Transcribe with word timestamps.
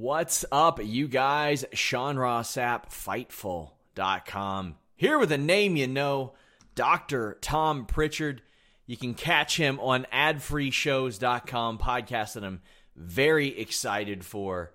What's 0.00 0.46
up, 0.50 0.80
you 0.82 1.08
guys? 1.08 1.66
Sean 1.74 2.16
Ross 2.16 2.54
Sapp, 2.54 2.88
Fightful.com. 2.88 4.76
Here 4.96 5.18
with 5.18 5.30
a 5.30 5.36
name 5.36 5.76
you 5.76 5.88
know, 5.88 6.32
Dr. 6.74 7.36
Tom 7.42 7.84
Prichard. 7.84 8.40
You 8.86 8.96
can 8.96 9.12
catch 9.12 9.58
him 9.58 9.78
on 9.78 10.06
adfreeshows.com 10.10 11.76
podcast 11.76 12.32
that 12.32 12.44
I'm 12.44 12.62
very 12.96 13.48
excited 13.58 14.24
for. 14.24 14.72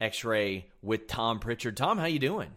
X-Ray 0.00 0.70
with 0.80 1.06
Tom 1.06 1.38
Prichard. 1.38 1.76
Tom, 1.76 1.98
how 1.98 2.06
you 2.06 2.18
doing? 2.18 2.52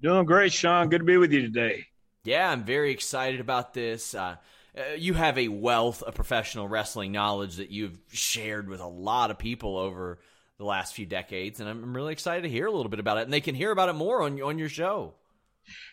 Doing 0.00 0.26
great, 0.26 0.52
Sean. 0.52 0.88
Good 0.88 0.98
to 0.98 1.04
be 1.04 1.16
with 1.16 1.32
you 1.32 1.42
today. 1.42 1.86
Yeah, 2.22 2.52
I'm 2.52 2.62
very 2.62 2.92
excited 2.92 3.40
about 3.40 3.74
this. 3.74 4.14
Uh, 4.14 4.36
uh, 4.78 4.94
you 4.96 5.14
have 5.14 5.36
a 5.36 5.48
wealth 5.48 6.04
of 6.04 6.14
professional 6.14 6.68
wrestling 6.68 7.10
knowledge 7.10 7.56
that 7.56 7.72
you've 7.72 7.98
shared 8.12 8.68
with 8.68 8.78
a 8.78 8.86
lot 8.86 9.32
of 9.32 9.38
people 9.38 9.76
over– 9.76 10.20
the 10.58 10.64
last 10.64 10.94
few 10.94 11.06
decades, 11.06 11.60
and 11.60 11.68
I'm 11.68 11.94
really 11.96 12.12
excited 12.12 12.42
to 12.42 12.48
hear 12.48 12.66
a 12.66 12.70
little 12.70 12.90
bit 12.90 13.00
about 13.00 13.18
it. 13.18 13.22
And 13.22 13.32
they 13.32 13.40
can 13.40 13.54
hear 13.54 13.70
about 13.70 13.88
it 13.88 13.94
more 13.94 14.22
on 14.22 14.40
on 14.42 14.58
your 14.58 14.68
show. 14.68 15.14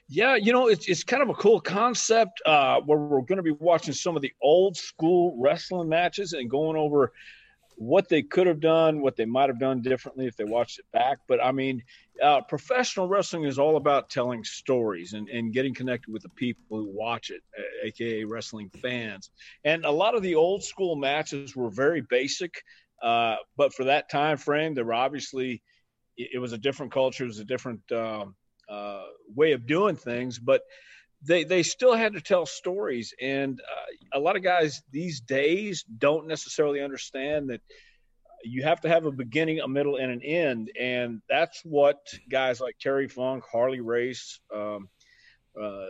Yeah, 0.07 0.35
you 0.35 0.53
know, 0.53 0.67
it's 0.67 0.87
it's 0.87 1.03
kind 1.03 1.21
of 1.21 1.29
a 1.29 1.33
cool 1.33 1.59
concept 1.59 2.41
uh, 2.45 2.81
where 2.81 2.97
we're 2.97 3.21
going 3.21 3.37
to 3.37 3.43
be 3.43 3.51
watching 3.51 3.93
some 3.93 4.15
of 4.15 4.21
the 4.21 4.33
old 4.41 4.75
school 4.75 5.35
wrestling 5.39 5.89
matches 5.89 6.33
and 6.33 6.49
going 6.49 6.77
over 6.77 7.11
what 7.77 8.07
they 8.07 8.21
could 8.21 8.47
have 8.47 8.61
done, 8.61 9.01
what 9.01 9.17
they 9.17 9.25
might 9.25 9.49
have 9.49 9.59
done 9.59 9.81
differently 9.81 10.27
if 10.27 10.37
they 10.37 10.45
watched 10.45 10.79
it 10.79 10.85
back. 10.93 11.19
But 11.27 11.43
I 11.43 11.51
mean, 11.51 11.83
uh, 12.21 12.41
professional 12.41 13.07
wrestling 13.07 13.43
is 13.43 13.59
all 13.59 13.75
about 13.75 14.09
telling 14.09 14.43
stories 14.43 15.13
and, 15.13 15.27
and 15.27 15.53
getting 15.53 15.73
connected 15.73 16.11
with 16.11 16.23
the 16.23 16.29
people 16.29 16.77
who 16.77 16.89
watch 16.89 17.31
it, 17.31 17.41
aka 17.83 18.23
wrestling 18.23 18.69
fans. 18.81 19.29
And 19.63 19.85
a 19.85 19.91
lot 19.91 20.15
of 20.15 20.23
the 20.23 20.35
old 20.35 20.63
school 20.63 20.95
matches 20.95 21.55
were 21.55 21.69
very 21.69 22.01
basic. 22.01 22.63
Uh, 23.01 23.35
but 23.57 23.73
for 23.73 23.85
that 23.85 24.09
time 24.09 24.37
frame, 24.37 24.73
there 24.73 24.85
were 24.85 24.93
obviously 24.93 25.61
it, 26.17 26.29
it 26.33 26.39
was 26.39 26.53
a 26.53 26.57
different 26.57 26.91
culture, 26.91 27.23
it 27.23 27.27
was 27.27 27.39
a 27.39 27.45
different 27.45 27.81
um, 27.91 28.35
uh, 28.69 29.03
way 29.35 29.51
of 29.51 29.67
doing 29.67 29.95
things, 29.95 30.39
but 30.39 30.61
they 31.21 31.43
they 31.43 31.63
still 31.63 31.95
had 31.95 32.13
to 32.13 32.21
tell 32.21 32.45
stories. 32.45 33.13
And 33.21 33.59
uh, 33.59 34.17
a 34.17 34.19
lot 34.19 34.35
of 34.35 34.43
guys 34.43 34.81
these 34.91 35.21
days 35.21 35.83
don't 35.97 36.27
necessarily 36.27 36.81
understand 36.81 37.49
that 37.49 37.61
you 38.43 38.63
have 38.63 38.81
to 38.81 38.89
have 38.89 39.05
a 39.05 39.11
beginning, 39.11 39.59
a 39.59 39.67
middle, 39.67 39.95
and 39.97 40.11
an 40.11 40.21
end, 40.21 40.71
and 40.79 41.21
that's 41.27 41.61
what 41.63 41.97
guys 42.29 42.59
like 42.61 42.77
Terry 42.79 43.07
Funk, 43.07 43.43
Harley 43.51 43.81
Race. 43.81 44.39
Um, 44.53 44.87
uh, 45.59 45.85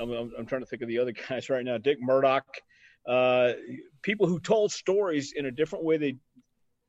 I'm, 0.00 0.32
I'm, 0.38 0.46
trying 0.46 0.62
to 0.62 0.66
think 0.66 0.82
of 0.82 0.88
the 0.88 0.98
other 0.98 1.12
guys 1.28 1.50
right 1.50 1.64
now. 1.64 1.78
Dick 1.78 1.98
Murdoch, 2.00 2.46
uh, 3.06 3.52
people 4.02 4.26
who 4.26 4.40
told 4.40 4.72
stories 4.72 5.32
in 5.36 5.46
a 5.46 5.50
different 5.50 5.84
way 5.84 5.96
they 5.96 6.16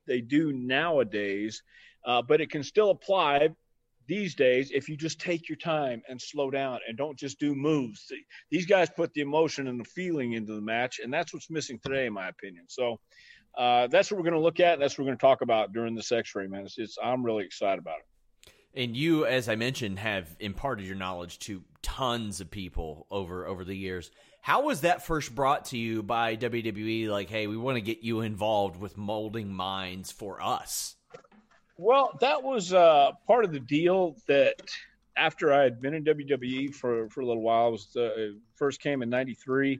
they 0.08 0.22
do 0.22 0.54
nowadays, 0.54 1.64
uh, 2.06 2.22
but 2.22 2.40
it 2.40 2.52
can 2.52 2.64
still 2.64 2.92
apply 2.92 3.50
these 4.08 4.36
days 4.36 4.72
if 4.72 4.88
you 4.88 4.96
just 4.96 5.20
take 5.20 5.50
your 5.50 5.58
time 5.58 6.02
and 6.08 6.22
slow 6.22 6.52
down 6.52 6.80
and 6.88 6.96
don't 6.96 7.18
just 7.18 7.40
do 7.40 7.56
moves. 7.56 8.12
These 8.52 8.68
guys 8.68 8.90
put 8.90 9.12
the 9.14 9.22
emotion 9.22 9.68
and 9.68 9.80
the 9.80 9.86
feeling 9.86 10.34
into 10.34 10.54
the 10.54 10.62
match, 10.62 11.00
and 11.04 11.12
that's 11.12 11.34
what's 11.34 11.50
missing 11.50 11.80
today, 11.84 12.06
in 12.06 12.14
my 12.14 12.28
opinion. 12.28 12.66
So 12.68 13.00
uh, 13.58 13.88
that's 13.88 14.12
what 14.12 14.18
we're 14.18 14.30
going 14.30 14.34
to 14.34 14.40
look 14.40 14.60
at. 14.60 14.80
That's 14.80 14.98
what 14.98 15.06
we're 15.06 15.10
going 15.10 15.18
to 15.18 15.22
talk 15.26 15.42
about 15.42 15.74
during 15.74 15.96
this 15.96 16.12
X-ray, 16.12 16.48
man. 16.48 16.66
It's, 16.66 16.78
it's, 16.78 16.98
I'm 17.04 17.26
really 17.26 17.46
excited 17.46 17.80
about 17.80 17.98
it. 18.00 18.52
And 18.76 18.96
you, 18.96 19.26
as 19.26 19.48
I 19.48 19.56
mentioned, 19.56 20.00
have 20.00 20.36
imparted 20.40 20.86
your 20.86 20.98
knowledge 20.98 21.40
to 21.40 21.64
tons 21.82 22.42
of 22.42 22.52
people 22.52 23.08
over 23.10 23.48
over 23.48 23.64
the 23.64 23.76
years. 23.76 24.12
How 24.46 24.62
was 24.62 24.82
that 24.82 25.02
first 25.02 25.34
brought 25.34 25.66
to 25.66 25.78
you 25.80 26.04
by 26.04 26.36
WWE? 26.36 27.08
Like, 27.08 27.32
hey, 27.32 27.48
we 27.48 27.58
want 27.58 27.78
to 27.78 27.82
get 27.82 28.04
you 28.04 28.22
involved 28.22 28.80
with 28.80 28.96
molding 28.96 29.52
minds 29.52 30.12
for 30.12 30.40
us. 30.40 30.98
Well, 31.80 32.16
that 32.22 32.44
was 32.44 32.72
uh, 32.72 33.14
part 33.26 33.46
of 33.46 33.52
the 33.52 33.60
deal 33.60 34.16
that 34.28 34.62
after 35.18 35.52
I 35.52 35.64
had 35.64 35.82
been 35.82 35.96
in 35.96 36.04
WWE 36.04 36.76
for, 36.76 37.10
for 37.10 37.22
a 37.22 37.26
little 37.26 37.42
while, 37.42 37.66
I 37.66 37.70
was 37.70 37.96
uh, 37.96 38.34
first 38.54 38.82
came 38.82 39.02
in 39.02 39.10
'93, 39.10 39.80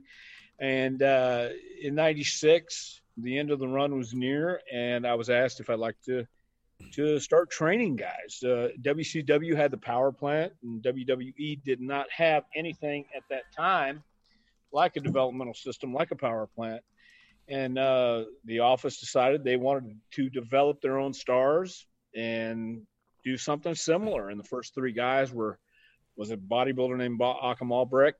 and 0.58 1.00
uh, 1.00 1.50
in 1.80 1.94
'96, 1.94 3.02
the 3.18 3.38
end 3.38 3.52
of 3.52 3.60
the 3.60 3.68
run 3.68 3.96
was 3.96 4.14
near, 4.14 4.60
and 4.72 5.06
I 5.06 5.14
was 5.14 5.30
asked 5.30 5.60
if 5.60 5.70
I'd 5.70 5.78
like 5.78 6.02
to 6.06 6.26
to 6.94 7.20
start 7.20 7.50
training 7.52 7.94
guys. 7.94 8.42
Uh, 8.42 8.70
WCW 8.82 9.54
had 9.54 9.70
the 9.70 9.78
power 9.78 10.10
plant, 10.10 10.54
and 10.64 10.82
WWE 10.82 11.62
did 11.62 11.80
not 11.80 12.10
have 12.10 12.42
anything 12.56 13.04
at 13.16 13.22
that 13.30 13.44
time 13.56 14.02
like 14.76 14.94
a 14.96 15.00
developmental 15.00 15.54
system, 15.54 15.94
like 15.94 16.10
a 16.10 16.16
power 16.16 16.46
plant. 16.54 16.82
And 17.48 17.78
uh, 17.78 18.24
the 18.44 18.60
office 18.60 19.00
decided 19.00 19.42
they 19.42 19.56
wanted 19.56 19.98
to 20.12 20.28
develop 20.28 20.82
their 20.82 20.98
own 20.98 21.14
stars 21.14 21.86
and 22.14 22.82
do 23.24 23.38
something 23.38 23.74
similar. 23.74 24.28
And 24.28 24.38
the 24.38 24.44
first 24.44 24.74
three 24.74 24.92
guys 24.92 25.32
were 25.32 25.58
was 26.16 26.30
a 26.30 26.36
bodybuilder 26.36 26.96
named 26.96 27.20
Achim 27.20 27.72
Albrecht. 27.72 28.18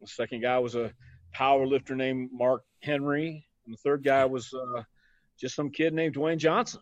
The 0.00 0.06
second 0.06 0.40
guy 0.40 0.58
was 0.58 0.74
a 0.74 0.92
power 1.32 1.66
lifter 1.66 1.94
named 1.94 2.30
Mark 2.32 2.62
Henry, 2.82 3.46
and 3.64 3.74
the 3.74 3.78
third 3.78 4.02
guy 4.02 4.24
was 4.24 4.52
uh, 4.54 4.82
just 5.38 5.54
some 5.54 5.70
kid 5.70 5.92
named 5.92 6.14
Dwayne 6.14 6.38
Johnson. 6.38 6.80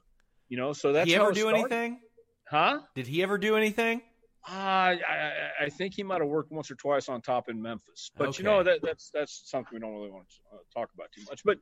You 0.48 0.58
know, 0.58 0.72
so 0.72 0.92
that's 0.92 1.08
he 1.08 1.16
ever 1.16 1.32
do 1.32 1.48
anything? 1.48 2.00
Huh? 2.48 2.80
Did 2.94 3.06
he 3.06 3.22
ever 3.22 3.38
do 3.38 3.56
anything? 3.56 4.00
Uh, 4.46 4.52
I, 4.52 5.32
I 5.62 5.68
think 5.68 5.94
he 5.94 6.02
might 6.02 6.20
have 6.20 6.28
worked 6.28 6.50
once 6.50 6.70
or 6.70 6.74
twice 6.74 7.08
on 7.08 7.20
top 7.20 7.48
in 7.48 7.60
Memphis, 7.60 8.10
but 8.16 8.28
okay. 8.28 8.38
you 8.38 8.44
know 8.44 8.62
that 8.62 8.80
that's 8.82 9.10
that's 9.10 9.42
something 9.46 9.70
we 9.74 9.80
don't 9.80 9.92
really 9.92 10.10
want 10.10 10.26
to 10.28 10.56
uh, 10.56 10.60
talk 10.74 10.90
about 10.94 11.12
too 11.12 11.22
much. 11.28 11.42
But 11.44 11.58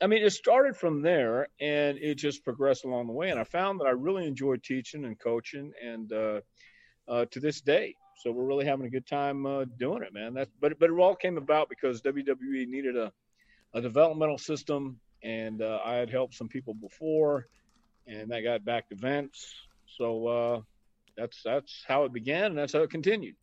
I 0.00 0.06
mean, 0.06 0.22
it 0.22 0.30
started 0.30 0.76
from 0.76 1.02
there, 1.02 1.48
and 1.60 1.98
it 1.98 2.16
just 2.16 2.44
progressed 2.44 2.84
along 2.84 3.06
the 3.06 3.12
way. 3.12 3.30
And 3.30 3.40
I 3.40 3.44
found 3.44 3.80
that 3.80 3.86
I 3.86 3.90
really 3.90 4.26
enjoyed 4.26 4.62
teaching 4.62 5.04
and 5.04 5.18
coaching, 5.18 5.72
and 5.84 6.12
uh, 6.12 6.40
uh, 7.08 7.24
to 7.30 7.40
this 7.40 7.60
day, 7.60 7.94
so 8.22 8.30
we're 8.30 8.44
really 8.44 8.66
having 8.66 8.86
a 8.86 8.90
good 8.90 9.06
time 9.06 9.46
uh, 9.46 9.64
doing 9.78 10.02
it, 10.02 10.12
man. 10.12 10.34
That's 10.34 10.50
but 10.60 10.78
but 10.78 10.90
it 10.90 10.98
all 10.98 11.16
came 11.16 11.38
about 11.38 11.68
because 11.68 12.02
WWE 12.02 12.68
needed 12.68 12.96
a 12.96 13.12
a 13.74 13.80
developmental 13.80 14.38
system, 14.38 15.00
and 15.22 15.62
uh, 15.62 15.80
I 15.84 15.94
had 15.94 16.10
helped 16.10 16.34
some 16.34 16.48
people 16.48 16.74
before, 16.74 17.48
and 18.06 18.30
that 18.30 18.42
got 18.42 18.64
back 18.64 18.88
to 18.90 18.94
Vince. 18.94 19.54
So 19.86 20.26
uh, 20.26 20.60
that's 21.16 21.42
that's 21.44 21.84
how 21.86 22.04
it 22.04 22.12
began 22.12 22.46
and 22.46 22.58
that's 22.58 22.72
how 22.72 22.80
it 22.80 22.90
continued. 22.90 23.34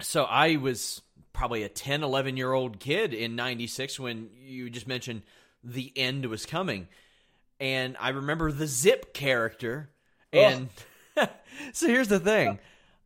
So 0.00 0.24
i 0.24 0.56
was 0.56 1.02
probably 1.32 1.62
a 1.62 1.68
10 1.68 2.02
11 2.02 2.36
year 2.36 2.52
old 2.52 2.78
kid 2.80 3.12
in 3.12 3.36
96 3.36 3.98
when 3.98 4.30
you 4.40 4.70
just 4.70 4.86
mentioned 4.86 5.22
the 5.62 5.92
end 5.96 6.26
was 6.26 6.46
coming. 6.46 6.88
And 7.60 7.96
i 8.00 8.10
remember 8.10 8.52
the 8.52 8.66
zip 8.66 9.14
character 9.14 9.90
and 10.32 10.68
oh. 11.16 11.28
so 11.72 11.86
here's 11.86 12.08
the 12.08 12.20
thing. 12.20 12.58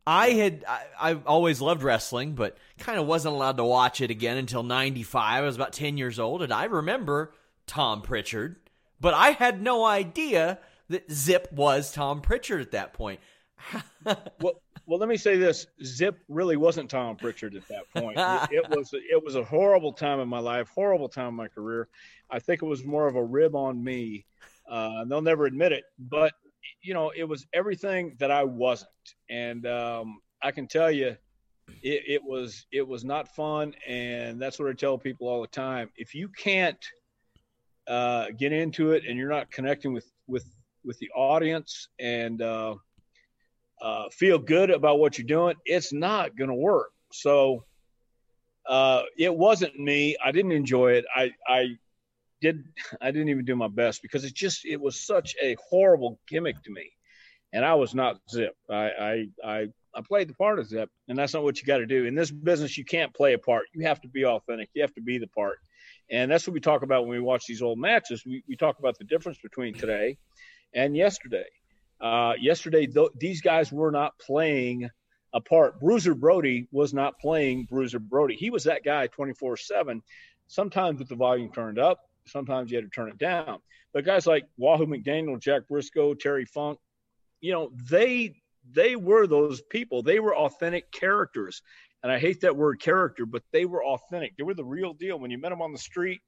I 0.07 0.31
had 0.31 0.65
I, 0.67 0.81
i've 0.99 1.27
always 1.27 1.61
loved 1.61 1.83
wrestling 1.83 2.33
but 2.33 2.57
kind 2.79 2.99
of 2.99 3.05
wasn't 3.05 3.35
allowed 3.35 3.57
to 3.57 3.63
watch 3.63 4.01
it 4.01 4.09
again 4.09 4.37
until 4.37 4.63
95 4.63 5.21
i 5.21 5.45
was 5.45 5.55
about 5.55 5.71
10 5.71 5.97
years 5.97 6.17
old 6.17 6.41
and 6.41 6.51
i 6.51 6.63
remember 6.63 7.31
tom 7.67 8.01
prichard 8.01 8.55
but 8.99 9.13
i 9.13 9.31
had 9.31 9.61
no 9.61 9.85
idea 9.85 10.57
that 10.89 11.11
zip 11.11 11.51
was 11.51 11.91
tom 11.91 12.21
prichard 12.21 12.59
at 12.61 12.71
that 12.71 12.93
point 12.93 13.19
well, 14.41 14.61
well, 14.85 14.99
let 14.99 15.09
me 15.09 15.17
say 15.17 15.37
this: 15.37 15.67
Zip 15.83 16.19
really 16.27 16.57
wasn't 16.57 16.89
Tom 16.89 17.15
Prichard 17.15 17.55
at 17.55 17.67
that 17.67 17.83
point. 17.95 18.17
it, 18.17 18.63
it, 18.65 18.75
was 18.75 18.93
it 18.93 19.23
was 19.23 19.35
a 19.35 19.43
horrible 19.43 19.93
time 19.93 20.19
in 20.19 20.27
my 20.27 20.39
life, 20.39 20.69
horrible 20.69 21.09
time 21.09 21.29
in 21.29 21.35
my 21.35 21.47
career. 21.47 21.87
I 22.29 22.39
think 22.39 22.61
it 22.61 22.65
was 22.65 22.83
more 22.83 23.07
of 23.07 23.15
a 23.15 23.23
rib 23.23 23.55
on 23.55 23.83
me 23.83 24.25
Uh, 24.69 25.05
they'll 25.05 25.21
never 25.21 25.45
admit 25.45 25.71
it, 25.71 25.83
but 25.97 26.33
you 26.81 26.93
know, 26.93 27.11
it 27.15 27.23
was 27.23 27.47
everything 27.53 28.15
that 28.19 28.31
I 28.31 28.43
wasn't, 28.43 28.89
and 29.29 29.65
um, 29.65 30.21
I 30.43 30.51
can 30.51 30.67
tell 30.67 30.91
you, 30.91 31.17
it, 31.81 32.03
it 32.07 32.23
was 32.23 32.65
it 32.71 32.87
was 32.87 33.03
not 33.03 33.27
fun, 33.35 33.73
and 33.87 34.41
that's 34.41 34.59
what 34.59 34.69
I 34.69 34.73
tell 34.73 34.97
people 34.97 35.27
all 35.27 35.41
the 35.41 35.47
time. 35.47 35.89
If 35.95 36.13
you 36.13 36.29
can't 36.29 36.83
uh, 37.87 38.27
get 38.37 38.53
into 38.53 38.91
it 38.91 39.03
and 39.07 39.17
you're 39.17 39.29
not 39.29 39.51
connecting 39.51 39.93
with 39.93 40.11
with 40.27 40.45
with 40.83 40.97
the 40.99 41.09
audience 41.15 41.89
and 41.99 42.41
uh, 42.41 42.75
uh, 43.81 44.09
feel 44.09 44.39
good 44.39 44.69
about 44.69 44.99
what 44.99 45.17
you're 45.17 45.27
doing, 45.27 45.55
it's 45.65 45.93
not 45.93 46.37
going 46.37 46.49
to 46.49 46.55
work. 46.55 46.91
So 47.11 47.63
uh, 48.67 49.03
it 49.17 49.35
wasn't 49.35 49.77
me. 49.79 50.15
I 50.23 50.31
didn't 50.31 50.51
enjoy 50.51 50.93
it. 50.93 51.05
I 51.13 51.31
I 51.47 51.77
did 52.41 52.63
I 53.01 53.11
didn't 53.11 53.29
even 53.29 53.45
do 53.45 53.55
my 53.55 53.67
best 53.67 54.01
because 54.01 54.23
it 54.23 54.33
just 54.33 54.65
it 54.65 54.79
was 54.79 54.99
such 54.99 55.35
a 55.41 55.55
horrible 55.69 56.19
gimmick 56.27 56.61
to 56.63 56.71
me, 56.71 56.91
and 57.53 57.65
I 57.65 57.75
was 57.75 57.95
not 57.95 58.19
Zip. 58.29 58.55
I 58.69 58.75
I 58.75 59.27
I, 59.43 59.67
I 59.95 60.01
played 60.01 60.29
the 60.29 60.35
part 60.35 60.59
of 60.59 60.67
Zip, 60.67 60.89
and 61.07 61.17
that's 61.17 61.33
not 61.33 61.43
what 61.43 61.59
you 61.59 61.65
got 61.65 61.77
to 61.77 61.87
do 61.87 62.05
in 62.05 62.15
this 62.15 62.31
business. 62.31 62.77
You 62.77 62.85
can't 62.85 63.13
play 63.13 63.33
a 63.33 63.39
part. 63.39 63.65
You 63.73 63.87
have 63.87 64.01
to 64.01 64.07
be 64.07 64.25
authentic. 64.25 64.69
You 64.73 64.83
have 64.83 64.93
to 64.95 65.01
be 65.01 65.17
the 65.17 65.27
part, 65.27 65.57
and 66.11 66.29
that's 66.29 66.45
what 66.45 66.53
we 66.53 66.59
talk 66.59 66.83
about 66.83 67.03
when 67.03 67.11
we 67.11 67.21
watch 67.21 67.45
these 67.47 67.61
old 67.61 67.79
matches. 67.79 68.23
We 68.25 68.43
we 68.47 68.55
talk 68.55 68.79
about 68.79 68.97
the 68.97 69.05
difference 69.05 69.39
between 69.41 69.73
today 69.73 70.17
and 70.73 70.95
yesterday. 70.95 71.47
Uh, 72.01 72.33
yesterday, 72.39 72.85
th- 72.85 73.11
these 73.17 73.41
guys 73.41 73.71
were 73.71 73.91
not 73.91 74.17
playing 74.19 74.89
a 75.33 75.41
part. 75.41 75.79
Bruiser 75.79 76.15
Brody 76.15 76.67
was 76.71 76.93
not 76.93 77.19
playing 77.19 77.65
Bruiser 77.65 77.99
Brody. 77.99 78.35
He 78.35 78.49
was 78.49 78.63
that 78.63 78.83
guy 78.83 79.07
24 79.07 79.57
7, 79.57 80.01
sometimes 80.47 80.99
with 80.99 81.09
the 81.09 81.15
volume 81.15 81.51
turned 81.51 81.79
up, 81.79 81.99
sometimes 82.25 82.71
you 82.71 82.77
had 82.77 82.85
to 82.85 82.89
turn 82.89 83.09
it 83.09 83.17
down. 83.17 83.59
But 83.93 84.05
guys 84.05 84.27
like 84.27 84.45
Wahoo 84.57 84.85
McDaniel, 84.85 85.39
Jack 85.39 85.63
Brisco, 85.69 86.17
Terry 86.17 86.45
Funk, 86.45 86.79
you 87.41 87.51
know, 87.51 87.71
they 87.89 88.35
they 88.71 88.95
were 88.95 89.25
those 89.25 89.61
people. 89.61 90.03
They 90.03 90.19
were 90.19 90.35
authentic 90.35 90.91
characters. 90.91 91.61
And 92.03 92.11
I 92.11 92.19
hate 92.19 92.41
that 92.41 92.55
word 92.55 92.79
character, 92.79 93.25
but 93.25 93.43
they 93.51 93.65
were 93.65 93.83
authentic. 93.83 94.37
They 94.37 94.43
were 94.43 94.53
the 94.53 94.63
real 94.63 94.93
deal. 94.93 95.19
When 95.19 95.31
you 95.31 95.37
met 95.37 95.49
them 95.49 95.61
on 95.61 95.73
the 95.73 95.79
street, 95.79 96.21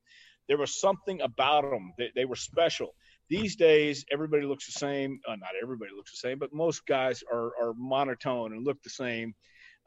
there 0.48 0.58
was 0.58 0.80
something 0.80 1.22
about 1.22 1.70
them. 1.70 1.94
They, 1.98 2.12
they 2.16 2.26
were 2.26 2.36
special. 2.36 2.94
These 3.32 3.56
days, 3.56 4.04
everybody 4.12 4.44
looks 4.44 4.66
the 4.66 4.78
same. 4.78 5.22
Uh, 5.26 5.38
not 5.38 5.52
everybody 5.64 5.92
looks 5.96 6.12
the 6.12 6.18
same, 6.18 6.38
but 6.38 6.52
most 6.52 6.86
guys 6.86 7.24
are, 7.32 7.54
are 7.62 7.74
monotone 7.78 8.52
and 8.52 8.66
look 8.66 8.84
the 8.84 8.90
same 8.90 9.34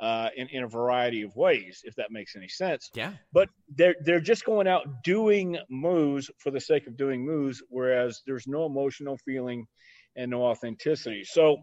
uh, 0.00 0.30
in, 0.34 0.48
in 0.48 0.62
a 0.62 0.66
variety 0.66 1.20
of 1.20 1.36
ways, 1.36 1.82
if 1.84 1.94
that 1.96 2.10
makes 2.10 2.36
any 2.36 2.48
sense. 2.48 2.88
Yeah. 2.94 3.12
But 3.34 3.50
they're, 3.68 3.96
they're 4.00 4.18
just 4.18 4.46
going 4.46 4.66
out 4.66 5.04
doing 5.04 5.58
moves 5.68 6.30
for 6.38 6.50
the 6.50 6.58
sake 6.58 6.86
of 6.86 6.96
doing 6.96 7.22
moves, 7.22 7.62
whereas 7.68 8.22
there's 8.26 8.46
no 8.46 8.64
emotional 8.64 9.18
feeling 9.26 9.66
and 10.16 10.30
no 10.30 10.44
authenticity. 10.44 11.24
So, 11.24 11.58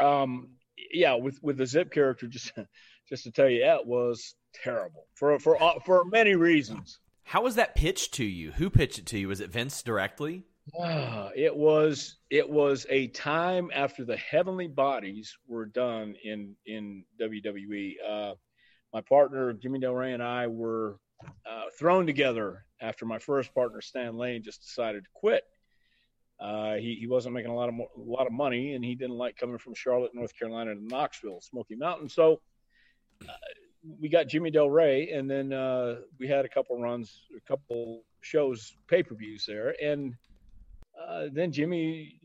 um, 0.00 0.50
yeah, 0.92 1.14
with, 1.14 1.42
with 1.42 1.56
the 1.56 1.66
Zip 1.66 1.90
character, 1.92 2.28
just 2.28 2.52
just 3.08 3.24
to 3.24 3.32
tell 3.32 3.48
you, 3.48 3.64
that 3.64 3.86
was 3.86 4.36
terrible 4.62 5.08
for 5.14 5.36
for 5.40 5.60
uh, 5.60 5.80
for 5.84 6.04
many 6.04 6.36
reasons. 6.36 7.00
How 7.24 7.42
was 7.42 7.56
that 7.56 7.74
pitched 7.74 8.14
to 8.14 8.24
you? 8.24 8.52
Who 8.52 8.70
pitched 8.70 9.00
it 9.00 9.06
to 9.06 9.18
you? 9.18 9.28
Was 9.28 9.40
it 9.40 9.50
Vince 9.50 9.82
directly? 9.82 10.44
Uh, 10.78 11.30
it 11.34 11.54
was 11.54 12.16
it 12.30 12.48
was 12.48 12.86
a 12.90 13.08
time 13.08 13.70
after 13.74 14.04
the 14.04 14.16
heavenly 14.16 14.68
bodies 14.68 15.36
were 15.46 15.66
done 15.66 16.14
in 16.24 16.54
in 16.66 17.04
WWE. 17.20 17.94
Uh, 18.06 18.34
my 18.92 19.00
partner 19.02 19.52
Jimmy 19.52 19.80
Del 19.80 19.94
Rey 19.94 20.12
and 20.12 20.22
I 20.22 20.46
were 20.46 20.98
uh, 21.24 21.64
thrown 21.78 22.06
together 22.06 22.64
after 22.80 23.04
my 23.04 23.18
first 23.18 23.54
partner 23.54 23.80
Stan 23.80 24.16
Lane 24.16 24.42
just 24.42 24.62
decided 24.62 25.04
to 25.04 25.10
quit. 25.14 25.44
Uh, 26.40 26.74
he, 26.74 26.96
he 26.98 27.06
wasn't 27.06 27.34
making 27.34 27.50
a 27.50 27.54
lot 27.54 27.68
of 27.68 27.74
mo- 27.74 27.90
a 27.96 28.00
lot 28.00 28.26
of 28.26 28.32
money, 28.32 28.74
and 28.74 28.84
he 28.84 28.94
didn't 28.94 29.16
like 29.16 29.36
coming 29.36 29.58
from 29.58 29.74
Charlotte, 29.74 30.14
North 30.14 30.34
Carolina, 30.38 30.74
to 30.74 30.82
Knoxville, 30.82 31.40
Smoky 31.42 31.76
Mountain. 31.76 32.08
So 32.08 32.40
uh, 33.28 33.32
we 34.00 34.08
got 34.08 34.28
Jimmy 34.28 34.50
Del 34.50 34.70
Rey, 34.70 35.10
and 35.10 35.30
then 35.30 35.52
uh, 35.52 35.96
we 36.18 36.26
had 36.28 36.46
a 36.46 36.48
couple 36.48 36.80
runs, 36.80 37.24
a 37.36 37.40
couple 37.46 38.04
shows, 38.22 38.74
pay 38.88 39.02
per 39.02 39.14
views 39.14 39.44
there, 39.46 39.74
and 39.82 40.14
uh, 41.06 41.26
then 41.32 41.52
Jimmy 41.52 42.20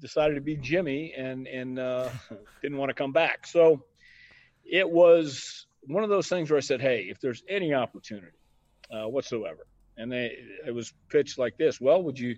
decided 0.00 0.34
to 0.34 0.40
be 0.40 0.56
Jimmy 0.56 1.14
and 1.16 1.46
and 1.46 1.78
uh, 1.78 2.10
didn't 2.62 2.78
want 2.78 2.90
to 2.90 2.94
come 2.94 3.12
back. 3.12 3.46
So 3.46 3.84
it 4.64 4.88
was 4.88 5.66
one 5.82 6.04
of 6.04 6.10
those 6.10 6.28
things 6.28 6.50
where 6.50 6.58
I 6.58 6.60
said, 6.60 6.80
"Hey, 6.80 7.06
if 7.10 7.20
there's 7.20 7.42
any 7.48 7.74
opportunity 7.74 8.36
uh, 8.90 9.08
whatsoever," 9.08 9.66
and 9.96 10.10
they 10.10 10.36
it 10.66 10.74
was 10.74 10.92
pitched 11.08 11.38
like 11.38 11.56
this: 11.56 11.80
"Well, 11.80 12.02
would 12.02 12.18
you 12.18 12.36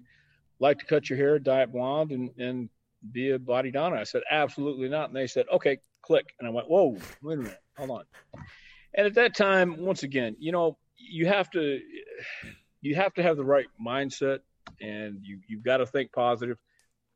like 0.61 0.79
to 0.79 0.87
cut 0.87 1.09
your 1.09 1.19
hair, 1.19 1.38
dye 1.38 1.62
it 1.62 1.73
blonde, 1.73 2.12
and 2.12 2.31
and 2.38 2.69
be 3.12 3.31
a 3.31 3.38
body 3.38 3.71
Donna?" 3.71 3.97
I 3.97 4.05
said, 4.05 4.23
"Absolutely 4.31 4.88
not." 4.88 5.09
And 5.09 5.17
they 5.17 5.26
said, 5.26 5.47
"Okay, 5.53 5.79
click." 6.03 6.35
And 6.38 6.49
I 6.49 6.50
went, 6.50 6.69
"Whoa, 6.69 6.97
wait 7.23 7.38
a 7.38 7.43
minute, 7.43 7.62
hold 7.76 7.91
on." 7.91 8.05
And 8.94 9.06
at 9.06 9.14
that 9.14 9.37
time, 9.37 9.85
once 9.85 10.03
again, 10.03 10.37
you 10.38 10.53
know, 10.53 10.79
you 10.97 11.26
have 11.26 11.50
to 11.50 11.81
you 12.81 12.94
have 12.94 13.14
to 13.14 13.23
have 13.23 13.37
the 13.37 13.44
right 13.44 13.67
mindset 13.85 14.41
and 14.80 15.19
you 15.22 15.40
you've 15.48 15.64
got 15.64 15.78
to 15.78 15.86
think 15.86 16.12
positive. 16.12 16.58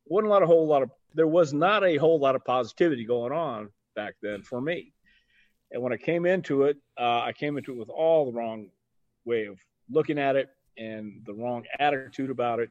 wasn't 0.06 0.28
a 0.28 0.30
lot 0.30 0.42
a 0.42 0.46
whole 0.46 0.66
lot 0.66 0.82
of 0.82 0.90
there 1.14 1.26
was 1.26 1.52
not 1.52 1.84
a 1.84 1.96
whole 1.96 2.18
lot 2.18 2.36
of 2.36 2.44
positivity 2.44 3.04
going 3.04 3.32
on 3.32 3.68
back 3.94 4.14
then 4.22 4.42
for 4.42 4.60
me. 4.60 4.92
And 5.70 5.82
when 5.82 5.92
I 5.92 5.96
came 5.96 6.26
into 6.26 6.64
it, 6.64 6.76
uh, 6.98 7.20
I 7.20 7.32
came 7.32 7.56
into 7.56 7.72
it 7.72 7.78
with 7.78 7.88
all 7.88 8.26
the 8.26 8.32
wrong 8.32 8.68
way 9.24 9.46
of 9.46 9.58
looking 9.90 10.18
at 10.18 10.36
it 10.36 10.48
and 10.78 11.22
the 11.24 11.34
wrong 11.34 11.64
attitude 11.78 12.30
about 12.30 12.60
it, 12.60 12.70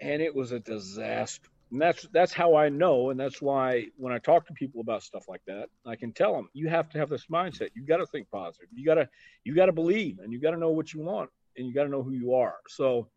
and 0.00 0.22
it 0.22 0.34
was 0.34 0.52
a 0.52 0.60
disaster. 0.60 1.48
And 1.70 1.80
that's 1.80 2.06
that's 2.12 2.32
how 2.32 2.56
I 2.56 2.70
know, 2.70 3.10
and 3.10 3.20
that's 3.20 3.42
why 3.42 3.88
when 3.96 4.12
I 4.12 4.18
talk 4.18 4.46
to 4.46 4.54
people 4.54 4.80
about 4.80 5.02
stuff 5.02 5.28
like 5.28 5.42
that, 5.46 5.68
I 5.86 5.96
can 5.96 6.12
tell 6.12 6.34
them 6.34 6.48
you 6.54 6.68
have 6.68 6.88
to 6.90 6.98
have 6.98 7.10
this 7.10 7.26
mindset. 7.26 7.68
You 7.74 7.84
got 7.84 7.98
to 7.98 8.06
think 8.06 8.30
positive. 8.30 8.68
You 8.74 8.86
got 8.86 8.94
to 8.94 9.08
you 9.44 9.54
got 9.54 9.66
to 9.66 9.72
believe, 9.72 10.18
and 10.18 10.32
you 10.32 10.40
got 10.40 10.52
to 10.52 10.56
know 10.56 10.70
what 10.70 10.94
you 10.94 11.02
want, 11.02 11.28
and 11.56 11.66
you 11.66 11.74
got 11.74 11.84
to 11.84 11.90
know 11.90 12.02
who 12.02 12.12
you 12.12 12.34
are. 12.34 12.56
So 12.68 13.08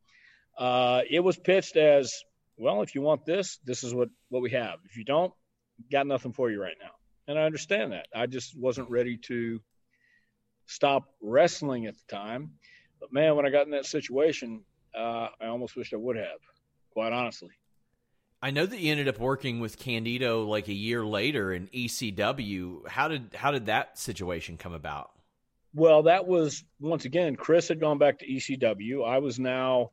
uh, 0.58 1.02
it 1.10 1.20
was 1.20 1.38
pitched 1.38 1.78
as 1.78 2.24
well. 2.58 2.82
If 2.82 2.96
you 2.96 3.02
want 3.02 3.26
this, 3.26 3.60
this 3.66 3.84
is 3.84 3.94
what 3.94 4.10
what 4.30 4.42
we 4.42 4.52
have. 4.52 4.80
If 4.86 4.98
you 4.98 5.04
don't, 5.04 5.34
got 5.92 6.08
nothing 6.08 6.34
for 6.34 6.50
you 6.50 6.62
right 6.62 6.76
now. 6.82 6.92
And 7.28 7.40
I 7.40 7.44
understand 7.44 7.94
that. 7.94 8.08
I 8.16 8.26
just 8.26 8.58
wasn't 8.58 8.90
ready 8.90 9.18
to 9.28 9.62
stop 10.66 11.04
wrestling 11.22 11.86
at 11.86 11.96
the 11.96 12.16
time. 12.16 12.52
But 13.00 13.14
man, 13.14 13.36
when 13.36 13.46
I 13.46 13.50
got 13.50 13.66
in 13.66 13.72
that 13.72 13.86
situation, 13.86 14.64
uh, 14.96 15.28
I 15.40 15.48
almost 15.48 15.76
wished 15.76 15.94
I 15.94 15.98
would 15.98 16.18
have, 16.18 16.40
quite 16.94 17.14
honestly. 17.14 17.50
I 18.44 18.52
know 18.52 18.66
that 18.66 18.80
you 18.80 18.92
ended 18.92 19.08
up 19.08 19.20
working 19.20 19.60
with 19.60 19.78
Candido 19.78 20.46
like 20.46 20.68
a 20.68 20.74
year 20.74 21.06
later 21.06 21.54
in 21.54 21.68
ECW. 21.68 22.88
How 22.88 23.08
did 23.08 23.36
how 23.36 23.52
did 23.52 23.68
that 23.68 24.00
situation 24.00 24.58
come 24.58 24.74
about? 24.74 25.12
Well, 25.74 26.04
that 26.04 26.28
was 26.28 26.64
once 26.80 27.06
again 27.06 27.36
Chris 27.36 27.68
had 27.68 27.80
gone 27.80 28.00
back 28.00 28.20
to 28.20 28.28
ECW. 28.28 29.08
I 29.08 29.20
was 29.20 29.40
now 29.40 29.92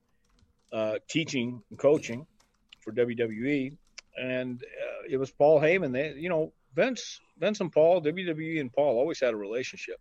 uh, 0.73 0.97
teaching 1.09 1.63
and 1.71 1.79
coaching 1.79 2.27
for 2.81 2.93
WWE, 2.93 3.77
and 4.21 4.63
uh, 4.63 5.03
it 5.09 5.17
was 5.17 5.31
Paul 5.31 5.61
Heyman. 5.61 5.93
They, 5.93 6.15
you 6.15 6.29
know, 6.29 6.53
Vince, 6.75 7.21
Vince 7.39 7.61
and 7.61 7.73
Paul, 7.73 8.03
WWE 8.03 8.61
and 8.61 8.73
Paul 8.73 8.99
always 8.99 9.21
had 9.21 9.35
a 9.35 9.37
relationship. 9.37 10.01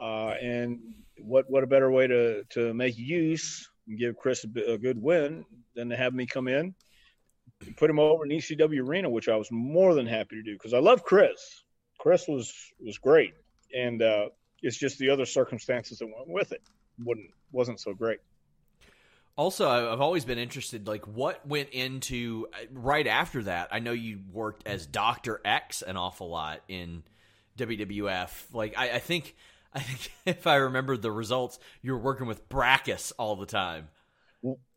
Uh, 0.00 0.34
and 0.40 0.80
what 1.18 1.48
what 1.48 1.62
a 1.62 1.66
better 1.66 1.90
way 1.90 2.06
to 2.06 2.44
to 2.50 2.74
make 2.74 2.98
use 2.98 3.68
and 3.86 3.98
give 3.98 4.16
Chris 4.16 4.44
a, 4.44 4.72
a 4.72 4.78
good 4.78 5.00
win 5.00 5.44
than 5.74 5.88
to 5.90 5.96
have 5.96 6.14
me 6.14 6.26
come 6.26 6.48
in, 6.48 6.74
put 7.76 7.90
him 7.90 7.98
over 7.98 8.24
in 8.24 8.30
ECW 8.30 8.80
arena, 8.80 9.08
which 9.08 9.28
I 9.28 9.36
was 9.36 9.48
more 9.50 9.94
than 9.94 10.06
happy 10.06 10.36
to 10.36 10.42
do 10.42 10.54
because 10.54 10.74
I 10.74 10.78
love 10.78 11.04
Chris. 11.04 11.64
Chris 11.98 12.26
was 12.26 12.52
was 12.80 12.98
great, 12.98 13.34
and 13.76 14.02
uh, 14.02 14.28
it's 14.62 14.76
just 14.76 14.98
the 14.98 15.10
other 15.10 15.26
circumstances 15.26 15.98
that 15.98 16.06
went 16.06 16.28
with 16.28 16.52
it 16.52 16.62
wouldn't 17.04 17.30
wasn't 17.52 17.80
so 17.80 17.94
great. 17.94 18.18
Also, 19.36 19.66
I've 19.68 20.00
always 20.00 20.26
been 20.26 20.38
interested, 20.38 20.86
like 20.86 21.06
what 21.06 21.46
went 21.46 21.70
into 21.70 22.48
right 22.70 23.06
after 23.06 23.42
that. 23.44 23.68
I 23.72 23.78
know 23.78 23.92
you 23.92 24.20
worked 24.30 24.66
as 24.66 24.86
Doctor 24.86 25.40
X 25.44 25.80
an 25.80 25.96
awful 25.96 26.28
lot 26.28 26.60
in 26.68 27.02
WWF. 27.56 28.30
Like 28.52 28.74
I, 28.76 28.92
I 28.92 28.98
think, 28.98 29.34
I 29.74 29.80
think 29.80 30.12
if 30.26 30.46
I 30.46 30.56
remember 30.56 30.98
the 30.98 31.10
results, 31.10 31.58
you 31.80 31.92
were 31.92 31.98
working 31.98 32.26
with 32.26 32.46
Brakkus 32.50 33.12
all 33.18 33.36
the 33.36 33.46
time. 33.46 33.88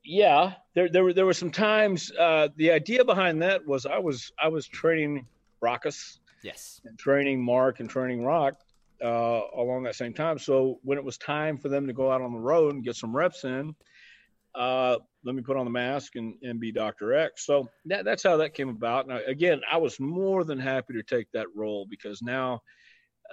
Yeah, 0.04 0.54
there 0.74 0.88
there 0.88 1.04
were 1.04 1.14
there 1.14 1.26
were 1.26 1.34
some 1.34 1.52
times. 1.52 2.12
Uh, 2.18 2.50
the 2.56 2.72
idea 2.72 3.04
behind 3.04 3.42
that 3.42 3.66
was 3.66 3.86
I 3.86 3.98
was 3.98 4.32
I 4.42 4.48
was 4.48 4.68
training 4.68 5.26
Brakkus, 5.62 6.20
yes, 6.44 6.80
and 6.86 6.98
training 6.98 7.44
Mark 7.44 7.80
and 7.80 7.90
training 7.90 8.24
Rock 8.24 8.60
uh, 9.04 9.42
along 9.56 9.84
that 9.84 9.96
same 9.96 10.14
time. 10.14 10.38
So 10.38 10.80
when 10.84 10.98
it 10.98 11.04
was 11.04 11.18
time 11.18 11.58
for 11.58 11.68
them 11.70 11.88
to 11.88 11.94
go 11.94 12.12
out 12.12 12.22
on 12.22 12.32
the 12.32 12.40
road 12.40 12.76
and 12.76 12.84
get 12.84 12.96
some 12.96 13.16
reps 13.16 13.44
in 13.44 13.76
uh, 14.56 14.98
let 15.24 15.36
me 15.36 15.42
put 15.42 15.58
on 15.58 15.66
the 15.66 15.72
mask 15.72 16.16
and, 16.16 16.36
and 16.44 16.60
be 16.60 16.72
Dr. 16.72 17.14
X. 17.14 17.46
So 17.46 17.68
that, 17.86 18.06
that's 18.06 18.24
how 18.24 18.38
that 18.38 18.54
came 18.54 18.70
about. 18.70 19.08
Now, 19.08 19.20
again, 19.26 19.62
I 19.70 19.78
was 19.78 20.00
more 20.00 20.44
than 20.44 20.60
happy 20.60 20.94
to 20.94 21.04
take 21.04 21.28
that 21.34 21.48
role 21.56 21.86
because 21.90 22.22
now, 22.22 22.62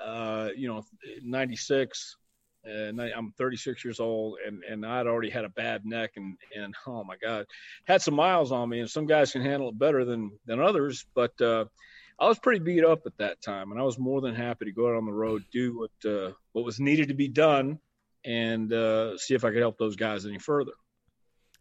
uh, 0.02 0.48
you 0.56 0.68
know, 0.68 0.82
96, 1.22 2.16
and 2.64 3.00
I, 3.00 3.10
am 3.10 3.32
36 3.36 3.84
years 3.84 4.00
old, 4.00 4.38
and 4.46 4.62
and 4.62 4.86
I'd 4.86 5.08
already 5.08 5.30
had 5.30 5.44
a 5.44 5.48
bad 5.48 5.84
neck, 5.84 6.12
and 6.16 6.36
and 6.56 6.74
oh 6.86 7.02
my 7.04 7.16
God, 7.16 7.46
had 7.86 8.02
some 8.02 8.14
miles 8.14 8.52
on 8.52 8.68
me, 8.68 8.80
and 8.80 8.88
some 8.88 9.06
guys 9.06 9.32
can 9.32 9.42
handle 9.42 9.68
it 9.70 9.78
better 9.78 10.04
than 10.04 10.30
than 10.46 10.60
others, 10.60 11.04
but 11.14 11.38
uh, 11.40 11.64
I 12.20 12.28
was 12.28 12.38
pretty 12.38 12.60
beat 12.60 12.84
up 12.84 13.00
at 13.06 13.18
that 13.18 13.42
time, 13.42 13.72
and 13.72 13.80
I 13.80 13.82
was 13.82 13.98
more 13.98 14.20
than 14.20 14.34
happy 14.34 14.66
to 14.66 14.72
go 14.72 14.88
out 14.88 14.96
on 14.96 15.06
the 15.06 15.12
road, 15.12 15.42
do 15.52 15.76
what 15.76 16.10
uh, 16.10 16.32
what 16.52 16.64
was 16.64 16.78
needed 16.78 17.08
to 17.08 17.14
be 17.14 17.28
done, 17.28 17.80
and 18.24 18.72
uh, 18.72 19.18
see 19.18 19.34
if 19.34 19.44
I 19.44 19.50
could 19.50 19.58
help 19.58 19.76
those 19.76 19.96
guys 19.96 20.24
any 20.24 20.38
further. 20.38 20.72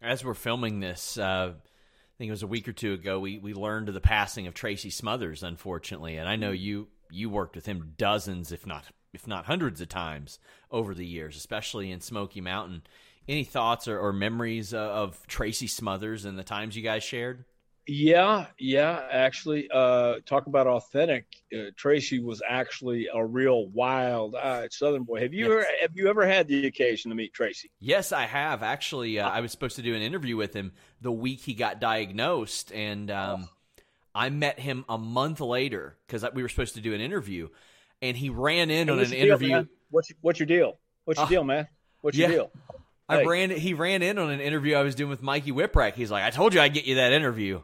As 0.02 0.24
we're 0.24 0.34
filming 0.34 0.80
this, 0.80 1.16
uh, 1.16 1.52
I 1.54 2.14
think 2.18 2.28
it 2.28 2.32
was 2.32 2.42
a 2.42 2.48
week 2.48 2.66
or 2.66 2.72
two 2.72 2.92
ago, 2.92 3.20
we 3.20 3.38
we 3.38 3.54
learned 3.54 3.88
of 3.88 3.94
the 3.94 4.00
passing 4.00 4.46
of 4.46 4.54
Tracy 4.54 4.90
Smothers, 4.90 5.42
unfortunately, 5.42 6.16
and 6.16 6.28
I 6.28 6.36
know 6.36 6.50
you 6.50 6.88
you 7.10 7.30
worked 7.30 7.54
with 7.54 7.66
him 7.66 7.94
dozens, 7.96 8.50
if 8.50 8.66
not 8.66 8.86
if 9.12 9.26
not 9.26 9.44
hundreds 9.44 9.80
of 9.80 9.88
times 9.88 10.38
over 10.70 10.94
the 10.94 11.06
years, 11.06 11.36
especially 11.36 11.90
in 11.90 12.00
Smoky 12.00 12.40
Mountain. 12.40 12.82
Any 13.28 13.44
thoughts 13.44 13.86
or, 13.86 13.98
or 14.00 14.12
memories 14.12 14.74
of 14.74 15.24
Tracy 15.28 15.68
Smothers 15.68 16.24
and 16.24 16.36
the 16.36 16.42
times 16.42 16.76
you 16.76 16.82
guys 16.82 17.04
shared? 17.04 17.44
Yeah, 17.86 18.46
yeah. 18.58 19.08
Actually, 19.10 19.68
uh, 19.72 20.16
talk 20.24 20.46
about 20.46 20.68
authentic. 20.68 21.26
Uh, 21.52 21.70
Tracy 21.76 22.20
was 22.20 22.40
actually 22.48 23.08
a 23.12 23.24
real 23.24 23.66
wild-eyed 23.68 24.72
Southern 24.72 25.02
boy. 25.02 25.20
Have 25.20 25.34
you 25.34 25.46
yes. 25.46 25.52
ever 25.52 25.66
have 25.80 25.90
you 25.94 26.08
ever 26.08 26.26
had 26.26 26.46
the 26.46 26.66
occasion 26.66 27.10
to 27.10 27.16
meet 27.16 27.32
Tracy? 27.32 27.70
Yes, 27.80 28.12
I 28.12 28.26
have. 28.26 28.62
Actually, 28.62 29.18
uh, 29.18 29.28
I 29.28 29.40
was 29.40 29.50
supposed 29.50 29.76
to 29.76 29.82
do 29.82 29.96
an 29.96 30.02
interview 30.02 30.36
with 30.36 30.54
him 30.54 30.72
the 31.00 31.10
week 31.10 31.40
he 31.40 31.54
got 31.54 31.80
diagnosed, 31.80 32.72
and 32.72 33.10
um, 33.10 33.48
oh. 33.48 33.82
I 34.14 34.30
met 34.30 34.60
him 34.60 34.84
a 34.88 34.96
month 34.96 35.40
later 35.40 35.96
because 36.06 36.24
we 36.34 36.42
were 36.42 36.48
supposed 36.48 36.74
to 36.74 36.80
do 36.80 36.94
an 36.94 37.00
interview, 37.00 37.48
and 38.00 38.16
he 38.16 38.30
ran 38.30 38.70
in 38.70 38.86
hey, 38.86 38.92
on 38.92 39.00
an 39.00 39.12
interview. 39.12 39.48
Deal, 39.48 39.66
what's 39.90 40.08
your, 40.08 40.16
what's 40.20 40.38
your 40.38 40.46
deal? 40.46 40.78
What's 41.04 41.18
your 41.18 41.26
uh, 41.26 41.30
deal, 41.30 41.44
man? 41.44 41.66
What's 42.00 42.16
your 42.16 42.28
yeah. 42.28 42.34
deal? 42.36 42.52
I 43.08 43.18
hey. 43.18 43.26
ran. 43.26 43.50
He 43.50 43.74
ran 43.74 44.02
in 44.02 44.18
on 44.18 44.30
an 44.30 44.40
interview 44.40 44.76
I 44.76 44.82
was 44.82 44.94
doing 44.94 45.10
with 45.10 45.20
Mikey 45.20 45.50
Whipwreck. 45.50 45.94
He's 45.94 46.12
like, 46.12 46.22
"I 46.22 46.30
told 46.30 46.54
you 46.54 46.60
I'd 46.60 46.74
get 46.74 46.84
you 46.84 46.94
that 46.94 47.12
interview." 47.12 47.62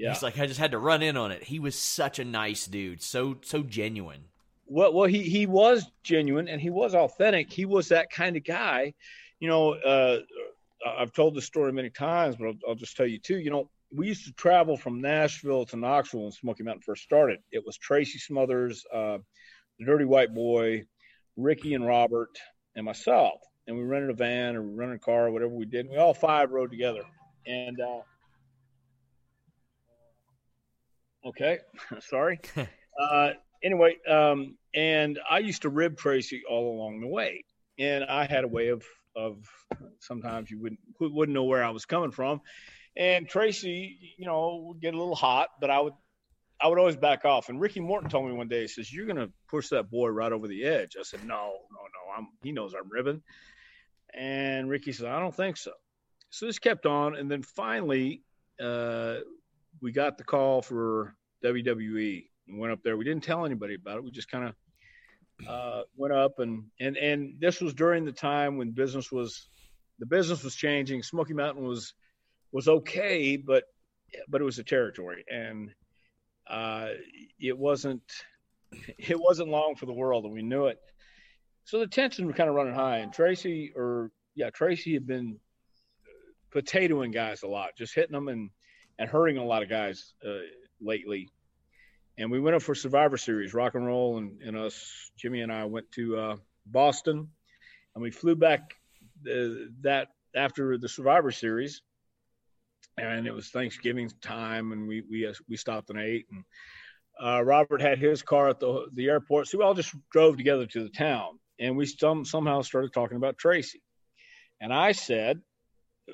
Yeah. 0.00 0.14
He's 0.14 0.22
like, 0.22 0.38
I 0.38 0.46
just 0.46 0.58
had 0.58 0.70
to 0.70 0.78
run 0.78 1.02
in 1.02 1.18
on 1.18 1.30
it. 1.30 1.42
He 1.44 1.58
was 1.58 1.76
such 1.76 2.18
a 2.18 2.24
nice 2.24 2.66
dude, 2.66 3.02
so 3.02 3.36
so 3.42 3.62
genuine. 3.62 4.24
Well, 4.66 4.94
well, 4.94 5.06
he 5.06 5.22
he 5.22 5.46
was 5.46 5.90
genuine 6.02 6.48
and 6.48 6.58
he 6.58 6.70
was 6.70 6.94
authentic. 6.94 7.52
He 7.52 7.66
was 7.66 7.88
that 7.88 8.10
kind 8.10 8.34
of 8.36 8.42
guy. 8.42 8.94
You 9.40 9.48
know, 9.48 9.74
uh, 9.74 10.20
I've 10.86 11.12
told 11.12 11.34
this 11.34 11.44
story 11.44 11.70
many 11.72 11.90
times, 11.90 12.36
but 12.36 12.46
I'll, 12.46 12.58
I'll 12.68 12.74
just 12.76 12.96
tell 12.96 13.06
you 13.06 13.18
too. 13.18 13.38
You 13.38 13.50
know, 13.50 13.70
we 13.94 14.06
used 14.06 14.24
to 14.24 14.32
travel 14.32 14.78
from 14.78 15.02
Nashville 15.02 15.66
to 15.66 15.76
Knoxville 15.76 16.22
when 16.22 16.32
Smoky 16.32 16.62
Mountain 16.62 16.82
first 16.82 17.02
started. 17.02 17.40
It 17.52 17.62
was 17.66 17.76
Tracy 17.76 18.18
Smothers, 18.18 18.86
uh, 18.90 19.18
the 19.78 19.84
Dirty 19.84 20.06
White 20.06 20.34
Boy, 20.34 20.84
Ricky 21.36 21.74
and 21.74 21.86
Robert, 21.86 22.38
and 22.74 22.86
myself. 22.86 23.38
And 23.66 23.76
we 23.76 23.82
rented 23.82 24.10
a 24.10 24.14
van 24.14 24.56
or 24.56 24.62
we 24.62 24.74
rented 24.74 24.96
a 24.96 25.04
car 25.04 25.26
or 25.26 25.30
whatever 25.30 25.52
we 25.52 25.66
did. 25.66 25.80
And 25.80 25.90
we 25.90 25.98
all 25.98 26.14
five 26.14 26.52
rode 26.52 26.70
together. 26.70 27.02
And 27.46 27.78
uh, 27.80 28.00
Okay, 31.26 31.58
sorry. 32.00 32.40
uh, 33.00 33.30
anyway, 33.62 33.96
um, 34.08 34.56
and 34.74 35.18
I 35.28 35.38
used 35.38 35.62
to 35.62 35.68
rib 35.68 35.96
Tracy 35.96 36.42
all 36.48 36.76
along 36.76 37.00
the 37.00 37.08
way, 37.08 37.44
and 37.78 38.04
I 38.04 38.24
had 38.24 38.44
a 38.44 38.48
way 38.48 38.68
of 38.68 38.84
of 39.16 39.44
sometimes 39.98 40.50
you 40.50 40.60
wouldn't 40.60 40.80
wouldn't 41.00 41.34
know 41.34 41.44
where 41.44 41.64
I 41.64 41.70
was 41.70 41.84
coming 41.84 42.10
from, 42.10 42.40
and 42.96 43.28
Tracy, 43.28 44.14
you 44.18 44.26
know, 44.26 44.64
would 44.68 44.80
get 44.80 44.94
a 44.94 44.98
little 44.98 45.14
hot, 45.14 45.48
but 45.60 45.70
I 45.70 45.80
would 45.80 45.94
I 46.60 46.68
would 46.68 46.78
always 46.78 46.96
back 46.96 47.24
off. 47.24 47.48
And 47.48 47.60
Ricky 47.60 47.80
Morton 47.80 48.10
told 48.10 48.28
me 48.28 48.34
one 48.34 48.48
day, 48.48 48.62
he 48.62 48.68
says, 48.68 48.92
"You're 48.92 49.06
gonna 49.06 49.30
push 49.48 49.68
that 49.68 49.90
boy 49.90 50.08
right 50.08 50.32
over 50.32 50.48
the 50.48 50.64
edge." 50.64 50.96
I 50.98 51.02
said, 51.02 51.24
"No, 51.24 51.58
no, 51.70 51.80
no. 51.80 52.12
I'm 52.16 52.28
he 52.42 52.52
knows 52.52 52.74
I'm 52.74 52.90
ribbing." 52.90 53.22
And 54.14 54.68
Ricky 54.68 54.92
said, 54.92 55.06
"I 55.06 55.20
don't 55.20 55.34
think 55.34 55.56
so." 55.56 55.72
So 56.30 56.46
this 56.46 56.58
kept 56.58 56.86
on, 56.86 57.16
and 57.16 57.30
then 57.30 57.42
finally, 57.42 58.22
uh, 58.60 59.16
we 59.80 59.92
got 59.92 60.18
the 60.18 60.24
call 60.24 60.62
for 60.62 61.14
WWE 61.44 62.26
and 62.48 62.58
went 62.58 62.72
up 62.72 62.82
there. 62.82 62.96
We 62.96 63.04
didn't 63.04 63.24
tell 63.24 63.44
anybody 63.44 63.74
about 63.74 63.96
it. 63.96 64.04
We 64.04 64.10
just 64.10 64.30
kind 64.30 64.48
of 64.48 65.48
uh, 65.48 65.82
went 65.96 66.12
up 66.12 66.38
and 66.38 66.64
and 66.80 66.96
and 66.96 67.34
this 67.40 67.60
was 67.60 67.74
during 67.74 68.04
the 68.04 68.12
time 68.12 68.58
when 68.58 68.72
business 68.72 69.10
was 69.10 69.48
the 69.98 70.06
business 70.06 70.44
was 70.44 70.54
changing. 70.54 71.02
Smoky 71.02 71.34
Mountain 71.34 71.64
was 71.64 71.94
was 72.52 72.68
okay, 72.68 73.36
but 73.36 73.64
but 74.28 74.40
it 74.40 74.44
was 74.44 74.58
a 74.58 74.64
territory 74.64 75.24
and 75.30 75.70
uh, 76.50 76.88
it 77.38 77.56
wasn't 77.56 78.02
it 78.98 79.18
wasn't 79.18 79.48
long 79.48 79.76
for 79.76 79.86
the 79.86 79.92
world, 79.92 80.24
and 80.24 80.34
we 80.34 80.42
knew 80.42 80.66
it. 80.66 80.78
So 81.64 81.78
the 81.78 81.86
tension 81.86 82.26
was 82.26 82.36
kind 82.36 82.48
of 82.48 82.56
running 82.56 82.74
high, 82.74 82.98
and 82.98 83.12
Tracy 83.12 83.72
or 83.74 84.10
yeah, 84.34 84.50
Tracy 84.50 84.94
had 84.94 85.06
been 85.06 85.38
potatoing 86.52 87.12
guys 87.12 87.42
a 87.42 87.48
lot, 87.48 87.70
just 87.78 87.94
hitting 87.94 88.12
them 88.12 88.28
and 88.28 88.50
and 89.00 89.08
hurting 89.08 89.38
a 89.38 89.44
lot 89.44 89.62
of 89.62 89.70
guys 89.70 90.12
uh, 90.24 90.42
lately. 90.80 91.30
And 92.18 92.30
we 92.30 92.38
went 92.38 92.54
up 92.54 92.62
for 92.62 92.74
Survivor 92.74 93.16
Series, 93.16 93.54
rock 93.54 93.74
and 93.74 93.86
roll, 93.86 94.18
and, 94.18 94.42
and 94.42 94.56
us, 94.56 95.10
Jimmy 95.16 95.40
and 95.40 95.50
I 95.50 95.64
went 95.64 95.90
to 95.92 96.18
uh, 96.18 96.36
Boston, 96.66 97.28
and 97.94 98.02
we 98.02 98.10
flew 98.10 98.36
back 98.36 98.74
uh, 99.26 99.70
that 99.80 100.08
after 100.36 100.76
the 100.76 100.88
Survivor 100.88 101.30
Series, 101.30 101.80
and 102.98 103.26
it 103.26 103.32
was 103.32 103.48
Thanksgiving 103.48 104.10
time, 104.20 104.72
and 104.72 104.86
we 104.86 105.02
we 105.10 105.26
uh, 105.26 105.32
we 105.48 105.56
stopped 105.56 105.88
and 105.88 105.98
ate, 105.98 106.26
and 106.30 106.44
uh, 107.18 107.42
Robert 107.42 107.80
had 107.80 107.98
his 107.98 108.20
car 108.20 108.50
at 108.50 108.60
the 108.60 108.86
the 108.92 109.08
airport, 109.08 109.48
so 109.48 109.56
we 109.56 109.64
all 109.64 109.72
just 109.72 109.94
drove 110.12 110.36
together 110.36 110.66
to 110.66 110.82
the 110.82 110.90
town, 110.90 111.38
and 111.58 111.74
we 111.74 111.86
some, 111.86 112.26
somehow 112.26 112.60
started 112.60 112.92
talking 112.92 113.16
about 113.16 113.38
Tracy, 113.38 113.80
and 114.60 114.74
I 114.74 114.92
said, 114.92 115.40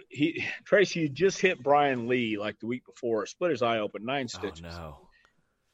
he 0.09 0.45
Tracy 0.65 1.09
just 1.09 1.41
hit 1.41 1.63
Brian 1.63 2.09
Lee 2.09 2.39
like 2.39 2.59
the 2.59 2.67
week 2.67 2.85
before, 2.87 3.27
split 3.27 3.51
his 3.51 3.63
eye 3.63 3.79
open, 3.79 4.05
nine 4.05 4.29
stitches. 4.29 4.75
Oh, 4.75 4.79
no. 4.79 4.97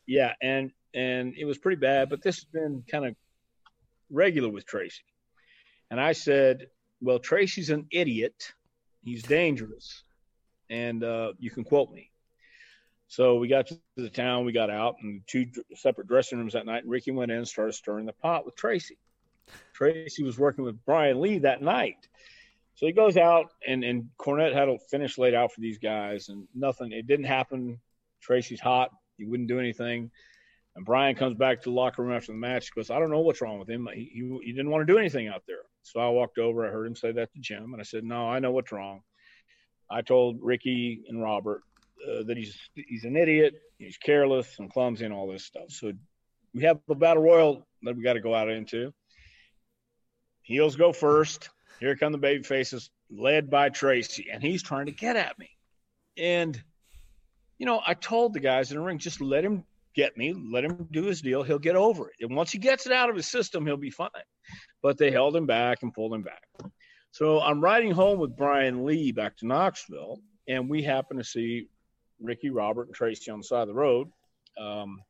Yeah, 0.07 0.35
and 0.43 0.71
and 0.95 1.35
it 1.37 1.45
was 1.45 1.59
pretty 1.59 1.81
bad, 1.81 2.09
but 2.09 2.23
this 2.23 2.37
has 2.37 2.45
been 2.45 2.85
kind 2.91 3.07
of 3.07 3.15
regular 4.11 4.49
with 4.49 4.67
Tracy. 4.67 5.05
And 5.91 6.01
I 6.01 6.13
said, 6.13 6.69
"Well, 7.01 7.19
Tracy's 7.19 7.71
an 7.71 7.87
idiot. 7.91 8.53
He's 9.03 9.23
dangerous, 9.23 10.03
and 10.71 11.03
uh, 11.03 11.33
you 11.39 11.51
can 11.51 11.65
quote 11.65 11.93
me." 11.93 12.11
So 13.09 13.37
we 13.37 13.47
got 13.47 13.67
to 13.67 13.79
the 13.97 14.09
town, 14.09 14.47
we 14.47 14.53
got 14.53 14.71
out, 14.71 14.97
and 15.03 15.21
two 15.27 15.47
separate 15.75 16.09
dressing 16.09 16.39
rooms 16.39 16.55
that 16.55 16.65
night. 16.65 16.83
And 16.85 16.91
Ricky 16.91 17.11
went 17.11 17.31
in 17.31 17.39
and 17.39 17.47
started 17.47 17.75
stirring 17.75 18.07
the 18.07 18.15
pot 18.15 18.47
with 18.47 18.57
Tracy. 18.57 18.97
Tracy 19.75 20.25
was 20.25 20.39
working 20.39 20.65
with 20.65 20.83
Brian 20.87 21.21
Lee 21.21 21.39
that 21.41 21.61
night. 21.61 22.09
So 22.75 22.87
he 22.87 22.93
goes 22.93 23.17
out, 23.17 23.51
and 23.67 23.85
and 23.85 24.07
Cornette 24.19 24.55
had 24.55 24.69
a 24.69 24.79
finish 24.91 25.19
laid 25.19 25.35
out 25.35 25.53
for 25.53 25.61
these 25.61 25.79
guys, 25.79 26.29
and 26.29 26.47
nothing. 26.55 26.93
It 26.93 27.07
didn't 27.07 27.27
happen. 27.27 27.79
Tracy's 28.21 28.61
hot. 28.61 28.91
He 29.17 29.25
wouldn't 29.25 29.49
do 29.49 29.59
anything. 29.59 30.11
And 30.75 30.87
Brian 30.87 31.15
comes 31.15 31.37
back 31.37 31.61
to 31.63 31.69
the 31.69 31.75
locker 31.75 32.03
room 32.03 32.17
after 32.17 32.33
the 32.33 32.39
match. 32.39 32.71
He 32.73 32.81
goes, 32.81 32.91
I 32.91 32.99
don't 32.99 33.11
know 33.11 33.21
what's 33.21 33.43
wrong 33.43 33.59
with 33.59 33.69
him. 33.69 33.87
He, 33.93 34.11
he, 34.15 34.39
he 34.43 34.53
didn't 34.53 34.71
want 34.71 34.87
to 34.87 34.91
do 34.91 34.99
anything 34.99 35.29
out 35.29 35.43
there. 35.47 35.59
So 35.83 36.01
I 36.01 36.09
walked 36.09 36.39
over. 36.39 36.67
I 36.67 36.71
heard 36.71 36.87
him 36.87 36.97
say 36.97 37.13
that 37.13 37.31
to 37.33 37.41
Jim, 37.41 37.73
and 37.73 37.81
I 37.81 37.85
said, 37.85 38.05
No, 38.05 38.29
I 38.29 38.39
know 38.39 38.53
what's 38.53 38.73
wrong. 38.73 39.03
I 39.91 40.01
told 40.01 40.39
Ricky 40.41 41.03
and 41.09 41.23
Robert 41.23 41.63
uh, 42.09 42.23
that 42.25 42.37
he's 42.37 42.57
he's 42.75 43.05
an 43.05 43.17
idiot, 43.17 43.55
he's 43.79 43.99
careless 43.99 44.59
and 44.59 44.73
clumsy 44.73 45.05
and 45.05 45.13
all 45.13 45.31
this 45.31 45.45
stuff. 45.45 45.65
So 45.69 45.93
we 46.55 46.63
have 46.63 46.79
the 46.89 46.95
battle 46.95 47.23
royal 47.23 47.67
that 47.83 47.97
we 47.97 48.03
got 48.03 48.15
to 48.15 48.21
go 48.21 48.35
out 48.35 48.49
into. 48.49 48.93
Heels 50.43 50.77
go 50.77 50.93
first. 50.93 51.51
Here 51.83 51.97
come 51.97 52.13
the 52.13 52.19
baby 52.19 52.45
faces, 52.45 52.91
led 53.11 53.51
by 53.51 53.69
Tracy, 53.69 54.29
and 54.33 54.41
he's 54.41 54.63
trying 54.63 54.87
to 54.87 54.93
get 54.93 55.17
at 55.17 55.37
me. 55.37 55.51
And, 56.17 56.63
you 57.59 57.67
know, 57.67 57.81
I 57.85 57.95
told 57.95 58.35
the 58.35 58.41
guys 58.41 58.71
in 58.71 58.79
the 58.79 58.85
ring, 58.85 58.99
just 58.99 59.21
let 59.21 59.45
him 59.45 59.65
get 59.93 60.17
me, 60.17 60.33
let 60.33 60.65
him 60.65 60.87
do 60.93 61.05
his 61.05 61.23
deal. 61.23 61.43
He'll 61.43 61.59
get 61.59 61.75
over 61.75 62.09
it. 62.09 62.15
And 62.21 62.37
once 62.37 62.53
he 62.53 62.59
gets 62.59 62.87
it 62.87 62.93
out 62.93 63.11
of 63.11 63.17
his 63.17 63.27
system, 63.27 63.67
he'll 63.67 63.77
be 63.77 63.91
fine. 63.91 64.11
But 64.81 64.97
they 64.97 65.11
held 65.11 65.35
him 65.35 65.47
back 65.47 65.83
and 65.83 65.93
pulled 65.93 66.15
him 66.15 66.23
back. 66.23 66.47
So 67.11 67.41
I'm 67.41 67.61
riding 67.61 67.91
home 67.91 68.21
with 68.21 68.37
Brian 68.37 68.85
Lee 68.87 69.11
back 69.11 69.37
to 69.39 69.47
Knoxville, 69.47 70.21
and 70.47 70.71
we 70.71 70.85
happen 70.85 71.17
to 71.17 71.25
see 71.25 71.67
Ricky, 72.21 72.51
Robert, 72.51 72.87
and 72.87 72.95
Tracy 72.95 73.31
on 73.33 73.39
the 73.39 73.45
side 73.45 73.63
of 73.63 73.69
the 73.69 73.75
road, 73.75 74.09
um, 74.57 75.03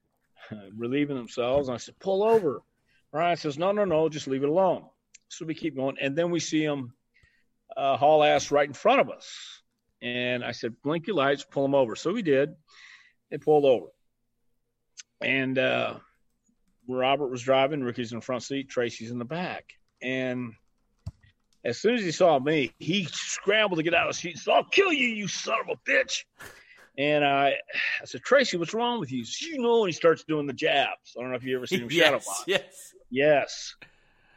relieving 0.76 1.16
themselves. 1.16 1.68
And 1.68 1.76
I 1.76 1.78
said, 1.78 1.98
pull 2.00 2.24
over. 2.24 2.62
Brian 3.12 3.36
says, 3.36 3.58
no, 3.58 3.70
no, 3.70 3.84
no, 3.84 4.08
just 4.08 4.26
leave 4.26 4.42
it 4.42 4.48
alone. 4.48 4.86
So 5.30 5.46
we 5.46 5.54
keep 5.54 5.76
going, 5.76 5.96
and 6.00 6.16
then 6.16 6.30
we 6.30 6.40
see 6.40 6.62
him 6.62 6.92
uh, 7.76 7.96
haul 7.96 8.22
ass 8.22 8.50
right 8.50 8.66
in 8.66 8.74
front 8.74 9.00
of 9.00 9.10
us. 9.10 9.62
And 10.02 10.44
I 10.44 10.52
said, 10.52 10.74
"Blink 10.82 11.06
your 11.06 11.16
lights, 11.16 11.44
pull 11.48 11.64
him 11.64 11.74
over." 11.74 11.96
So 11.96 12.12
we 12.12 12.22
did. 12.22 12.54
They 13.30 13.38
pulled 13.38 13.64
over, 13.64 13.86
and 15.22 15.56
uh, 15.56 15.94
Robert 16.88 17.28
was 17.28 17.42
driving. 17.42 17.82
Ricky's 17.82 18.12
in 18.12 18.18
the 18.18 18.24
front 18.24 18.42
seat. 18.42 18.68
Tracy's 18.68 19.10
in 19.10 19.18
the 19.18 19.24
back. 19.24 19.72
And 20.02 20.54
as 21.64 21.78
soon 21.78 21.94
as 21.94 22.02
he 22.02 22.10
saw 22.10 22.38
me, 22.38 22.72
he 22.78 23.04
scrambled 23.04 23.78
to 23.78 23.82
get 23.82 23.94
out 23.94 24.08
of 24.08 24.14
the 24.14 24.18
seat. 24.18 24.38
So 24.38 24.52
I'll 24.52 24.64
kill 24.64 24.92
you, 24.92 25.06
you 25.06 25.28
son 25.28 25.58
of 25.68 25.76
a 25.76 25.90
bitch. 25.90 26.24
And 26.98 27.24
I, 27.24 27.54
I 28.02 28.04
said, 28.04 28.22
Tracy, 28.22 28.56
what's 28.56 28.74
wrong 28.74 29.00
with 29.00 29.12
you? 29.12 29.24
You 29.40 29.62
know, 29.62 29.84
and 29.84 29.88
he 29.88 29.92
starts 29.92 30.24
doing 30.24 30.46
the 30.46 30.52
jabs. 30.52 31.14
I 31.16 31.22
don't 31.22 31.30
know 31.30 31.36
if 31.36 31.44
you 31.44 31.56
ever 31.56 31.66
seen 31.66 31.82
him 31.82 31.88
yes, 31.90 32.04
shadow 32.04 32.18
box. 32.18 32.44
Yes. 32.46 32.94
Yes. 33.10 33.74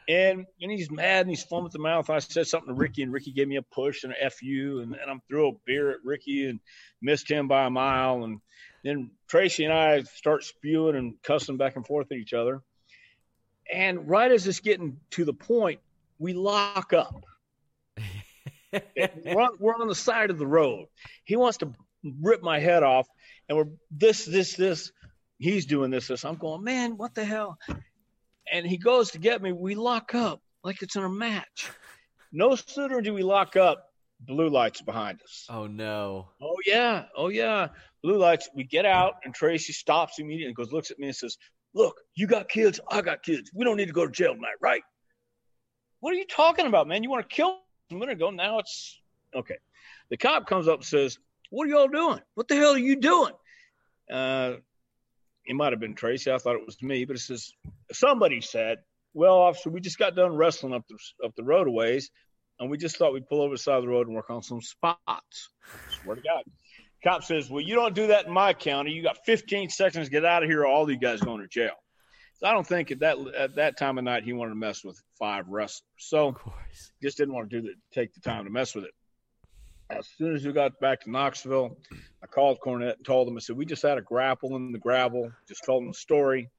And 0.08 0.46
and 0.62 0.72
he's 0.72 0.92
mad 0.92 1.22
and 1.22 1.30
he's 1.30 1.44
foaming 1.44 1.68
at 1.68 1.72
the 1.72 1.80
mouth. 1.80 2.10
I 2.10 2.20
said 2.20 2.48
something 2.48 2.74
to 2.74 2.80
Ricky, 2.80 3.04
and 3.04 3.14
Ricky 3.14 3.32
gave 3.32 3.48
me 3.48 3.58
a 3.58 3.62
push 3.62 4.04
and 4.04 4.14
an 4.14 4.30
fu, 4.30 4.80
and, 4.82 4.96
and 4.96 5.10
I'm 5.10 5.22
threw 5.28 5.50
a 5.50 5.52
beer 5.66 5.92
at 5.92 6.04
Ricky 6.04 6.48
and 6.50 6.60
missed 7.02 7.30
him 7.30 7.48
by 7.48 7.66
a 7.66 7.70
mile. 7.70 8.24
And 8.24 8.40
then 8.84 9.12
Tracy 9.28 9.64
and 9.66 9.74
I 9.74 10.04
start 10.04 10.44
spewing 10.44 10.96
and 10.96 11.16
cussing 11.24 11.58
back 11.58 11.76
and 11.76 11.86
forth 11.86 12.12
at 12.12 12.18
each 12.18 12.34
other. 12.34 12.62
And 13.72 14.10
right 14.10 14.32
as 14.32 14.46
it's 14.46 14.60
getting 14.60 14.98
to 15.12 15.26
the 15.26 15.34
point, 15.34 15.80
we 16.20 16.34
lock 16.34 16.94
up. 16.94 17.26
we're, 18.72 19.42
on, 19.42 19.58
we're 19.60 19.76
on 19.76 19.88
the 19.88 19.96
side 19.96 20.30
of 20.30 20.38
the 20.38 20.48
road. 20.48 20.88
He 21.24 21.36
wants 21.36 21.60
to 21.60 21.74
rip 22.22 22.42
my 22.42 22.60
head 22.60 22.84
off, 22.84 23.08
and 23.48 23.58
we're 23.58 23.68
this, 23.92 24.26
this, 24.26 24.56
this. 24.56 24.92
He's 25.38 25.66
doing 25.66 25.92
this, 25.92 26.08
this. 26.08 26.26
I'm 26.26 26.36
going, 26.36 26.64
man, 26.64 26.98
what 26.98 27.16
the 27.16 27.26
hell? 27.26 27.58
And 28.52 28.66
he 28.66 28.78
goes 28.78 29.12
to 29.12 29.20
get 29.20 29.42
me. 29.42 29.52
We 29.52 29.76
lock 29.76 30.14
up 30.16 30.42
like 30.64 30.82
it's 30.82 30.96
in 30.96 31.04
a 31.04 31.10
match. 31.10 31.70
No 32.32 32.56
sooner 32.56 33.02
do 33.02 33.14
we 33.14 33.22
lock 33.22 33.56
up, 33.56 33.86
blue 34.20 34.50
lights 34.50 34.82
behind 34.82 35.22
us. 35.22 35.46
Oh 35.50 35.68
no. 35.68 36.30
Oh 36.42 36.58
yeah. 36.66 37.06
Oh 37.16 37.30
yeah. 37.30 37.68
Blue 38.02 38.18
lights. 38.18 38.50
We 38.56 38.64
get 38.64 38.86
out, 38.86 39.16
and 39.24 39.34
Tracy 39.34 39.74
stops 39.74 40.20
immediately 40.20 40.48
and 40.48 40.56
goes, 40.56 40.72
looks 40.74 40.92
at 40.92 41.00
me 41.00 41.08
and 41.08 41.16
says, 41.16 41.38
"Look, 41.74 41.96
you 42.16 42.28
got 42.28 42.50
kids. 42.50 42.80
I 42.90 43.02
got 43.02 43.24
kids. 43.24 43.52
We 43.54 43.64
don't 43.64 43.78
need 43.78 43.86
to 43.86 43.94
go 43.94 44.06
to 44.06 44.12
jail 44.12 44.34
tonight, 44.34 44.58
right?" 44.62 44.82
What 46.04 46.12
are 46.12 46.18
you 46.18 46.26
talking 46.26 46.66
about, 46.66 46.86
man? 46.86 47.02
You 47.02 47.10
want 47.10 47.30
to 47.30 47.34
kill 47.34 47.60
a 47.90 47.94
minute 47.94 48.18
ago. 48.18 48.30
Now 48.30 48.60
it's 48.60 49.00
okay. 49.34 49.56
The 50.10 50.18
cop 50.18 50.48
comes 50.48 50.68
up 50.68 50.80
and 50.80 50.86
says, 50.86 51.18
What 51.50 51.66
are 51.66 51.70
y'all 51.70 51.88
doing? 51.88 52.20
What 52.36 52.50
the 52.50 52.56
hell 52.56 52.74
are 52.74 52.78
you 52.78 52.98
doing? 52.98 53.32
Uh, 54.12 54.56
it 55.46 55.56
might 55.56 55.74
have 55.74 55.80
been 55.80 55.96
Tracy. 55.96 56.32
I 56.32 56.38
thought 56.38 56.56
it 56.56 56.66
was 56.66 56.82
me, 56.82 57.06
but 57.06 57.16
it 57.16 57.20
says, 57.20 57.52
Somebody 57.92 58.42
said, 58.42 58.80
Well, 59.14 59.38
officer, 59.38 59.70
we 59.70 59.82
just 59.82 60.00
got 60.00 60.16
done 60.16 60.36
wrestling 60.36 60.74
up 60.74 60.84
the, 60.88 60.98
up 61.26 61.36
the 61.36 61.44
road 61.44 61.68
a 61.68 61.72
ways, 61.72 62.10
and 62.60 62.70
we 62.70 62.78
just 62.78 62.98
thought 62.98 63.14
we'd 63.14 63.28
pull 63.28 63.42
over 63.42 63.56
the 63.56 63.60
side 63.60 63.78
of 63.78 63.84
the 63.84 63.90
road 63.90 64.08
and 64.08 64.16
work 64.16 64.30
on 64.30 64.42
some 64.42 64.62
spots. 64.62 65.50
Swear 66.02 66.16
to 66.16 66.22
God. 66.22 66.44
Cop 67.04 67.24
says, 67.24 67.50
Well, 67.50 67.62
you 67.62 67.76
don't 67.76 67.96
do 67.96 68.08
that 68.08 68.28
in 68.28 68.34
my 68.34 68.54
county. 68.54 68.92
You 68.92 69.04
got 69.04 69.26
15 69.26 69.70
seconds 69.70 70.10
get 70.10 70.26
out 70.26 70.44
of 70.44 70.50
here, 70.50 70.62
or 70.62 70.68
all 70.68 70.90
you 70.90 70.98
guys 70.98 71.22
going 71.22 71.42
to 71.42 71.48
jail. 71.48 71.74
So 72.36 72.48
I 72.48 72.54
don't 72.54 72.68
think 72.68 72.92
at 72.92 73.00
that 73.00 73.18
at 73.38 73.56
that 73.56 73.78
time 73.78 73.98
of 73.98 74.04
night 74.04 74.24
he 74.24 74.34
wanted 74.34 74.52
to 74.52 74.56
mess 74.56 74.84
with 74.84 75.02
five 75.20 75.48
wrestlers. 75.48 75.84
So 75.98 76.36
just 77.02 77.18
didn't 77.18 77.34
want 77.34 77.50
to 77.50 77.62
do 77.62 77.68
the, 77.68 77.74
take 77.94 78.14
the 78.14 78.22
time 78.22 78.46
to 78.46 78.50
mess 78.50 78.74
with 78.74 78.86
it. 78.86 78.92
As 79.90 80.08
soon 80.18 80.36
as 80.36 80.46
we 80.46 80.54
got 80.54 80.80
back 80.80 81.02
to 81.02 81.12
Knoxville, 81.12 81.78
called 82.34 82.60
Cornette 82.60 82.98
and 82.98 83.06
told 83.06 83.28
him. 83.28 83.38
I 83.38 83.40
said 83.40 83.58
we 83.58 83.66
just 83.66 83.84
had 83.84 83.98
a 83.98 84.02
grapple 84.02 84.56
in 84.56 84.72
the 84.72 84.80
gravel. 84.80 85.32
Just 85.48 85.63
told 85.66 85.84
him 85.84 85.90
the 85.90 85.94
story, 85.94 86.50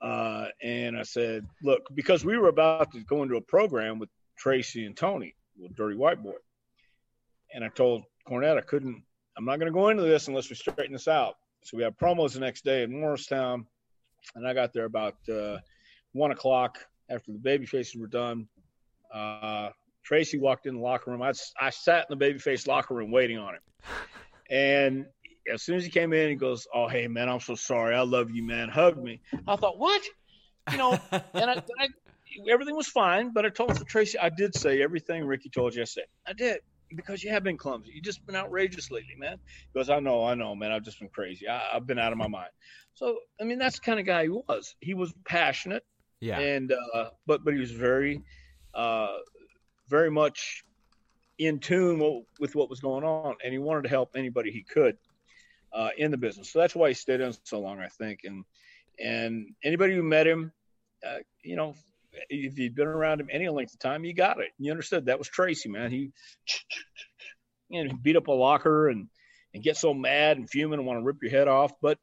uh, 0.00 0.46
and 0.62 0.96
I 0.96 1.02
said, 1.02 1.46
look, 1.62 1.82
because 1.94 2.24
we 2.24 2.38
were 2.38 2.48
about 2.48 2.92
to 2.92 3.00
go 3.00 3.22
into 3.22 3.36
a 3.36 3.40
program 3.40 3.98
with 3.98 4.08
Tracy 4.36 4.86
and 4.86 4.96
Tony, 4.96 5.34
with 5.58 5.76
Dirty 5.76 5.96
White 5.96 6.22
Boy, 6.22 6.34
and 7.54 7.64
I 7.64 7.68
told 7.68 8.04
Cornette 8.28 8.58
I 8.58 8.62
couldn't. 8.62 9.02
I'm 9.36 9.44
not 9.44 9.58
going 9.58 9.72
to 9.72 9.78
go 9.78 9.88
into 9.88 10.02
this 10.02 10.28
unless 10.28 10.50
we 10.50 10.56
straighten 10.56 10.92
this 10.92 11.08
out. 11.08 11.36
So 11.64 11.76
we 11.76 11.82
have 11.84 11.96
promos 11.96 12.34
the 12.34 12.40
next 12.40 12.64
day 12.64 12.82
in 12.82 13.00
Morristown 13.00 13.66
and 14.34 14.46
I 14.46 14.54
got 14.54 14.72
there 14.72 14.84
about 14.84 15.16
uh, 15.28 15.58
one 16.12 16.30
o'clock 16.30 16.78
after 17.10 17.32
the 17.32 17.38
baby 17.38 17.66
faces 17.66 17.96
were 17.96 18.06
done. 18.06 18.48
Uh, 19.12 19.70
Tracy 20.02 20.38
walked 20.38 20.66
in 20.66 20.76
the 20.76 20.80
locker 20.80 21.10
room. 21.10 21.22
I, 21.22 21.32
I 21.60 21.70
sat 21.70 22.06
in 22.10 22.18
the 22.18 22.24
babyface 22.24 22.66
locker 22.66 22.94
room 22.94 23.10
waiting 23.10 23.38
on 23.38 23.54
him. 23.54 23.60
And 24.52 25.06
as 25.52 25.62
soon 25.62 25.76
as 25.76 25.84
he 25.84 25.90
came 25.90 26.12
in, 26.12 26.28
he 26.28 26.36
goes, 26.36 26.66
"Oh, 26.72 26.86
hey 26.86 27.08
man, 27.08 27.28
I'm 27.28 27.40
so 27.40 27.54
sorry. 27.54 27.96
I 27.96 28.02
love 28.02 28.30
you, 28.30 28.46
man. 28.46 28.68
Hug 28.68 29.02
me." 29.02 29.20
I 29.48 29.56
thought, 29.56 29.78
"What?" 29.78 30.02
You 30.70 30.78
know, 30.78 30.98
and 31.10 31.50
I, 31.50 31.62
I, 31.78 31.88
everything 32.48 32.76
was 32.76 32.86
fine. 32.86 33.32
But 33.32 33.46
I 33.46 33.48
told 33.48 33.84
Tracy, 33.88 34.18
I 34.18 34.28
did 34.28 34.54
say 34.54 34.82
everything 34.82 35.24
Ricky 35.24 35.48
told 35.48 35.74
you. 35.74 35.82
I 35.82 35.86
said, 35.86 36.04
I 36.26 36.34
did 36.34 36.60
because 36.94 37.22
you 37.24 37.30
have 37.30 37.42
been 37.42 37.56
clumsy. 37.56 37.92
You 37.94 38.02
just 38.02 38.24
been 38.26 38.36
outrageous 38.36 38.90
lately, 38.90 39.14
man. 39.16 39.38
He 39.72 39.78
goes, 39.78 39.90
I 39.90 40.00
know, 40.00 40.24
I 40.24 40.34
know, 40.34 40.54
man. 40.54 40.72
I've 40.72 40.84
just 40.84 41.00
been 41.00 41.08
crazy. 41.08 41.48
I, 41.48 41.60
have 41.72 41.86
been 41.86 41.98
out 41.98 42.12
of 42.12 42.18
my 42.18 42.28
mind. 42.28 42.50
So, 42.94 43.16
I 43.40 43.44
mean, 43.44 43.58
that's 43.58 43.76
the 43.78 43.84
kind 43.84 43.98
of 43.98 44.06
guy 44.06 44.24
he 44.24 44.28
was. 44.28 44.76
He 44.80 44.94
was 44.94 45.12
passionate. 45.24 45.84
Yeah. 46.20 46.38
And, 46.38 46.72
uh, 46.94 47.10
but, 47.26 47.44
but 47.44 47.54
he 47.54 47.60
was 47.60 47.72
very, 47.72 48.22
uh, 48.74 49.16
very 49.88 50.10
much 50.10 50.64
in 51.38 51.58
tune 51.58 52.24
with 52.38 52.54
what 52.54 52.70
was 52.70 52.80
going 52.80 53.04
on. 53.04 53.36
And 53.42 53.52
he 53.52 53.58
wanted 53.58 53.82
to 53.82 53.88
help 53.88 54.10
anybody 54.16 54.50
he 54.50 54.62
could, 54.62 54.96
uh, 55.72 55.90
in 55.96 56.10
the 56.10 56.16
business. 56.16 56.52
So 56.52 56.58
that's 56.58 56.74
why 56.74 56.88
he 56.88 56.94
stayed 56.94 57.20
in 57.20 57.34
so 57.44 57.60
long, 57.60 57.80
I 57.80 57.88
think. 57.88 58.20
And, 58.24 58.44
and 59.02 59.48
anybody 59.64 59.94
who 59.94 60.02
met 60.02 60.26
him, 60.26 60.52
uh, 61.06 61.18
you 61.42 61.56
know, 61.56 61.74
if 62.28 62.58
you'd 62.58 62.74
been 62.74 62.86
around 62.86 63.20
him 63.20 63.28
any 63.30 63.48
length 63.48 63.74
of 63.74 63.80
time, 63.80 64.04
you 64.04 64.14
got 64.14 64.40
it. 64.40 64.50
You 64.58 64.70
understood 64.70 65.06
that 65.06 65.18
was 65.18 65.28
Tracy, 65.28 65.68
man. 65.68 65.90
He, 65.90 66.10
you 67.68 67.84
know, 67.84 67.94
beat 68.02 68.16
up 68.16 68.28
a 68.28 68.32
locker 68.32 68.88
and 68.88 69.08
and 69.54 69.62
get 69.62 69.76
so 69.76 69.92
mad 69.92 70.38
and 70.38 70.48
fuming 70.48 70.78
and 70.78 70.86
want 70.86 70.98
to 70.98 71.04
rip 71.04 71.22
your 71.22 71.30
head 71.30 71.48
off. 71.48 71.72
But 71.80 71.98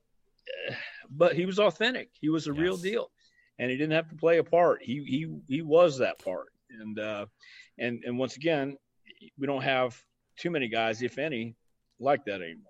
but 1.10 1.36
he 1.36 1.46
was 1.46 1.60
authentic. 1.60 2.10
He 2.20 2.30
was 2.30 2.48
a 2.48 2.52
yes. 2.52 2.60
real 2.60 2.78
deal, 2.78 3.12
and 3.58 3.70
he 3.70 3.78
didn't 3.78 3.94
have 3.94 4.10
to 4.10 4.16
play 4.16 4.38
a 4.38 4.44
part. 4.44 4.82
He 4.82 5.04
he 5.04 5.28
he 5.48 5.62
was 5.62 6.00
that 6.00 6.24
part. 6.24 6.48
And 6.70 7.00
uh, 7.00 7.26
and 7.78 8.04
and 8.06 8.18
once 8.18 8.36
again, 8.36 8.78
we 9.38 9.48
don't 9.48 9.64
have 9.64 10.02
too 10.38 10.50
many 10.50 10.68
guys, 10.68 11.02
if 11.02 11.18
any, 11.18 11.56
like 12.00 12.26
that 12.26 12.42
anymore. 12.42 12.66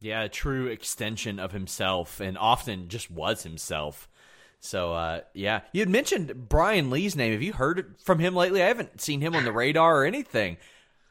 Yeah, 0.00 0.22
a 0.22 0.28
true 0.28 0.66
extension 0.66 1.38
of 1.38 1.52
himself, 1.52 2.20
and 2.20 2.36
often 2.36 2.88
just 2.88 3.10
was 3.10 3.42
himself. 3.42 4.08
So 4.60 4.92
uh, 4.92 5.20
yeah, 5.32 5.60
you 5.72 5.80
had 5.80 5.88
mentioned 5.88 6.48
Brian 6.48 6.90
Lee's 6.90 7.16
name. 7.16 7.32
Have 7.32 7.42
you 7.42 7.52
heard 7.52 7.94
from 8.02 8.18
him 8.18 8.34
lately? 8.34 8.62
I 8.62 8.66
haven't 8.66 9.00
seen 9.00 9.20
him 9.20 9.34
on 9.34 9.44
the 9.44 9.52
radar 9.52 10.02
or 10.02 10.04
anything. 10.04 10.56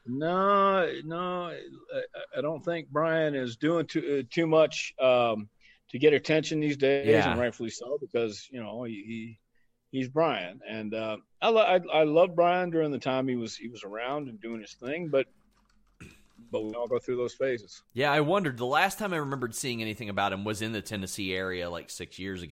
No, 0.07 0.91
no, 1.03 1.51
I, 2.37 2.41
don't 2.41 2.63
think 2.63 2.89
Brian 2.89 3.33
is 3.33 3.57
doing 3.57 3.87
too 3.87 4.19
uh, 4.19 4.23
too 4.29 4.45
much 4.45 4.93
um, 4.99 5.49
to 5.89 5.97
get 5.97 6.13
attention 6.13 6.59
these 6.59 6.77
days, 6.77 7.07
yeah. 7.07 7.31
and 7.31 7.39
rightfully 7.39 7.71
so, 7.71 7.97
because 7.99 8.47
you 8.51 8.61
know 8.61 8.83
he 8.83 9.39
he's 9.91 10.09
Brian, 10.09 10.59
and 10.67 10.93
uh, 10.93 11.17
I, 11.41 11.49
lo- 11.49 11.61
I 11.61 11.79
I 11.93 12.03
love 12.03 12.35
Brian 12.35 12.69
during 12.69 12.91
the 12.91 12.99
time 12.99 13.27
he 13.27 13.35
was 13.35 13.55
he 13.55 13.67
was 13.67 13.83
around 13.83 14.27
and 14.27 14.39
doing 14.41 14.61
his 14.61 14.73
thing, 14.73 15.09
but 15.09 15.27
but 16.51 16.63
we 16.63 16.73
all 16.73 16.87
go 16.87 16.99
through 16.99 17.17
those 17.17 17.33
phases. 17.33 17.83
Yeah, 17.93 18.11
I 18.11 18.21
wondered. 18.21 18.57
The 18.57 18.65
last 18.65 18.99
time 18.99 19.13
I 19.13 19.17
remembered 19.17 19.55
seeing 19.55 19.81
anything 19.81 20.09
about 20.09 20.31
him 20.33 20.43
was 20.43 20.61
in 20.61 20.71
the 20.71 20.81
Tennessee 20.81 21.33
area, 21.33 21.69
like 21.69 21.89
six 21.89 22.19
years 22.19 22.41
ago. 22.41 22.51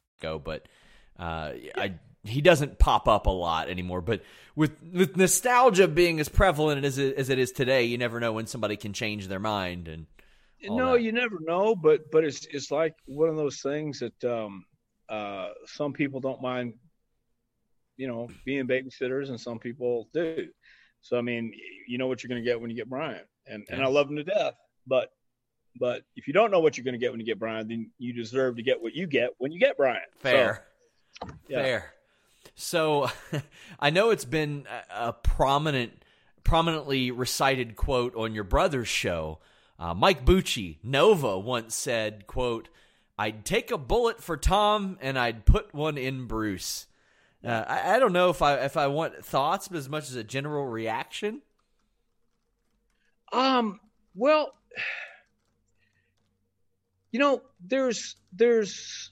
Go, 0.21 0.39
but 0.39 0.67
uh, 1.19 1.53
I 1.75 1.95
he 2.23 2.41
doesn't 2.41 2.77
pop 2.77 3.07
up 3.07 3.25
a 3.25 3.31
lot 3.31 3.69
anymore. 3.69 4.01
But 4.01 4.21
with 4.55 4.71
with 4.93 5.17
nostalgia 5.17 5.87
being 5.87 6.19
as 6.19 6.29
prevalent 6.29 6.85
as 6.85 6.97
it, 6.97 7.15
as 7.15 7.29
it 7.29 7.39
is 7.39 7.51
today, 7.51 7.83
you 7.85 7.97
never 7.97 8.19
know 8.19 8.33
when 8.33 8.47
somebody 8.47 8.77
can 8.77 8.93
change 8.93 9.27
their 9.27 9.39
mind 9.39 9.87
and. 9.87 10.07
No, 10.63 10.93
that. 10.93 11.01
you 11.01 11.11
never 11.11 11.39
know, 11.39 11.75
but 11.75 12.11
but 12.11 12.23
it's 12.23 12.45
it's 12.45 12.69
like 12.69 12.93
one 13.07 13.29
of 13.29 13.35
those 13.35 13.61
things 13.61 13.97
that 13.97 14.23
um, 14.23 14.63
uh, 15.09 15.47
some 15.65 15.91
people 15.91 16.19
don't 16.19 16.39
mind, 16.39 16.75
you 17.97 18.07
know, 18.07 18.29
being 18.45 18.67
babysitters, 18.67 19.29
and 19.29 19.41
some 19.41 19.57
people 19.57 20.07
do. 20.13 20.49
So 21.01 21.17
I 21.17 21.21
mean, 21.21 21.51
you 21.87 21.97
know 21.97 22.05
what 22.05 22.21
you're 22.21 22.29
going 22.29 22.43
to 22.43 22.47
get 22.47 22.61
when 22.61 22.69
you 22.69 22.75
get 22.75 22.87
Brian, 22.87 23.21
and 23.47 23.65
and 23.71 23.81
I 23.81 23.87
love 23.87 24.07
him 24.07 24.17
to 24.17 24.23
death. 24.23 24.53
But 24.85 25.11
but 25.79 26.03
if 26.15 26.27
you 26.27 26.33
don't 26.33 26.51
know 26.51 26.59
what 26.59 26.77
you're 26.77 26.83
going 26.83 26.93
to 26.93 26.99
get 26.99 27.11
when 27.11 27.19
you 27.19 27.25
get 27.25 27.39
Brian, 27.39 27.67
then 27.67 27.89
you 27.97 28.13
deserve 28.13 28.57
to 28.57 28.63
get 28.63 28.81
what 28.81 28.93
you 28.93 29.07
get 29.07 29.31
when 29.37 29.51
you 29.51 29.59
get 29.59 29.77
Brian. 29.77 30.01
Fair, 30.19 30.65
so, 31.21 31.29
yeah. 31.47 31.61
fair. 31.61 31.93
So 32.55 33.09
I 33.79 33.89
know 33.89 34.09
it's 34.09 34.25
been 34.25 34.65
a 34.93 35.13
prominent, 35.13 36.03
prominently 36.43 37.11
recited 37.11 37.75
quote 37.75 38.15
on 38.15 38.33
your 38.33 38.43
brother's 38.43 38.87
show. 38.87 39.39
Uh, 39.79 39.93
Mike 39.93 40.25
Bucci, 40.25 40.77
Nova, 40.83 41.39
once 41.39 41.75
said, 41.75 42.27
"quote 42.27 42.69
I'd 43.17 43.45
take 43.45 43.71
a 43.71 43.77
bullet 43.77 44.21
for 44.21 44.37
Tom 44.37 44.97
and 45.01 45.17
I'd 45.17 45.45
put 45.45 45.73
one 45.73 45.97
in 45.97 46.27
Bruce." 46.27 46.87
Uh, 47.43 47.63
I, 47.67 47.95
I, 47.95 47.99
don't 47.99 48.13
know 48.13 48.29
if 48.29 48.43
I 48.43 48.57
if 48.65 48.77
I 48.77 48.85
want 48.85 49.25
thoughts, 49.25 49.67
but 49.67 49.77
as 49.77 49.89
much 49.89 50.03
as 50.09 50.15
a 50.15 50.23
general 50.23 50.67
reaction. 50.67 51.41
Um. 53.33 53.79
Well, 54.13 54.53
you 57.11 57.19
know, 57.19 57.41
there's 57.65 58.15
there's 58.33 59.11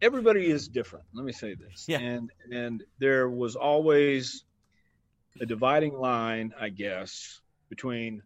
everybody 0.00 0.50
is 0.50 0.68
different. 0.68 1.04
Let 1.14 1.24
me 1.24 1.32
say 1.32 1.54
this. 1.54 1.86
Yeah. 1.88 1.98
And 1.98 2.30
and 2.50 2.82
there 2.98 3.28
was 3.28 3.56
always 3.56 4.44
a 5.40 5.46
dividing 5.46 5.94
line, 5.94 6.52
I 6.60 6.68
guess, 6.68 7.40
between 7.70 8.22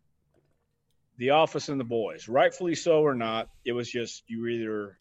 the 1.18 1.30
office 1.30 1.68
and 1.68 1.78
the 1.78 1.84
boys. 1.84 2.28
Rightfully 2.28 2.74
so 2.74 3.02
or 3.02 3.14
not, 3.14 3.50
it 3.64 3.72
was 3.72 3.90
just 3.90 4.24
you 4.26 4.40
were 4.40 4.48
either 4.48 4.98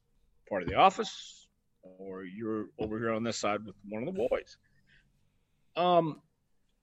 part 0.48 0.64
of 0.64 0.70
the 0.70 0.76
office 0.76 1.48
or 1.82 2.24
you're 2.24 2.68
over 2.80 3.00
here 3.00 3.12
on 3.12 3.24
this 3.24 3.38
side 3.38 3.66
with 3.66 3.76
one 3.90 4.08
of 4.08 4.14
the 4.14 4.28
boys. 4.30 4.58
Um 5.76 6.22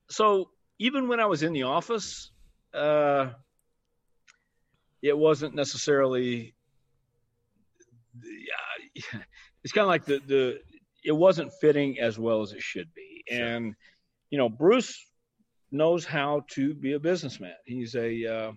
so 0.09 0.51
even 0.79 1.09
when 1.09 1.21
I 1.21 1.27
was 1.27 1.43
in 1.43 1.53
the 1.53 1.65
office, 1.65 2.31
uh 2.75 3.31
it 5.03 5.17
wasn't 5.17 5.55
necessarily 5.55 6.55
yeah, 8.23 9.21
it's 9.65 9.73
kind 9.73 9.83
of 9.83 9.89
like 9.89 10.05
the 10.05 10.21
the 10.27 10.61
it 11.05 11.13
wasn't 11.13 11.53
fitting 11.61 11.99
as 11.99 12.19
well 12.19 12.43
as 12.43 12.53
it 12.53 12.63
should 12.63 12.93
be. 12.95 13.25
Sure. 13.29 13.45
and 13.45 13.75
you 14.31 14.39
know 14.39 14.49
bruce 14.49 15.07
knows 15.71 16.05
how 16.05 16.45
to 16.51 16.75
be 16.75 16.93
a 16.93 17.01
businessman. 17.01 17.55
He's 17.65 17.95
a 17.95 18.27
uh, 18.27 18.53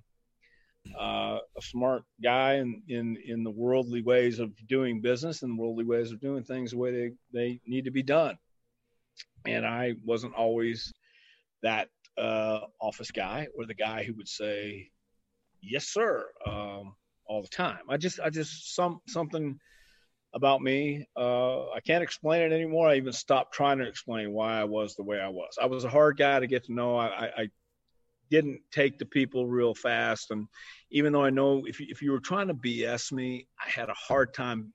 uh, 1.00 1.40
a 1.58 1.62
smart 1.62 2.04
guy 2.22 2.56
in, 2.56 2.84
in 2.88 3.18
in 3.26 3.44
the 3.44 3.52
worldly 3.52 4.02
ways 4.02 4.40
of 4.40 4.52
doing 4.68 5.02
business 5.02 5.42
and 5.42 5.58
worldly 5.58 5.86
ways 5.86 6.12
of 6.12 6.20
doing 6.20 6.44
things 6.44 6.72
the 6.72 6.78
way 6.78 6.92
they 6.92 7.12
they 7.34 7.60
need 7.66 7.86
to 7.86 7.92
be 7.92 8.04
done. 8.04 8.38
And 9.48 9.66
i 9.66 9.94
wasn't 10.04 10.34
always 10.34 10.94
that 11.62 11.90
uh, 12.18 12.62
office 12.80 13.12
guy 13.12 13.48
or 13.58 13.66
the 13.66 13.74
guy 13.74 14.04
who 14.04 14.14
would 14.16 14.28
say 14.28 14.90
yes 15.68 15.88
sir. 15.88 16.26
Um, 16.46 16.96
all 17.28 17.42
the 17.42 17.48
time. 17.48 17.80
I 17.90 17.98
just 17.98 18.20
i 18.20 18.30
just 18.30 18.76
some 18.76 19.00
something 19.08 19.60
about 20.34 20.62
me 20.62 21.08
uh, 21.16 21.70
i 21.70 21.80
can't 21.86 22.04
explain 22.04 22.42
it 22.42 22.52
anymore. 22.54 22.90
I 22.90 22.96
even 22.96 23.14
stopped 23.14 23.54
trying 23.54 23.78
to 23.80 23.88
explain 23.88 24.32
why 24.32 24.60
i 24.60 24.64
was 24.64 24.96
the 24.96 25.04
way 25.04 25.20
i 25.20 25.28
was. 25.28 25.58
I 25.62 25.66
was 25.66 25.84
a 25.84 25.90
hard 25.90 26.18
guy 26.18 26.40
to 26.40 26.48
get 26.48 26.66
to 26.66 26.74
know. 26.74 26.98
I, 26.98 27.26
I 27.38 27.50
didn't 28.32 28.60
take 28.72 28.98
to 29.00 29.06
people 29.06 29.48
real 29.48 29.74
fast. 29.74 30.32
And 30.32 30.48
even 30.92 31.14
though 31.14 31.24
i 31.24 31.30
know 31.30 31.64
if, 31.66 31.80
if 31.80 32.02
you 32.02 32.12
were 32.12 32.20
trying 32.20 32.48
to 32.48 32.54
bs 32.54 33.12
me 33.12 33.48
i 33.66 33.70
had 33.70 33.90
a 33.90 33.94
hard 33.94 34.34
time 34.34 34.74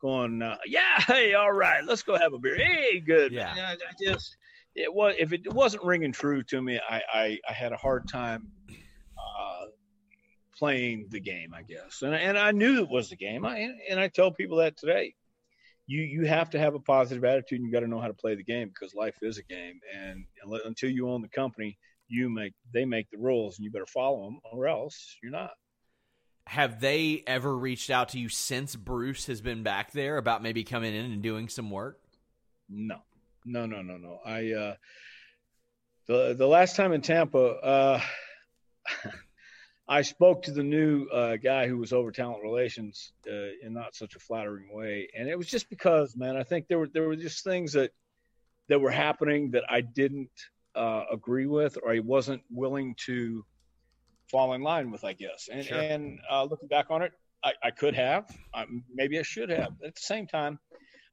going 0.00 0.42
uh, 0.42 0.56
yeah 0.66 1.00
hey 1.06 1.34
all 1.34 1.52
right 1.52 1.84
let's 1.84 2.02
go 2.02 2.16
have 2.16 2.32
a 2.32 2.38
beer. 2.38 2.56
Hey 2.56 3.00
good 3.00 3.32
yeah. 3.32 3.54
I, 3.56 3.72
I 3.72 3.76
just 4.00 4.36
it 4.76 4.92
was 4.92 5.14
if 5.18 5.32
it 5.32 5.52
wasn't 5.52 5.82
ringing 5.82 6.12
true 6.12 6.42
to 6.44 6.62
me 6.62 6.78
i 6.88 7.02
i, 7.12 7.38
I 7.48 7.52
had 7.52 7.72
a 7.72 7.76
hard 7.76 8.06
time 8.08 8.46
playing 10.58 11.06
the 11.10 11.20
game, 11.20 11.54
I 11.54 11.62
guess. 11.62 12.02
And 12.02 12.14
and 12.14 12.38
I 12.38 12.50
knew 12.52 12.82
it 12.82 12.90
was 12.90 13.10
the 13.10 13.16
game. 13.16 13.44
I 13.44 13.70
and 13.88 14.00
I 14.00 14.08
tell 14.08 14.30
people 14.30 14.58
that 14.58 14.76
today. 14.76 15.14
You 15.86 16.02
you 16.02 16.26
have 16.26 16.50
to 16.50 16.58
have 16.58 16.74
a 16.74 16.80
positive 16.80 17.24
attitude. 17.24 17.60
and 17.60 17.66
You 17.66 17.72
got 17.72 17.80
to 17.80 17.88
know 17.88 18.00
how 18.00 18.08
to 18.08 18.14
play 18.14 18.34
the 18.34 18.44
game 18.44 18.68
because 18.68 18.94
life 18.94 19.16
is 19.22 19.38
a 19.38 19.42
game. 19.42 19.80
And 19.96 20.26
until 20.64 20.90
you 20.90 21.08
own 21.08 21.22
the 21.22 21.28
company, 21.28 21.78
you 22.08 22.28
make 22.28 22.52
they 22.74 22.84
make 22.84 23.10
the 23.10 23.18
rules, 23.18 23.56
and 23.56 23.64
you 23.64 23.70
better 23.70 23.86
follow 23.86 24.24
them, 24.24 24.40
or 24.52 24.66
else 24.66 25.16
you're 25.22 25.32
not. 25.32 25.52
Have 26.46 26.80
they 26.80 27.22
ever 27.26 27.56
reached 27.56 27.90
out 27.90 28.10
to 28.10 28.18
you 28.18 28.28
since 28.28 28.74
Bruce 28.74 29.26
has 29.26 29.40
been 29.40 29.62
back 29.62 29.92
there 29.92 30.16
about 30.16 30.42
maybe 30.42 30.64
coming 30.64 30.94
in 30.94 31.12
and 31.12 31.22
doing 31.22 31.48
some 31.48 31.70
work? 31.70 32.00
No, 32.68 32.96
no, 33.44 33.66
no, 33.66 33.82
no, 33.82 33.96
no. 33.96 34.18
I 34.24 34.52
uh, 34.52 34.74
the 36.06 36.34
the 36.36 36.46
last 36.46 36.76
time 36.76 36.92
in 36.92 37.00
Tampa. 37.00 37.38
Uh, 37.38 38.00
I 39.88 40.02
spoke 40.02 40.42
to 40.42 40.50
the 40.50 40.62
new 40.62 41.06
uh, 41.06 41.36
guy 41.36 41.66
who 41.66 41.78
was 41.78 41.92
over 41.92 42.12
talent 42.12 42.42
relations 42.42 43.12
uh, 43.26 43.32
in 43.62 43.72
not 43.72 43.94
such 43.94 44.16
a 44.16 44.18
flattering 44.18 44.68
way, 44.70 45.08
and 45.16 45.28
it 45.28 45.38
was 45.38 45.46
just 45.46 45.70
because, 45.70 46.14
man, 46.14 46.36
I 46.36 46.42
think 46.42 46.68
there 46.68 46.78
were 46.78 46.88
there 46.92 47.08
were 47.08 47.16
just 47.16 47.42
things 47.42 47.72
that 47.72 47.92
that 48.68 48.80
were 48.80 48.90
happening 48.90 49.52
that 49.52 49.64
I 49.68 49.80
didn't 49.80 50.30
uh, 50.74 51.04
agree 51.10 51.46
with, 51.46 51.78
or 51.82 51.92
I 51.92 52.00
wasn't 52.00 52.42
willing 52.50 52.96
to 53.06 53.44
fall 54.30 54.52
in 54.52 54.62
line 54.62 54.90
with, 54.90 55.04
I 55.04 55.14
guess. 55.14 55.48
And, 55.50 55.64
sure. 55.64 55.78
and 55.78 56.18
uh, 56.30 56.44
looking 56.44 56.68
back 56.68 56.90
on 56.90 57.00
it, 57.00 57.12
I, 57.42 57.52
I 57.62 57.70
could 57.70 57.94
have, 57.94 58.30
I, 58.54 58.66
maybe 58.92 59.18
I 59.18 59.22
should 59.22 59.48
have. 59.48 59.72
At 59.82 59.94
the 59.94 60.00
same 60.00 60.26
time, 60.26 60.58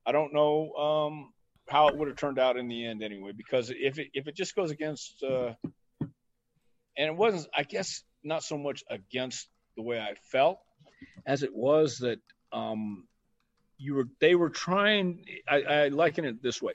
I 0.06 0.12
don't 0.12 0.34
know 0.34 0.74
um, 0.74 1.34
how 1.70 1.88
it 1.88 1.98
would 1.98 2.10
have 2.10 2.18
turned 2.18 2.40
out 2.40 2.58
in 2.58 2.68
the 2.68 2.86
end, 2.86 3.04
anyway. 3.04 3.32
Because 3.36 3.72
if 3.72 4.00
it 4.00 4.10
if 4.14 4.28
it 4.28 4.36
just 4.36 4.54
goes 4.54 4.72
against, 4.72 5.24
uh, 5.24 5.54
and 6.02 7.08
it 7.08 7.16
wasn't, 7.16 7.48
I 7.56 7.64
guess 7.64 8.04
not 8.26 8.44
so 8.44 8.58
much 8.58 8.84
against 8.90 9.48
the 9.78 9.84
way 9.84 10.00
I 10.00 10.16
felt 10.32 10.60
as 11.26 11.44
it 11.44 11.54
was 11.54 12.00
that 12.00 12.20
um, 12.52 13.08
you 13.78 13.96
were 13.96 14.08
they 14.20 14.36
were 14.36 14.50
trying 14.50 15.26
I, 15.48 15.62
I 15.62 15.88
liken 15.90 16.26
it 16.26 16.42
this 16.42 16.62
way 16.62 16.74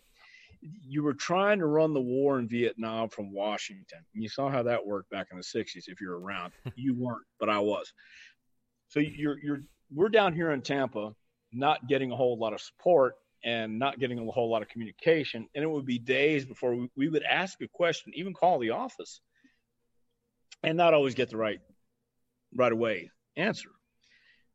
you 0.60 1.02
were 1.02 1.14
trying 1.14 1.58
to 1.58 1.66
run 1.66 1.94
the 1.94 2.00
war 2.00 2.38
in 2.38 2.48
Vietnam 2.48 3.08
from 3.08 3.32
Washington. 3.32 4.00
And 4.14 4.22
you 4.22 4.28
saw 4.28 4.50
how 4.50 4.62
that 4.64 4.84
worked 4.84 5.10
back 5.10 5.28
in 5.30 5.38
the 5.38 5.42
60s 5.42 5.84
if 5.86 6.00
you're 6.00 6.18
around. 6.18 6.52
you 6.76 6.94
weren't, 6.94 7.24
but 7.38 7.48
I 7.48 7.58
was. 7.58 7.92
So 8.88 9.00
you're 9.00 9.38
you're 9.38 9.60
we're 9.92 10.08
down 10.08 10.34
here 10.34 10.50
in 10.50 10.62
Tampa 10.62 11.14
not 11.52 11.88
getting 11.88 12.12
a 12.12 12.16
whole 12.16 12.38
lot 12.38 12.52
of 12.52 12.60
support 12.60 13.14
and 13.42 13.78
not 13.78 13.98
getting 13.98 14.18
a 14.18 14.30
whole 14.30 14.50
lot 14.50 14.62
of 14.62 14.68
communication 14.68 15.48
and 15.54 15.64
it 15.64 15.66
would 15.66 15.86
be 15.86 15.98
days 15.98 16.44
before 16.44 16.74
we, 16.74 16.88
we 16.96 17.08
would 17.08 17.22
ask 17.22 17.60
a 17.62 17.68
question, 17.68 18.12
even 18.14 18.34
call 18.34 18.58
the 18.58 18.70
office 18.70 19.20
and 20.62 20.76
not 20.76 20.94
always 20.94 21.14
get 21.14 21.30
the 21.30 21.36
right 21.36 21.60
right 22.54 22.72
away 22.72 23.10
answer. 23.36 23.70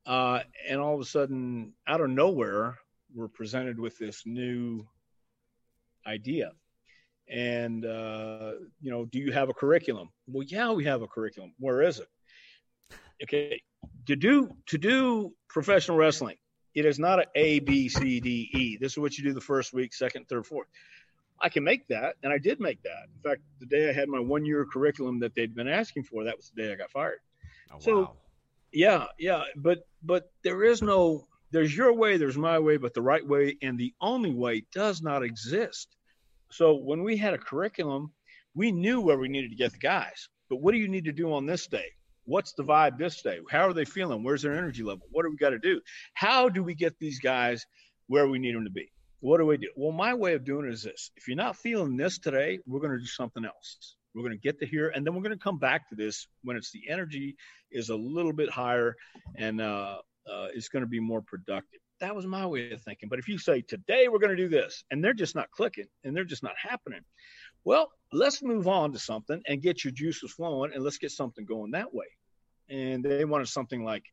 Uh, 0.05 0.41
and 0.69 0.79
all 0.79 0.93
of 0.93 1.01
a 1.01 1.05
sudden, 1.05 1.73
out 1.87 2.01
of 2.01 2.09
nowhere, 2.09 2.77
we're 3.13 3.27
presented 3.27 3.79
with 3.79 3.97
this 3.97 4.23
new 4.25 4.85
idea. 6.05 6.51
And 7.27 7.83
uh, 7.85 8.51
you 8.81 8.91
know, 8.91 9.05
do 9.05 9.17
you 9.17 9.31
have 9.31 9.49
a 9.49 9.53
curriculum? 9.53 10.09
Well, 10.27 10.45
yeah, 10.47 10.71
we 10.71 10.85
have 10.85 11.01
a 11.01 11.07
curriculum. 11.07 11.53
Where 11.57 11.81
is 11.81 11.99
it? 11.99 12.07
Okay, 13.23 13.61
to 14.07 14.15
do 14.15 14.49
to 14.67 14.77
do 14.77 15.33
professional 15.49 15.97
wrestling, 15.97 16.35
it 16.75 16.85
is 16.85 16.99
not 16.99 17.19
a 17.19 17.25
A 17.35 17.59
B 17.59 17.89
C 17.89 18.19
D 18.19 18.49
E. 18.53 18.77
This 18.79 18.91
is 18.91 18.97
what 18.99 19.17
you 19.17 19.23
do 19.23 19.33
the 19.33 19.41
first 19.41 19.73
week, 19.73 19.93
second, 19.93 20.27
third, 20.27 20.45
fourth. 20.45 20.67
I 21.41 21.49
can 21.49 21.63
make 21.63 21.87
that, 21.89 22.15
and 22.23 22.31
I 22.31 22.37
did 22.37 22.59
make 22.59 22.81
that. 22.83 23.07
In 23.13 23.29
fact, 23.29 23.41
the 23.59 23.65
day 23.65 23.89
I 23.89 23.93
had 23.93 24.07
my 24.07 24.19
one 24.19 24.45
year 24.45 24.65
curriculum 24.65 25.19
that 25.19 25.35
they'd 25.35 25.55
been 25.55 25.67
asking 25.67 26.03
for, 26.03 26.23
that 26.23 26.37
was 26.37 26.51
the 26.55 26.63
day 26.63 26.71
I 26.71 26.75
got 26.75 26.91
fired. 26.91 27.19
Oh, 27.73 27.79
so, 27.79 27.99
wow. 27.99 28.13
yeah, 28.71 29.05
yeah, 29.19 29.43
but 29.55 29.87
but 30.01 30.31
there 30.43 30.63
is 30.63 30.81
no 30.81 31.27
there's 31.51 31.75
your 31.75 31.93
way, 31.93 32.17
there's 32.17 32.37
my 32.37 32.59
way, 32.59 32.77
but 32.77 32.93
the 32.93 33.01
right 33.01 33.25
way 33.25 33.57
and 33.61 33.77
the 33.77 33.93
only 34.01 34.33
way 34.33 34.65
does 34.73 35.01
not 35.01 35.23
exist. 35.23 35.95
So 36.51 36.75
when 36.75 37.03
we 37.03 37.17
had 37.17 37.33
a 37.33 37.37
curriculum, 37.37 38.11
we 38.53 38.71
knew 38.71 39.01
where 39.01 39.17
we 39.17 39.29
needed 39.29 39.51
to 39.51 39.55
get 39.55 39.71
the 39.71 39.77
guys. 39.77 40.27
But 40.49 40.57
what 40.57 40.73
do 40.73 40.77
you 40.77 40.87
need 40.87 41.05
to 41.05 41.11
do 41.11 41.33
on 41.33 41.45
this 41.45 41.67
day? 41.67 41.87
What's 42.25 42.53
the 42.53 42.63
vibe 42.63 42.97
this 42.97 43.21
day? 43.21 43.39
How 43.49 43.67
are 43.67 43.73
they 43.73 43.85
feeling? 43.85 44.23
Where's 44.23 44.41
their 44.41 44.57
energy 44.57 44.83
level? 44.83 45.07
What 45.11 45.23
do 45.23 45.29
we 45.29 45.37
got 45.37 45.51
to 45.51 45.59
do? 45.59 45.79
How 46.13 46.49
do 46.49 46.63
we 46.63 46.75
get 46.75 46.97
these 46.99 47.19
guys 47.19 47.65
where 48.07 48.27
we 48.27 48.39
need 48.39 48.55
them 48.55 48.63
to 48.65 48.69
be? 48.71 48.91
What 49.19 49.37
do 49.37 49.45
we 49.45 49.57
do? 49.57 49.69
Well, 49.75 49.91
my 49.91 50.13
way 50.13 50.33
of 50.33 50.43
doing 50.43 50.67
it 50.67 50.73
is 50.73 50.83
this. 50.83 51.11
If 51.15 51.27
you're 51.27 51.37
not 51.37 51.55
feeling 51.55 51.97
this 51.97 52.19
today, 52.19 52.59
we're 52.65 52.79
going 52.79 52.91
to 52.91 52.99
do 52.99 53.05
something 53.05 53.45
else. 53.45 53.95
We're 54.13 54.21
going 54.21 54.33
to 54.33 54.39
get 54.39 54.59
to 54.59 54.65
here, 54.65 54.89
and 54.89 55.05
then 55.05 55.13
we're 55.13 55.21
going 55.21 55.37
to 55.37 55.43
come 55.43 55.57
back 55.57 55.89
to 55.89 55.95
this 55.95 56.27
when 56.43 56.55
it's 56.55 56.71
the 56.71 56.83
energy 56.89 57.35
is 57.71 57.89
a 57.89 57.95
little 57.95 58.33
bit 58.33 58.49
higher 58.49 58.95
and 59.35 59.59
uh, 59.59 59.97
uh, 60.31 60.47
it's 60.53 60.69
going 60.69 60.83
to 60.83 60.89
be 60.89 60.99
more 60.99 61.21
productive. 61.21 61.79
that 61.99 62.15
was 62.15 62.25
my 62.25 62.45
way 62.45 62.71
of 62.71 62.81
thinking. 62.81 63.09
But 63.09 63.19
if 63.19 63.27
you 63.27 63.37
say 63.37 63.61
today 63.61 64.07
we're 64.07 64.19
going 64.19 64.35
to 64.35 64.41
do 64.41 64.49
this, 64.49 64.83
and 64.91 65.03
they're 65.03 65.13
just 65.13 65.35
not 65.35 65.51
clicking, 65.51 65.87
and 66.03 66.15
they're 66.15 66.23
just 66.23 66.43
not 66.43 66.55
happening, 66.61 67.01
well, 67.63 67.91
let's 68.13 68.43
move 68.43 68.67
on 68.67 68.93
to 68.93 68.99
something 68.99 69.41
and 69.47 69.61
get 69.61 69.83
your 69.83 69.91
juices 69.91 70.31
flowing, 70.31 70.71
and 70.73 70.83
let's 70.83 70.97
get 70.97 71.11
something 71.11 71.45
going 71.45 71.71
that 71.71 71.93
way. 71.93 72.05
And 72.69 73.03
they 73.03 73.25
wanted 73.25 73.47
something 73.47 73.83
like 73.83 74.03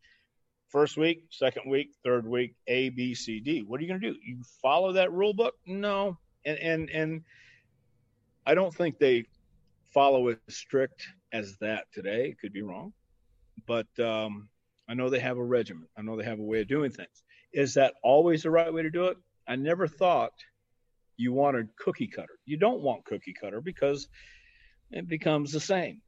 first 0.72 0.96
week, 0.96 1.26
second 1.30 1.70
week, 1.70 1.90
third 2.02 2.26
week, 2.26 2.54
A, 2.66 2.88
B, 2.88 3.14
C, 3.14 3.38
D. 3.38 3.62
What 3.62 3.78
are 3.78 3.82
you 3.82 3.88
going 3.88 4.00
to 4.00 4.12
do? 4.12 4.18
You 4.24 4.38
follow 4.62 4.92
that 4.94 5.12
rule 5.12 5.34
book? 5.34 5.54
No, 5.66 6.18
and 6.44 6.58
and 6.58 6.90
and 6.90 7.22
I 8.46 8.54
don't 8.54 8.74
think 8.74 8.98
they 8.98 9.26
follow 9.92 10.28
as 10.28 10.38
strict 10.48 11.06
as 11.32 11.56
that 11.58 11.84
today. 11.92 12.34
Could 12.40 12.52
be 12.52 12.62
wrong, 12.62 12.92
but 13.66 13.86
um, 14.00 14.48
I 14.88 14.94
know 14.94 15.10
they 15.10 15.20
have 15.20 15.38
a 15.38 15.44
regimen. 15.44 15.86
I 15.96 16.02
know 16.02 16.16
they 16.16 16.24
have 16.24 16.40
a 16.40 16.42
way 16.42 16.62
of 16.62 16.68
doing 16.68 16.90
things. 16.90 17.22
Is 17.52 17.74
that 17.74 17.94
always 18.02 18.42
the 18.42 18.50
right 18.50 18.72
way 18.72 18.82
to 18.82 18.90
do 18.90 19.06
it? 19.06 19.18
I 19.46 19.56
never 19.56 19.86
thought 19.86 20.32
you 21.18 21.32
wanted 21.32 21.68
cookie 21.76 22.08
cutter. 22.08 22.38
You 22.46 22.56
don't 22.56 22.80
want 22.80 23.04
cookie 23.04 23.34
cutter 23.38 23.60
because 23.60 24.08
it 24.90 25.06
becomes 25.06 25.52
the 25.52 25.60
same, 25.60 26.00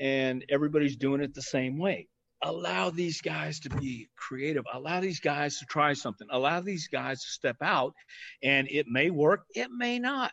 and 0.00 0.44
everybody's 0.48 0.96
doing 0.96 1.20
it 1.20 1.34
the 1.34 1.42
same 1.42 1.78
way. 1.78 2.08
Allow 2.42 2.90
these 2.90 3.20
guys 3.20 3.60
to 3.60 3.70
be 3.70 4.08
creative. 4.16 4.64
Allow 4.72 5.00
these 5.00 5.20
guys 5.20 5.58
to 5.58 5.66
try 5.66 5.94
something. 5.94 6.28
Allow 6.30 6.60
these 6.60 6.88
guys 6.88 7.22
to 7.22 7.28
step 7.28 7.56
out, 7.60 7.94
and 8.42 8.68
it 8.70 8.86
may 8.88 9.10
work. 9.10 9.44
It 9.54 9.70
may 9.70 9.98
not 9.98 10.32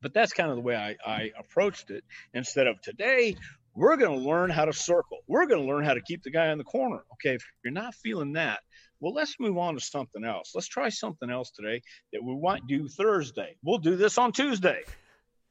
but 0.00 0.14
that's 0.14 0.32
kind 0.32 0.50
of 0.50 0.56
the 0.56 0.62
way 0.62 0.76
I, 0.76 0.96
I 1.04 1.32
approached 1.38 1.90
it. 1.90 2.04
Instead 2.34 2.66
of 2.66 2.80
today, 2.82 3.36
we're 3.74 3.96
going 3.96 4.18
to 4.18 4.26
learn 4.26 4.50
how 4.50 4.64
to 4.64 4.72
circle. 4.72 5.18
We're 5.26 5.46
going 5.46 5.60
to 5.60 5.66
learn 5.66 5.84
how 5.84 5.94
to 5.94 6.00
keep 6.00 6.22
the 6.22 6.30
guy 6.30 6.50
in 6.50 6.58
the 6.58 6.64
corner. 6.64 7.02
Okay, 7.14 7.34
if 7.34 7.44
you're 7.64 7.72
not 7.72 7.94
feeling 7.94 8.32
that, 8.34 8.60
well, 9.00 9.14
let's 9.14 9.36
move 9.38 9.58
on 9.58 9.74
to 9.74 9.80
something 9.80 10.24
else. 10.24 10.52
Let's 10.54 10.68
try 10.68 10.88
something 10.88 11.30
else 11.30 11.50
today 11.50 11.82
that 12.12 12.22
we 12.22 12.36
might 12.36 12.66
do 12.66 12.88
Thursday. 12.88 13.56
We'll 13.62 13.78
do 13.78 13.96
this 13.96 14.18
on 14.18 14.32
Tuesday. 14.32 14.82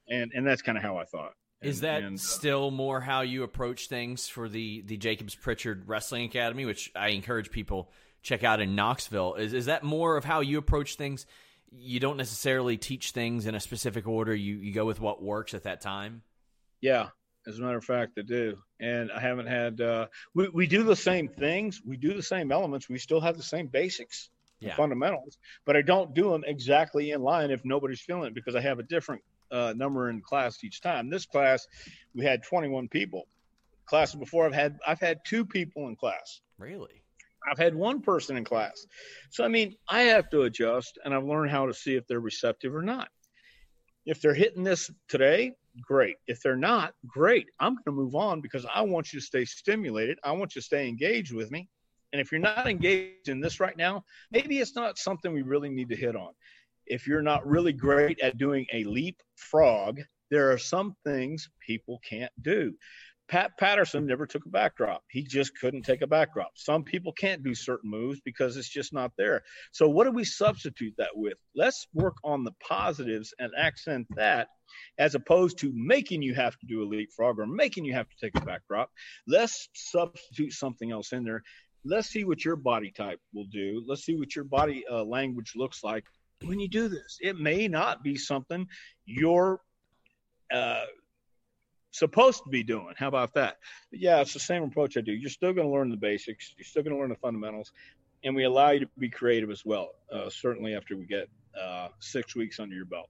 And 0.10 0.31
and 0.33 0.47
that's 0.47 0.62
kind 0.62 0.77
of 0.77 0.83
how 0.83 0.97
I 0.97 1.05
thought. 1.05 1.33
And, 1.62 1.70
Is 1.70 1.82
that 1.82 2.04
and, 2.04 2.15
uh, 2.15 2.20
still 2.20 2.70
more 2.70 3.02
how 3.02 3.22
you 3.22 3.43
approach 3.43 3.88
things 3.88 4.28
for 4.28 4.48
the 4.48 4.82
the 4.82 4.98
Jacobs 4.98 5.36
Prichard 5.36 5.88
Wrestling 5.88 6.26
Academy, 6.26 6.65
which 6.65 6.91
I 6.96 7.10
encourage 7.10 7.50
people 7.50 7.89
check 8.22 8.43
out 8.43 8.60
in 8.60 8.76
Knoxville? 8.76 9.36
Is 9.36 9.54
is 9.54 9.65
that 9.65 9.84
more 9.84 10.17
of 10.17 10.26
how 10.26 10.41
you 10.41 10.58
approach 10.58 10.96
things? 10.96 11.26
you 11.72 12.00
don't 12.00 12.17
necessarily 12.17 12.78
teach 12.78 13.12
things 13.12 13.46
in 13.46 13.56
a 13.56 13.60
specific 13.60 14.08
order. 14.08 14.34
You 14.34 14.56
you 14.56 14.74
go 14.74 14.86
with 14.86 15.00
what 15.00 15.22
works 15.22 15.54
at 15.54 15.63
that 15.63 15.82
time. 15.82 16.22
Yeah, 16.82 17.10
as 17.48 17.60
a 17.60 17.62
matter 17.62 17.78
of 17.78 17.84
fact, 17.84 18.13
I 18.17 18.22
do. 18.22 18.58
And 18.80 19.12
I 19.12 19.20
haven't 19.20 19.48
had. 19.48 19.82
Uh, 19.82 20.08
we 20.34 20.50
we 20.50 20.67
do 20.67 20.84
the 20.84 20.96
same 20.96 21.28
things. 21.28 21.82
We 21.86 21.98
do 21.98 22.13
the 22.13 22.24
same 22.24 22.52
elements. 22.52 22.89
We 22.89 23.00
still 23.00 23.22
have 23.22 23.38
the 23.38 23.43
same 23.43 23.67
basics, 23.67 24.30
yeah. 24.60 24.76
fundamentals. 24.76 25.38
But 25.65 25.76
I 25.76 25.82
don't 25.82 26.13
do 26.13 26.32
them 26.32 26.43
exactly 26.46 27.12
in 27.12 27.22
line 27.22 27.52
if 27.52 27.65
nobody's 27.65 28.02
feeling 28.02 28.28
it 28.28 28.36
because 28.36 28.56
I 28.56 28.62
have 28.62 28.80
a 28.80 28.84
different 28.84 29.24
uh, 29.51 29.73
number 29.75 30.10
in 30.10 30.21
class 30.21 30.63
each 30.63 30.81
time. 30.81 31.10
This 31.10 31.25
class, 31.25 31.67
we 32.13 32.25
had 32.25 32.43
21 32.43 32.88
people. 32.88 33.27
Classes 33.86 34.15
before, 34.15 34.45
I've 34.45 34.53
had 34.53 34.79
I've 34.86 34.99
had 34.99 35.19
two 35.25 35.45
people 35.45 35.88
in 35.88 35.95
class. 35.95 36.41
Really? 36.57 37.03
I've 37.49 37.57
had 37.57 37.75
one 37.75 38.01
person 38.01 38.38
in 38.38 38.43
class. 38.43 38.86
So, 39.29 39.43
I 39.43 39.47
mean, 39.47 39.75
I 39.88 40.01
have 40.01 40.29
to 40.31 40.41
adjust 40.41 40.97
and 41.03 41.13
I've 41.13 41.23
learned 41.23 41.51
how 41.51 41.67
to 41.67 41.73
see 41.73 41.95
if 41.95 42.05
they're 42.07 42.19
receptive 42.19 42.75
or 42.75 42.81
not. 42.81 43.07
If 44.05 44.21
they're 44.21 44.33
hitting 44.33 44.63
this 44.63 44.91
today, 45.07 45.53
great. 45.81 46.15
If 46.27 46.41
they're 46.41 46.55
not, 46.55 46.93
great. 47.05 47.47
I'm 47.60 47.75
going 47.75 47.83
to 47.86 47.91
move 47.91 48.15
on 48.15 48.41
because 48.41 48.65
I 48.73 48.81
want 48.81 49.13
you 49.13 49.19
to 49.19 49.25
stay 49.25 49.45
stimulated. 49.45 50.17
I 50.23 50.31
want 50.31 50.55
you 50.55 50.62
to 50.62 50.65
stay 50.65 50.88
engaged 50.88 51.33
with 51.33 51.51
me. 51.51 51.69
And 52.13 52.21
if 52.21 52.31
you're 52.31 52.39
not 52.39 52.67
engaged 52.67 53.27
in 53.27 53.41
this 53.41 53.60
right 53.60 53.75
now, 53.75 54.03
maybe 54.31 54.60
it's 54.60 54.75
not 54.75 54.97
something 54.97 55.33
we 55.33 55.41
really 55.41 55.69
need 55.69 55.89
to 55.89 55.95
hit 55.95 56.15
on. 56.15 56.31
If 56.88 57.08
you're 57.08 57.21
not 57.21 57.45
really 57.45 57.73
great 57.73 58.19
at 58.21 58.38
doing 58.38 58.65
a 58.73 58.84
leap 58.84 59.17
frog, 59.36 60.00
there 60.30 60.52
are 60.52 60.58
some 60.58 60.95
things 61.06 61.50
people 61.65 62.00
can't 62.08 62.32
do. 62.41 62.73
Pat 63.28 63.58
Patterson 63.58 64.06
never 64.06 64.26
took 64.26 64.45
a 64.45 64.50
backdrop. 64.50 65.04
He 65.10 65.23
just 65.23 65.58
couldn't 65.60 65.84
take 65.84 66.02
a 66.02 66.08
backdrop. 66.08 66.52
Some 66.56 66.84
people 66.84 67.12
can't 67.12 67.43
do 67.43 67.54
certain 67.54 67.89
moves 67.89 68.21
because 68.23 68.56
it's 68.56 68.69
just 68.69 68.93
not 68.93 69.12
there. 69.17 69.43
So, 69.73 69.89
what 69.89 70.06
do 70.06 70.12
we 70.12 70.23
substitute 70.23 70.93
that 70.97 71.10
with? 71.13 71.38
Let's 71.54 71.88
work 71.93 72.15
on 72.23 72.45
the 72.45 72.54
positives 72.65 73.34
and 73.38 73.52
accent 73.58 74.08
that 74.15 74.47
as 74.97 75.15
opposed 75.15 75.58
to 75.60 75.71
making 75.76 76.21
you 76.21 76.36
have 76.36 76.58
to 76.60 76.65
do 76.67 76.84
a 76.84 76.88
leapfrog 76.88 77.39
or 77.39 77.47
making 77.47 77.84
you 77.84 77.93
have 77.93 78.08
to 78.08 78.15
take 78.21 78.36
a 78.41 78.45
backdrop. 78.45 78.89
Let's 79.28 79.67
substitute 79.73 80.54
something 80.54 80.91
else 80.91 81.12
in 81.12 81.26
there. 81.26 81.43
Let's 81.84 82.08
see 82.10 82.23
what 82.23 82.43
your 82.43 82.56
body 82.56 82.91
type 82.91 83.19
will 83.34 83.47
do. 83.52 83.84
Let's 83.86 84.06
see 84.06 84.15
what 84.15 84.36
your 84.36 84.45
body 84.45 84.84
uh, 84.89 85.04
language 85.04 85.54
looks 85.56 85.84
like 85.84 86.06
when 86.43 86.60
you 86.60 86.67
do 86.67 86.88
this. 86.88 87.17
It 87.21 87.38
may 87.38 87.67
not 87.67 88.04
be 88.04 88.17
something 88.17 88.67
your 89.06 89.62
uh, 90.52 90.86
supposed 91.91 92.43
to 92.43 92.50
be 92.50 92.63
doing. 92.63 92.93
How 92.97 93.08
about 93.08 93.34
that? 93.34 93.58
But 93.91 94.00
yeah, 94.00 94.21
it's 94.21 94.34
the 94.34 94.39
same 94.39 94.63
approach 94.63 94.97
I 94.97 95.02
do. 95.02 95.12
You're 95.12 95.30
still 95.30 95.54
going 95.54 95.67
to 95.67 95.73
learn 95.73 95.89
the 95.89 95.97
basics. 95.97 96.54
You're 96.58 96.65
still 96.65 96.84
going 96.84 96.95
to 96.95 97.00
learn 97.00 97.10
the 97.10 97.15
fundamentals, 97.15 97.71
and 98.23 98.36
we 98.36 98.43
allow 98.43 98.71
you 98.71 98.82
to 98.82 98.89
be 98.97 99.10
creative 99.10 99.50
as 99.50 99.63
well. 99.65 99.91
Uh, 100.12 100.30
certainly 100.30 100.76
after 100.76 100.95
we 100.95 101.06
get 101.06 101.30
uh, 101.60 101.89
six 102.00 102.36
weeks 102.36 102.60
under 102.60 102.76
your 102.76 102.86
belt. 102.86 103.10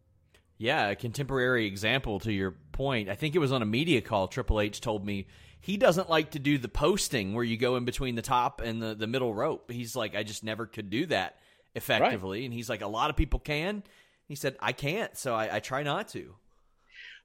Yeah, 0.60 0.88
a 0.88 0.96
contemporary 0.96 1.68
example 1.68 2.20
to 2.22 2.32
your 2.32 2.56
point. 2.72 3.10
I 3.10 3.16
think 3.16 3.36
it 3.36 3.40
was 3.40 3.52
on 3.52 3.62
a 3.62 3.66
media 3.66 4.02
call. 4.02 4.28
Triple 4.28 4.60
H 4.60 4.82
told 4.82 5.06
me 5.06 5.28
he 5.62 5.78
doesn't 5.78 6.10
like 6.10 6.32
to 6.32 6.40
do 6.40 6.58
the 6.58 6.68
posting 6.68 7.36
where 7.36 7.44
you 7.44 7.58
go 7.58 7.76
in 7.76 7.86
between 7.86 8.16
the 8.16 8.24
top 8.24 8.62
and 8.62 8.82
the, 8.82 8.96
the 8.96 9.06
middle 9.06 9.36
rope. 9.36 9.70
He's 9.70 9.96
like, 9.96 10.16
I 10.16 10.24
just 10.24 10.44
never 10.44 10.66
could 10.66 10.90
do 10.90 11.06
that 11.08 11.38
effectively. 11.78 12.40
Right. 12.40 12.46
And 12.46 12.54
he's 12.54 12.70
like, 12.70 12.82
a 12.82 12.88
lot 12.88 13.10
of 13.10 13.16
people 13.16 13.40
can. 13.40 13.84
He 14.28 14.36
said, 14.36 14.58
I 14.60 14.74
can't, 14.74 15.16
so 15.18 15.34
I, 15.34 15.56
I 15.56 15.60
try 15.62 15.84
not 15.84 16.10
to 16.10 16.36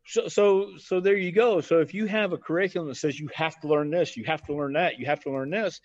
so 0.05 0.29
so 0.29 0.71
so 0.79 1.01
there 1.01 1.17
you 1.17 1.33
go 1.33 1.61
so 1.61 1.81
if 1.81 1.95
you 1.95 2.07
have 2.07 2.33
a 2.33 2.39
curriculum 2.39 2.89
that 2.89 2.97
says 2.97 3.19
you 3.19 3.29
have 3.35 3.59
to 3.61 3.69
learn 3.69 3.91
this 3.91 4.17
you 4.17 4.25
have 4.25 4.43
to 4.43 4.55
learn 4.55 4.73
that 4.73 4.99
you 4.99 5.07
have 5.07 5.21
to 5.21 5.31
learn 5.31 5.51
this 5.51 5.81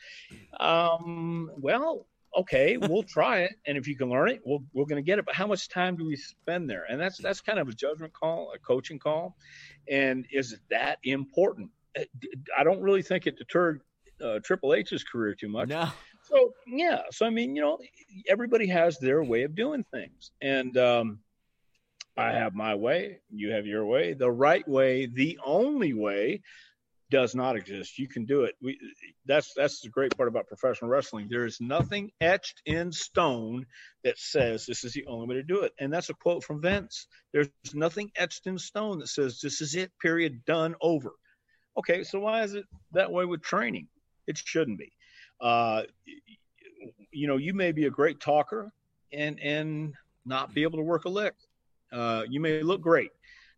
um, 0.60 1.52
well 1.58 2.08
okay 2.36 2.78
we'll 2.82 3.04
try 3.04 3.42
it 3.42 3.54
and 3.66 3.78
if 3.78 3.88
you 3.88 3.96
can 3.96 4.10
learn 4.10 4.30
it 4.30 4.42
we'll, 4.44 4.64
we're 4.74 4.86
going 4.86 5.02
to 5.02 5.06
get 5.06 5.20
it 5.20 5.26
but 5.26 5.36
how 5.36 5.46
much 5.46 5.70
time 5.70 5.96
do 5.96 6.06
we 6.06 6.16
spend 6.16 6.70
there 6.70 6.86
and 6.90 7.00
that's 7.00 7.18
that's 7.20 7.42
kind 7.42 7.60
of 7.60 7.68
a 7.68 7.74
judgment 7.74 8.12
call 8.14 8.52
a 8.56 8.60
coaching 8.60 9.00
call 9.00 9.36
and 9.90 10.26
is 10.32 10.54
it 10.54 10.60
that 10.70 10.98
important 11.04 11.70
uh, 11.98 12.04
i 12.58 12.64
don't 12.64 12.82
really 12.82 13.04
think 13.04 13.28
it 13.28 13.38
deterred 13.38 13.82
uh, 14.24 14.40
triple 14.44 14.74
h's 14.74 15.04
career 15.04 15.36
too 15.36 15.48
much 15.48 15.70
no. 15.70 15.88
So 16.28 16.54
yeah 16.68 17.02
so 17.12 17.26
i 17.26 17.30
mean 17.30 17.56
you 17.56 17.62
know 17.62 17.78
everybody 18.28 18.68
has 18.68 18.98
their 19.00 19.24
way 19.24 19.44
of 19.44 19.56
doing 19.56 19.84
things 19.92 20.32
and 20.42 20.78
um, 20.78 21.20
I 22.18 22.32
have 22.32 22.56
my 22.56 22.74
way, 22.74 23.20
you 23.30 23.52
have 23.52 23.68
your 23.68 23.86
way. 23.86 24.14
The 24.14 24.32
right 24.32 24.68
way, 24.68 25.06
the 25.06 25.38
only 25.46 25.94
way, 25.94 26.42
does 27.10 27.36
not 27.36 27.56
exist. 27.56 27.98
You 27.98 28.08
can 28.08 28.26
do 28.26 28.44
it. 28.44 28.56
We, 28.62 28.80
that's 29.26 29.54
that's 29.56 29.82
the 29.82 29.90
great 29.90 30.16
part 30.18 30.28
about 30.28 30.48
professional 30.48 30.92
wrestling. 30.92 31.28
There 31.30 31.46
is 31.46 31.62
nothing 31.62 32.12
etched 32.20 32.62
in 32.66 32.92
stone 32.92 33.66
that 34.04 34.18
says 34.18 34.66
this 34.66 34.84
is 34.84 34.94
the 34.94 35.06
only 35.06 35.28
way 35.28 35.36
to 35.36 35.44
do 35.44 35.62
it. 35.62 35.74
And 35.80 35.94
that's 35.94 36.10
a 36.10 36.14
quote 36.14 36.44
from 36.44 36.62
Vince. 36.62 37.08
There's 37.34 37.50
nothing 37.74 38.12
etched 38.16 38.48
in 38.48 38.58
stone 38.58 39.00
that 39.00 39.08
says 39.08 39.40
this 39.40 39.62
is 39.62 39.76
it. 39.76 39.92
Period. 40.02 40.44
Done. 40.46 40.76
Over. 40.82 41.12
Okay, 41.78 42.04
so 42.04 42.20
why 42.20 42.44
is 42.44 42.56
it 42.56 42.66
that 42.92 43.12
way 43.12 43.24
with 43.26 43.42
training? 43.42 43.88
It 44.26 44.38
shouldn't 44.38 44.80
be. 44.80 44.92
Uh, 45.40 45.84
you 47.12 47.28
know, 47.28 47.38
you 47.38 47.54
may 47.54 47.72
be 47.72 47.86
a 47.86 47.90
great 47.90 48.20
talker 48.20 48.72
and 49.12 49.40
and 49.40 49.94
not 50.26 50.54
be 50.54 50.64
able 50.64 50.78
to 50.78 50.84
work 50.84 51.06
a 51.06 51.10
lick. 51.10 51.36
Uh, 51.92 52.24
you 52.30 52.40
may 52.40 52.62
look 52.62 52.82
great. 52.82 53.12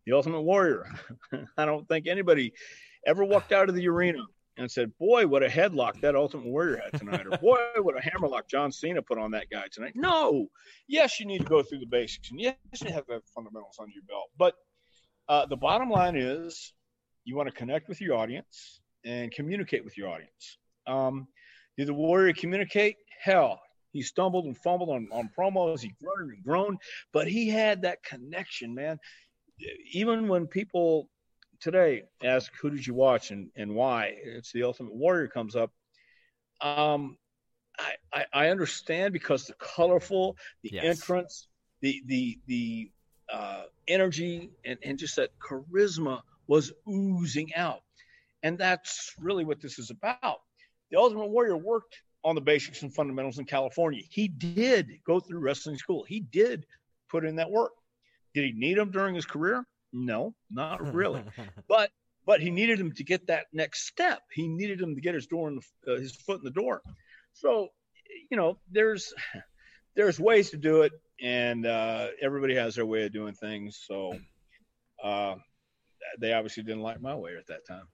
The 0.06 0.14
Ultimate 0.14 0.42
Warrior. 0.42 0.92
I 1.58 1.66
don't 1.66 1.88
think 1.88 2.08
anybody 2.08 2.54
ever 3.06 3.24
walked 3.24 3.52
out 3.52 3.70
of 3.70 3.76
the 3.76 3.88
arena 3.88 4.24
and 4.58 4.70
said, 4.70 4.96
"Boy, 4.98 5.26
what 5.26 5.44
a 5.44 5.48
headlock 5.48 6.00
that 6.02 6.16
Ultimate 6.16 6.46
Warrior 6.46 6.82
had 6.84 7.00
tonight," 7.00 7.26
or 7.26 7.38
"Boy, 7.38 7.60
what 7.82 7.98
a 7.98 8.02
hammerlock 8.02 8.48
John 8.48 8.72
Cena 8.72 9.02
put 9.02 9.18
on 9.18 9.32
that 9.32 9.50
guy 9.50 9.66
tonight." 9.72 9.94
No, 9.96 10.48
yes, 10.88 11.20
you 11.20 11.26
need 11.26 11.40
to 11.40 11.46
go 11.46 11.64
through 11.64 11.80
the 11.80 11.86
basics, 11.86 12.30
and 12.32 12.40
yes, 12.40 12.56
you 12.82 12.92
have 12.92 13.06
to 13.08 13.14
have 13.14 13.24
fundamentals 13.34 13.78
under 13.80 13.92
your 13.92 14.04
belt. 14.04 14.30
But 14.38 14.56
uh, 15.28 15.46
the 15.46 15.58
bottom 15.58 15.90
line 15.90 16.16
is, 16.16 16.74
you 17.24 17.36
want 17.36 17.48
to 17.50 17.56
connect 17.56 17.88
with 17.88 18.02
your 18.02 18.18
audience 18.18 18.82
and 19.06 19.32
communicate 19.32 19.84
with 19.84 19.98
your 19.98 20.10
audience. 20.10 20.58
Um, 20.88 21.28
did 21.80 21.88
the 21.88 21.94
Warrior 21.94 22.34
communicate? 22.34 22.98
Hell, 23.24 23.62
he 23.94 24.02
stumbled 24.02 24.44
and 24.44 24.58
fumbled 24.58 24.90
on, 24.90 25.08
on 25.14 25.30
promos. 25.30 25.80
He 25.80 25.94
grunted 26.04 26.36
and 26.36 26.44
groaned, 26.44 26.78
but 27.14 27.26
he 27.26 27.48
had 27.48 27.84
that 27.84 28.04
connection, 28.04 28.76
man. 28.76 29.00
Even 29.94 30.28
when 30.28 30.46
people 30.46 31.10
today 31.62 32.04
ask, 32.22 32.52
who 32.62 32.70
did 32.70 32.86
you 32.86 32.94
watch 32.94 33.32
and, 33.32 33.50
and 33.56 33.74
why? 33.74 34.14
It's 34.22 34.52
the 34.52 34.64
Ultimate 34.64 34.94
Warrior 34.94 35.30
comes 35.30 35.56
up. 35.56 35.72
Um, 36.60 37.18
I, 37.80 37.94
I, 38.14 38.26
I 38.34 38.50
understand 38.50 39.14
because 39.14 39.46
the 39.46 39.54
colorful, 39.54 40.36
the 40.64 40.72
yes. 40.74 40.84
entrance, 40.84 41.48
the, 41.80 42.04
the, 42.08 42.40
the 42.46 42.92
uh, 43.32 43.64
energy 43.88 44.52
and, 44.66 44.78
and 44.84 45.00
just 45.00 45.16
that 45.16 45.30
charisma 45.40 46.24
was 46.46 46.74
oozing 46.90 47.56
out. 47.56 47.84
And 48.44 48.58
that's 48.58 49.14
really 49.18 49.46
what 49.46 49.62
this 49.62 49.80
is 49.80 49.92
about. 49.92 50.42
The 50.92 50.98
Ultimate 50.98 51.28
Warrior 51.28 51.58
worked 51.58 51.98
on 52.24 52.36
the 52.36 52.42
basics 52.42 52.82
and 52.82 52.94
fundamentals 52.94 53.40
in 53.40 53.46
California. 53.46 54.02
He 54.10 54.28
did 54.28 55.00
go 55.06 55.20
through 55.20 55.40
wrestling 55.40 55.78
school. 55.78 56.04
He 56.04 56.20
did 56.20 56.66
put 57.10 57.26
in 57.26 57.38
that 57.38 57.50
work. 57.50 57.72
Did 58.34 58.46
he 58.46 58.52
need 58.60 58.78
them 58.78 58.92
during 58.92 59.16
his 59.16 59.26
career? 59.26 59.66
No, 59.94 60.36
not 60.52 60.94
really. 60.94 61.24
but 61.68 61.92
but 62.26 62.42
he 62.42 62.52
needed 62.52 62.80
him 62.80 62.92
to 62.94 63.04
get 63.04 63.26
that 63.28 63.48
next 63.54 63.88
step. 63.88 64.22
He 64.32 64.48
needed 64.48 64.80
him 64.80 64.94
to 64.94 65.02
get 65.02 65.16
his 65.16 65.26
door 65.26 65.48
in 65.48 65.56
the, 65.56 65.94
uh, 65.94 66.00
his 66.00 66.16
foot 66.16 66.40
in 66.40 66.44
the 66.44 66.52
door. 66.52 66.82
So, 67.34 67.70
you 68.30 68.38
know, 68.38 68.60
there's 68.72 69.14
there's 69.96 70.20
ways 70.20 70.52
to 70.52 70.58
do 70.58 70.82
it, 70.84 70.92
and 71.22 71.66
uh, 71.66 72.08
everybody 72.22 72.56
has 72.56 72.76
their 72.76 72.86
way 72.86 73.06
of 73.06 73.14
doing 73.14 73.34
things. 73.34 73.84
So, 73.88 74.14
uh, 75.04 75.36
they 76.20 76.34
obviously 76.34 76.64
didn't 76.64 76.82
like 76.82 77.02
my 77.02 77.16
way 77.16 77.36
at 77.36 77.48
that 77.48 77.66
time. 77.68 77.88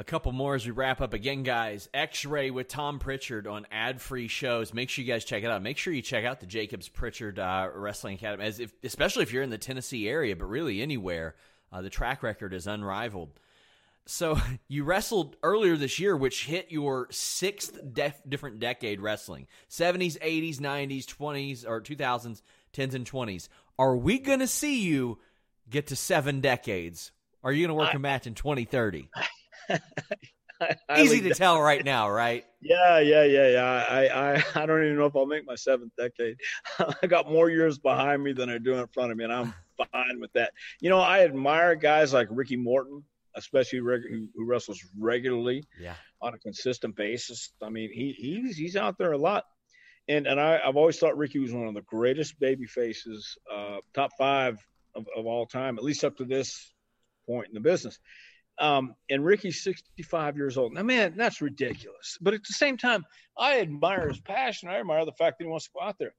A 0.00 0.04
couple 0.04 0.30
more 0.30 0.54
as 0.54 0.64
we 0.64 0.70
wrap 0.70 1.00
up 1.00 1.12
again, 1.12 1.42
guys. 1.42 1.88
X 1.92 2.24
Ray 2.24 2.52
with 2.52 2.68
Tom 2.68 3.00
Prichard 3.00 3.48
on 3.48 3.66
ad 3.72 4.00
free 4.00 4.28
shows. 4.28 4.72
Make 4.72 4.90
sure 4.90 5.04
you 5.04 5.12
guys 5.12 5.24
check 5.24 5.42
it 5.42 5.50
out. 5.50 5.60
Make 5.60 5.76
sure 5.76 5.92
you 5.92 6.02
check 6.02 6.24
out 6.24 6.38
the 6.38 6.46
Jacobs 6.46 6.88
Prichard 6.88 7.40
uh, 7.40 7.68
Wrestling 7.74 8.14
Academy, 8.14 8.44
as 8.44 8.60
if, 8.60 8.72
especially 8.84 9.24
if 9.24 9.32
you're 9.32 9.42
in 9.42 9.50
the 9.50 9.58
Tennessee 9.58 10.08
area, 10.08 10.36
but 10.36 10.44
really 10.44 10.80
anywhere. 10.80 11.34
Uh, 11.72 11.82
the 11.82 11.90
track 11.90 12.22
record 12.22 12.54
is 12.54 12.68
unrivaled. 12.68 13.40
So 14.06 14.38
you 14.68 14.84
wrestled 14.84 15.34
earlier 15.42 15.76
this 15.76 15.98
year, 15.98 16.16
which 16.16 16.44
hit 16.44 16.70
your 16.70 17.08
sixth 17.10 17.76
def- 17.92 18.22
different 18.28 18.60
decade 18.60 19.00
wrestling 19.00 19.48
70s, 19.68 20.16
80s, 20.20 20.58
90s, 20.58 21.06
20s, 21.06 21.66
or 21.66 21.80
2000s, 21.80 22.42
10s, 22.72 22.94
and 22.94 23.10
20s. 23.10 23.48
Are 23.80 23.96
we 23.96 24.20
going 24.20 24.38
to 24.38 24.46
see 24.46 24.82
you 24.82 25.18
get 25.68 25.88
to 25.88 25.96
seven 25.96 26.40
decades? 26.40 27.10
Are 27.42 27.50
you 27.50 27.66
going 27.66 27.76
to 27.76 27.82
work 27.82 27.94
I, 27.94 27.96
a 27.96 28.00
match 28.00 28.28
in 28.28 28.34
2030? 28.34 29.08
Easy 30.96 31.20
to 31.22 31.34
tell 31.34 31.60
right 31.60 31.84
now, 31.84 32.10
right? 32.10 32.44
Yeah, 32.60 32.98
yeah, 32.98 33.24
yeah, 33.24 33.48
yeah. 33.48 33.84
I, 33.88 34.06
I, 34.06 34.44
I 34.54 34.66
don't 34.66 34.82
even 34.82 34.96
know 34.96 35.06
if 35.06 35.14
I'll 35.14 35.26
make 35.26 35.46
my 35.46 35.54
seventh 35.54 35.92
decade. 35.96 36.36
I 37.02 37.06
got 37.06 37.30
more 37.30 37.48
years 37.48 37.78
behind 37.78 38.22
me 38.22 38.32
than 38.32 38.50
I 38.50 38.58
do 38.58 38.74
in 38.74 38.86
front 38.88 39.12
of 39.12 39.16
me, 39.16 39.24
and 39.24 39.32
I'm 39.32 39.54
fine 39.92 40.20
with 40.20 40.32
that. 40.32 40.52
You 40.80 40.90
know, 40.90 41.00
I 41.00 41.20
admire 41.20 41.76
guys 41.76 42.12
like 42.12 42.28
Ricky 42.30 42.56
Morton, 42.56 43.04
especially 43.36 43.78
who 43.78 44.28
wrestles 44.36 44.80
regularly, 44.98 45.64
yeah, 45.80 45.94
on 46.20 46.34
a 46.34 46.38
consistent 46.38 46.96
basis. 46.96 47.52
I 47.62 47.68
mean, 47.68 47.90
he 47.92 48.14
he's 48.18 48.56
he's 48.56 48.76
out 48.76 48.98
there 48.98 49.12
a 49.12 49.18
lot, 49.18 49.44
and 50.08 50.26
and 50.26 50.40
I, 50.40 50.60
I've 50.64 50.76
always 50.76 50.98
thought 50.98 51.16
Ricky 51.16 51.38
was 51.38 51.52
one 51.52 51.68
of 51.68 51.74
the 51.74 51.82
greatest 51.82 52.38
baby 52.40 52.66
faces, 52.66 53.38
uh, 53.52 53.76
top 53.94 54.10
five 54.18 54.58
of, 54.94 55.06
of 55.16 55.26
all 55.26 55.46
time, 55.46 55.78
at 55.78 55.84
least 55.84 56.04
up 56.04 56.16
to 56.16 56.24
this 56.24 56.72
point 57.26 57.48
in 57.48 57.54
the 57.54 57.60
business. 57.60 57.98
Um, 58.60 58.94
and 59.08 59.24
Ricky's 59.24 59.62
65 59.62 60.36
years 60.36 60.56
old. 60.56 60.74
Now, 60.74 60.82
man, 60.82 61.14
that's 61.16 61.40
ridiculous. 61.40 62.18
But 62.20 62.34
at 62.34 62.40
the 62.44 62.54
same 62.54 62.76
time, 62.76 63.06
I 63.38 63.60
admire 63.60 64.08
his 64.08 64.20
passion. 64.20 64.68
I 64.68 64.80
admire 64.80 65.04
the 65.04 65.12
fact 65.12 65.38
that 65.38 65.44
he 65.44 65.50
wants 65.50 65.66
to 65.66 65.70
go 65.78 65.86
out 65.86 65.96
there. 65.98 66.14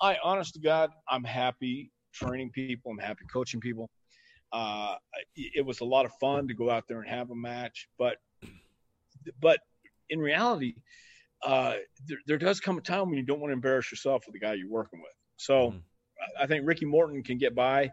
I, 0.00 0.16
honest 0.22 0.54
to 0.54 0.60
God, 0.60 0.90
I'm 1.08 1.24
happy 1.24 1.90
training 2.14 2.50
people. 2.50 2.92
I'm 2.92 2.98
happy 2.98 3.24
coaching 3.30 3.60
people. 3.60 3.90
Uh, 4.52 4.94
it 5.34 5.66
was 5.66 5.80
a 5.80 5.84
lot 5.84 6.04
of 6.04 6.12
fun 6.20 6.46
to 6.48 6.54
go 6.54 6.70
out 6.70 6.84
there 6.88 7.00
and 7.00 7.10
have 7.10 7.30
a 7.30 7.34
match, 7.34 7.88
but 7.98 8.18
but 9.40 9.58
in 10.10 10.20
reality, 10.20 10.74
uh, 11.44 11.74
there, 12.06 12.18
there, 12.26 12.38
does 12.38 12.60
come 12.60 12.78
a 12.78 12.80
time 12.80 13.08
when 13.08 13.18
you 13.18 13.24
don't 13.24 13.40
want 13.40 13.50
to 13.50 13.54
embarrass 13.54 13.90
yourself 13.90 14.24
with 14.26 14.34
the 14.34 14.38
guy 14.38 14.52
you're 14.54 14.68
working 14.68 15.00
with. 15.00 15.12
So 15.36 15.70
mm-hmm. 15.70 15.78
I 16.40 16.46
think 16.46 16.66
Ricky 16.66 16.84
Morton 16.84 17.22
can 17.22 17.38
get 17.38 17.54
by 17.54 17.90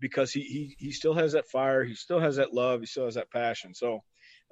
because 0.00 0.32
he, 0.32 0.42
he 0.42 0.76
he 0.78 0.92
still 0.92 1.14
has 1.14 1.32
that 1.32 1.48
fire, 1.48 1.84
he 1.84 1.94
still 1.94 2.20
has 2.20 2.36
that 2.36 2.54
love, 2.54 2.80
he 2.80 2.86
still 2.86 3.04
has 3.04 3.14
that 3.14 3.30
passion. 3.30 3.74
So 3.74 4.02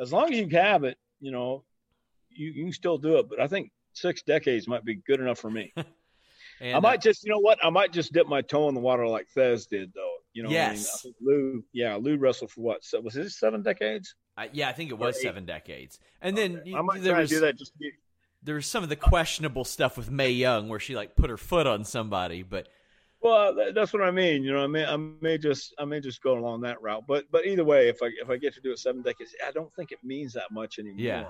as 0.01 0.13
long 0.13 0.33
as 0.33 0.39
you 0.39 0.49
have 0.49 0.85
it, 0.85 0.97
you 1.21 1.31
know, 1.31 1.65
you, 2.31 2.51
you 2.51 2.65
can 2.65 2.73
still 2.73 2.99
do 2.99 3.19
it. 3.19 3.29
But 3.29 3.41
I 3.41 3.47
think 3.47 3.71
six 3.93 4.23
decades 4.23 4.67
might 4.67 4.85
be 4.85 4.97
good 4.97 5.21
enough 5.21 5.39
for 5.39 5.51
me. 5.51 5.73
and, 6.61 6.77
I 6.77 6.81
might 6.81 6.99
uh, 6.99 7.03
just, 7.03 7.25
you 7.25 7.31
know 7.31 7.39
what, 7.39 7.59
I 7.63 7.71
might 7.71 7.93
just 7.93 8.13
dip 8.13 8.27
my 8.27 8.43
toe 8.43 8.69
in 8.69 8.75
the 8.75 8.81
water 8.81 9.07
like 9.07 9.29
Thesz 9.37 9.69
did, 9.69 9.93
though. 9.95 10.15
You 10.33 10.45
know, 10.45 10.51
yes. 10.51 11.05
I 11.05 11.09
mean? 11.09 11.15
I 11.15 11.25
Lou, 11.25 11.65
yeah, 11.73 11.97
Lou 11.97 12.17
wrestled 12.17 12.51
for 12.51 12.61
what? 12.61 12.85
So, 12.85 13.01
Was 13.01 13.17
it 13.17 13.31
seven 13.31 13.63
decades? 13.63 14.15
Uh, 14.37 14.47
yeah, 14.53 14.69
I 14.69 14.73
think 14.73 14.91
it 14.91 14.99
was 14.99 15.21
seven 15.21 15.45
decades. 15.45 15.99
And 16.23 16.37
then 16.37 16.59
okay. 16.59 16.71
you, 16.71 16.77
I 16.77 16.83
might 16.83 17.03
try 17.03 17.21
was, 17.21 17.31
to 17.31 17.35
do 17.37 17.41
that 17.43 17.59
just. 17.59 17.73
There 18.43 18.55
was 18.55 18.67
some 18.67 18.83
of 18.83 18.89
the 18.89 18.97
questionable 18.97 19.65
stuff 19.65 19.99
with 19.99 20.11
Mae 20.11 20.31
Young 20.31 20.69
where 20.71 20.81
she 20.81 20.97
like 20.97 21.15
put 21.15 21.29
her 21.29 21.37
foot 21.37 21.67
on 21.67 21.85
somebody, 21.85 22.43
but 22.43 22.69
well, 23.23 23.55
that's 23.75 23.93
what 23.93 24.03
I 24.03 24.11
mean. 24.11 24.43
You 24.43 24.53
know, 24.53 24.65
I 24.65 24.67
may 24.67 24.85
I 24.85 24.97
may 24.97 25.37
just 25.37 25.75
I 25.79 25.85
may 25.85 26.01
just 26.01 26.23
go 26.23 26.39
along 26.39 26.63
that 26.63 26.81
route. 26.81 27.05
But 27.07 27.27
but 27.31 27.47
either 27.47 27.65
way, 27.65 27.89
if 27.89 28.03
I 28.03 28.11
if 28.21 28.31
I 28.31 28.37
get 28.37 28.55
to 28.55 28.61
do 28.61 28.73
it 28.73 28.79
seven 28.79 29.03
decades, 29.03 29.35
I 29.47 29.51
don't 29.53 29.73
think 29.75 29.93
it 29.93 29.99
means 30.03 30.33
that 30.33 30.51
much 30.51 30.79
anymore. 30.79 30.99
Yeah. 30.99 31.25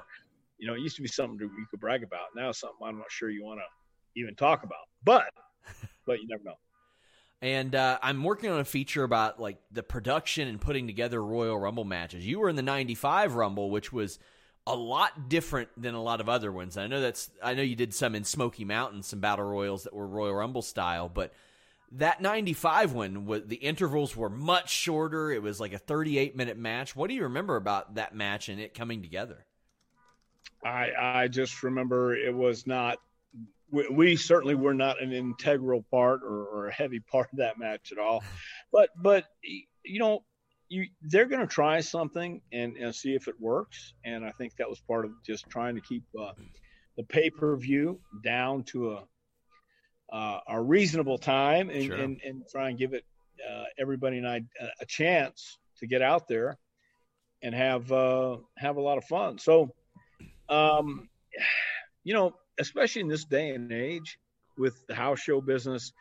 You 0.59 0.67
know, 0.67 0.75
it 0.75 0.81
used 0.81 0.97
to 0.97 1.03
be 1.03 1.09
something 1.09 1.39
to, 1.39 1.45
you 1.45 1.67
could 1.71 1.81
brag 1.81 2.03
about. 2.03 2.29
Now 2.37 2.51
it's 2.51 2.61
something 2.61 2.79
I'm 2.85 2.99
not 2.99 3.11
sure 3.11 3.31
you 3.31 3.45
want 3.45 3.61
to 3.61 4.21
even 4.21 4.35
talk 4.37 4.63
about. 4.63 4.87
But 5.05 5.25
but 6.07 6.21
you 6.21 6.29
never 6.29 6.45
know. 6.45 6.55
And 7.43 7.75
uh, 7.75 7.99
I'm 8.03 8.23
working 8.23 8.51
on 8.51 8.61
a 8.61 8.65
feature 8.65 9.03
about 9.03 9.41
like 9.41 9.59
the 9.73 9.83
production 9.83 10.47
and 10.47 10.61
putting 10.61 10.87
together 10.87 11.25
Royal 11.25 11.59
Rumble 11.59 11.85
matches. 11.85 12.25
You 12.27 12.39
were 12.39 12.49
in 12.49 12.57
the 12.57 12.63
'95 12.63 13.35
Rumble, 13.35 13.71
which 13.71 13.93
was 13.93 14.21
a 14.67 14.77
lot 14.77 15.29
different 15.29 15.71
than 15.77 15.95
a 15.95 16.03
lot 16.03 16.21
of 16.21 16.29
other 16.29 16.53
ones. 16.53 16.77
I 16.77 16.87
know 16.87 17.01
that's 17.01 17.31
I 17.43 17.55
know 17.55 17.63
you 17.63 17.75
did 17.75 17.95
some 17.95 18.15
in 18.15 18.23
Smoky 18.23 18.65
Mountain, 18.65 19.03
some 19.03 19.19
battle 19.19 19.47
royals 19.47 19.85
that 19.85 19.95
were 19.95 20.07
Royal 20.07 20.35
Rumble 20.35 20.63
style, 20.63 21.09
but 21.09 21.33
that 21.93 22.21
95 22.21 22.93
one, 22.93 23.43
the 23.47 23.57
intervals 23.57 24.17
were 24.17 24.31
much 24.31 24.71
shorter. 24.71 25.33
It 25.33 25.43
was 25.43 25.59
like 25.59 25.73
a 25.73 25.79
38 25.79 26.37
minute 26.37 26.57
match. 26.57 26.95
What 26.95 27.09
do 27.09 27.15
you 27.15 27.25
remember 27.25 27.57
about 27.57 27.97
that 27.97 28.15
match 28.15 28.49
and 28.49 28.61
it 28.61 28.75
coming 28.75 29.03
together? 29.03 29.47
I 30.65 30.91
I 30.99 31.29
just 31.29 31.63
remember 31.63 32.15
it 32.15 32.35
was 32.35 32.67
not. 32.67 32.99
We, 33.73 33.89
we 33.89 34.17
certainly 34.17 34.55
were 34.55 34.75
not 34.75 35.01
an 35.01 35.13
integral 35.13 35.85
part 35.91 36.23
or, 36.25 36.45
or, 36.45 36.67
a 36.67 36.73
heavy 36.73 37.01
part 37.13 37.29
of 37.33 37.39
that 37.39 37.59
match 37.59 37.93
at 37.93 37.99
all, 37.99 38.23
but 38.73 38.91
but 38.97 39.25
you 39.85 39.99
know 40.01 40.25
you 40.69 40.87
they're 41.03 41.27
going 41.27 41.41
to 41.41 41.47
try 41.47 41.81
something 41.81 42.41
and, 42.53 42.77
and 42.77 42.95
see 42.95 43.15
if 43.15 43.27
it 43.27 43.41
works, 43.41 43.95
and 44.05 44.25
I 44.25 44.31
think 44.33 44.57
that 44.57 44.69
was 44.69 44.81
part 44.81 45.05
of 45.05 45.13
just 45.25 45.49
trying 45.49 45.75
to 45.77 45.81
keep 45.81 46.05
uh, 46.19 46.33
the 46.97 47.05
pay 47.05 47.31
per 47.31 47.57
view 47.57 48.01
down 48.23 48.65
to 48.65 48.93
a 48.93 49.05
uh, 50.13 50.41
a 50.49 50.61
reasonable 50.61 51.19
time 51.19 51.71
and, 51.71 51.85
sure. 51.85 51.97
and, 51.97 52.21
and, 52.25 52.43
try 52.51 52.69
and 52.69 52.79
give 52.79 52.95
it 52.95 53.05
uh, 53.49 53.65
everybody 53.79 54.19
and 54.19 54.27
I 54.27 54.43
a 54.81 54.87
chance 54.87 55.59
to 55.79 55.87
get 55.87 56.03
out 56.03 56.29
there 56.29 56.59
and 57.43 57.55
have 57.55 57.91
uh, 57.91 58.37
have 58.59 58.77
a 58.77 58.81
lot 58.81 58.99
of 58.99 59.05
fun. 59.05 59.39
So, 59.39 59.73
um, 60.49 61.09
you 62.05 62.15
know, 62.15 62.35
especially 62.59 63.03
in 63.03 63.09
this 63.09 63.25
day 63.25 63.51
and 63.51 63.73
age 63.73 64.19
with 64.59 64.87
the 64.87 64.95
house 64.95 65.21
show 65.21 65.41
business 65.41 65.93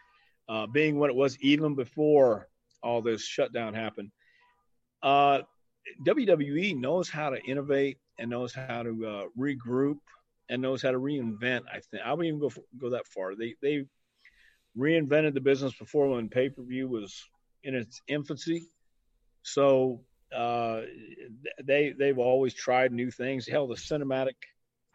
uh, 0.50 0.68
being 0.68 0.98
what 0.98 1.10
it 1.10 1.16
was 1.16 1.38
even 1.40 1.76
before 1.76 2.48
all 2.82 3.02
this 3.02 3.24
shutdown 3.24 3.74
happened, 3.74 4.12
uh, 5.04 5.40
WWE 6.06 6.78
knows 6.78 7.10
how 7.10 7.30
to 7.30 7.42
innovate 7.44 7.98
and 8.18 8.30
knows 8.30 8.54
how 8.54 8.84
to 8.84 9.06
uh, 9.06 9.24
regroup 9.38 9.98
and 10.50 10.62
knows 10.62 10.82
how 10.82 10.92
to 10.92 11.00
reinvent. 11.00 11.62
I 11.72 11.80
think 11.80 12.04
I 12.04 12.12
wouldn't 12.14 12.28
even 12.28 12.40
go 12.40 12.52
go 12.80 12.90
that 12.90 13.08
far. 13.08 13.36
They 13.36 13.56
they 13.62 13.86
reinvented 14.78 15.34
the 15.34 15.42
business 15.42 15.74
before 15.78 16.10
when 16.10 16.30
pay 16.30 16.50
per 16.50 16.64
view 16.64 16.88
was 16.88 17.24
in 17.64 17.76
its 17.76 18.02
infancy. 18.08 18.68
So 19.42 20.02
uh, 20.36 20.82
they 21.64 21.94
they've 21.98 22.18
always 22.18 22.54
tried 22.54 22.92
new 22.92 23.12
things. 23.12 23.48
Hell, 23.48 23.68
the 23.68 23.76
cinematic 23.76 24.36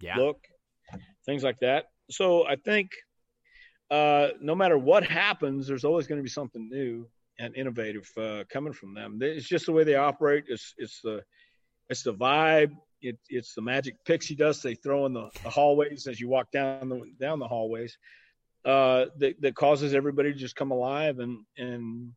yeah. 0.00 0.16
look, 0.16 0.38
things 1.26 1.42
like 1.42 1.60
that. 1.60 1.86
So 2.10 2.46
I 2.46 2.56
think 2.56 2.90
uh, 3.90 4.28
no 4.40 4.54
matter 4.54 4.78
what 4.78 5.04
happens, 5.04 5.66
there's 5.66 5.84
always 5.84 6.06
going 6.06 6.18
to 6.18 6.22
be 6.22 6.28
something 6.28 6.68
new 6.70 7.06
and 7.38 7.54
innovative 7.56 8.08
uh, 8.16 8.44
coming 8.50 8.72
from 8.72 8.94
them. 8.94 9.18
It's 9.20 9.48
just 9.48 9.66
the 9.66 9.72
way 9.72 9.84
they 9.84 9.96
operate. 9.96 10.44
It's 10.48 10.74
it's 10.78 11.00
the 11.02 11.22
it's 11.88 12.02
the 12.02 12.14
vibe. 12.14 12.72
It, 13.02 13.18
it's 13.28 13.54
the 13.54 13.60
magic 13.60 14.02
pixie 14.06 14.34
dust 14.34 14.62
they 14.62 14.74
throw 14.74 15.04
in 15.04 15.12
the, 15.12 15.28
the 15.42 15.50
hallways 15.50 16.06
as 16.06 16.18
you 16.18 16.28
walk 16.28 16.50
down 16.50 16.88
the 16.88 17.02
down 17.20 17.38
the 17.38 17.48
hallways 17.48 17.98
uh, 18.64 19.06
that, 19.18 19.40
that 19.40 19.54
causes 19.54 19.94
everybody 19.94 20.32
to 20.32 20.38
just 20.38 20.56
come 20.56 20.70
alive 20.70 21.18
and 21.18 21.38
and 21.56 22.12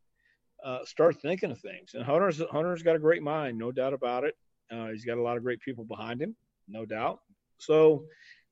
uh, 0.64 0.84
start 0.84 1.20
thinking 1.20 1.50
of 1.50 1.60
things. 1.60 1.92
And 1.94 2.04
Hunter's 2.04 2.42
Hunter's 2.50 2.82
got 2.82 2.96
a 2.96 3.00
great 3.00 3.22
mind, 3.22 3.58
no 3.58 3.70
doubt 3.70 3.92
about 3.92 4.24
it. 4.24 4.34
Uh, 4.70 4.88
he's 4.88 5.04
got 5.04 5.18
a 5.18 5.22
lot 5.22 5.36
of 5.36 5.42
great 5.42 5.60
people 5.60 5.84
behind 5.84 6.20
him, 6.20 6.36
no 6.68 6.84
doubt. 6.84 7.20
So 7.58 8.04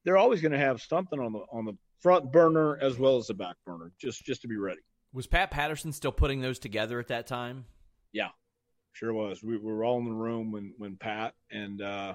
they're 0.04 0.16
always 0.16 0.40
going 0.40 0.52
to 0.52 0.58
have 0.58 0.80
something 0.80 1.18
on 1.18 1.32
the 1.32 1.40
on 1.52 1.64
the 1.64 1.76
front 2.00 2.30
burner 2.32 2.78
as 2.80 2.98
well 2.98 3.16
as 3.16 3.26
the 3.26 3.34
back 3.34 3.56
burner, 3.64 3.92
just 4.00 4.24
just 4.24 4.42
to 4.42 4.48
be 4.48 4.56
ready. 4.56 4.80
Was 5.12 5.26
Pat 5.26 5.50
Patterson 5.50 5.92
still 5.92 6.12
putting 6.12 6.40
those 6.40 6.58
together 6.58 7.00
at 7.00 7.08
that 7.08 7.26
time? 7.26 7.64
Yeah, 8.12 8.28
sure 8.92 9.12
was. 9.12 9.42
We, 9.42 9.56
we 9.56 9.72
were 9.72 9.84
all 9.84 9.98
in 9.98 10.04
the 10.04 10.12
room 10.12 10.52
when 10.52 10.74
when 10.76 10.96
Pat 10.96 11.34
and 11.50 11.80
uh, 11.80 12.14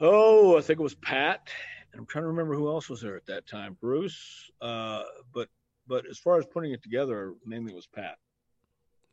oh, 0.00 0.56
I 0.56 0.60
think 0.62 0.80
it 0.80 0.82
was 0.82 0.94
Pat 0.94 1.48
I'm 1.96 2.06
trying 2.06 2.24
to 2.24 2.28
remember 2.28 2.54
who 2.54 2.68
else 2.68 2.88
was 2.88 3.00
there 3.00 3.16
at 3.16 3.26
that 3.26 3.46
time. 3.46 3.76
Bruce, 3.80 4.50
uh, 4.60 5.02
but 5.32 5.48
but 5.86 6.06
as 6.06 6.18
far 6.18 6.38
as 6.38 6.46
putting 6.46 6.72
it 6.72 6.82
together, 6.82 7.34
mainly 7.44 7.74
was 7.74 7.86
Pat. 7.86 8.18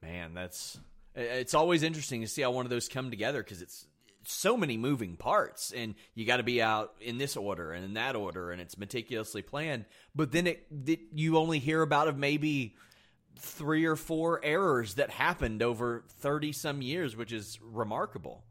Man, 0.02 0.34
that's 0.34 0.80
it's 1.16 1.56
always 1.56 1.82
interesting 1.82 2.22
to 2.22 2.28
see 2.28 2.44
how 2.44 2.52
one 2.52 2.66
of 2.66 2.70
those 2.70 2.88
come 2.88 3.10
together 3.10 3.42
because 3.44 3.62
it's 3.62 3.88
so 4.24 4.58
many 4.58 4.78
moving 4.78 5.16
parts 5.16 5.72
and 5.72 5.96
you 6.14 6.26
got 6.26 6.38
to 6.38 6.44
be 6.44 6.62
out 6.62 6.94
in 7.00 7.18
this 7.18 7.38
order 7.38 7.72
and 7.72 7.86
in 7.86 7.94
that 7.94 8.16
order 8.16 8.52
and 8.52 8.62
it's 8.62 8.78
meticulously 8.78 9.42
planned 9.42 9.86
but 10.14 10.32
then 10.34 10.48
it, 10.48 10.66
it 10.86 11.00
you 11.14 11.38
only 11.38 11.60
hear 11.60 11.82
about 11.82 12.10
of 12.10 12.18
maybe 12.18 12.76
three 13.38 13.86
or 13.86 13.96
four 13.96 14.44
errors 14.44 14.96
that 14.96 15.10
happened 15.10 15.64
over 15.64 16.04
30 16.20 16.52
some 16.52 16.82
years 16.82 17.16
which 17.16 17.32
is 17.32 17.58
remarkable 17.62 18.44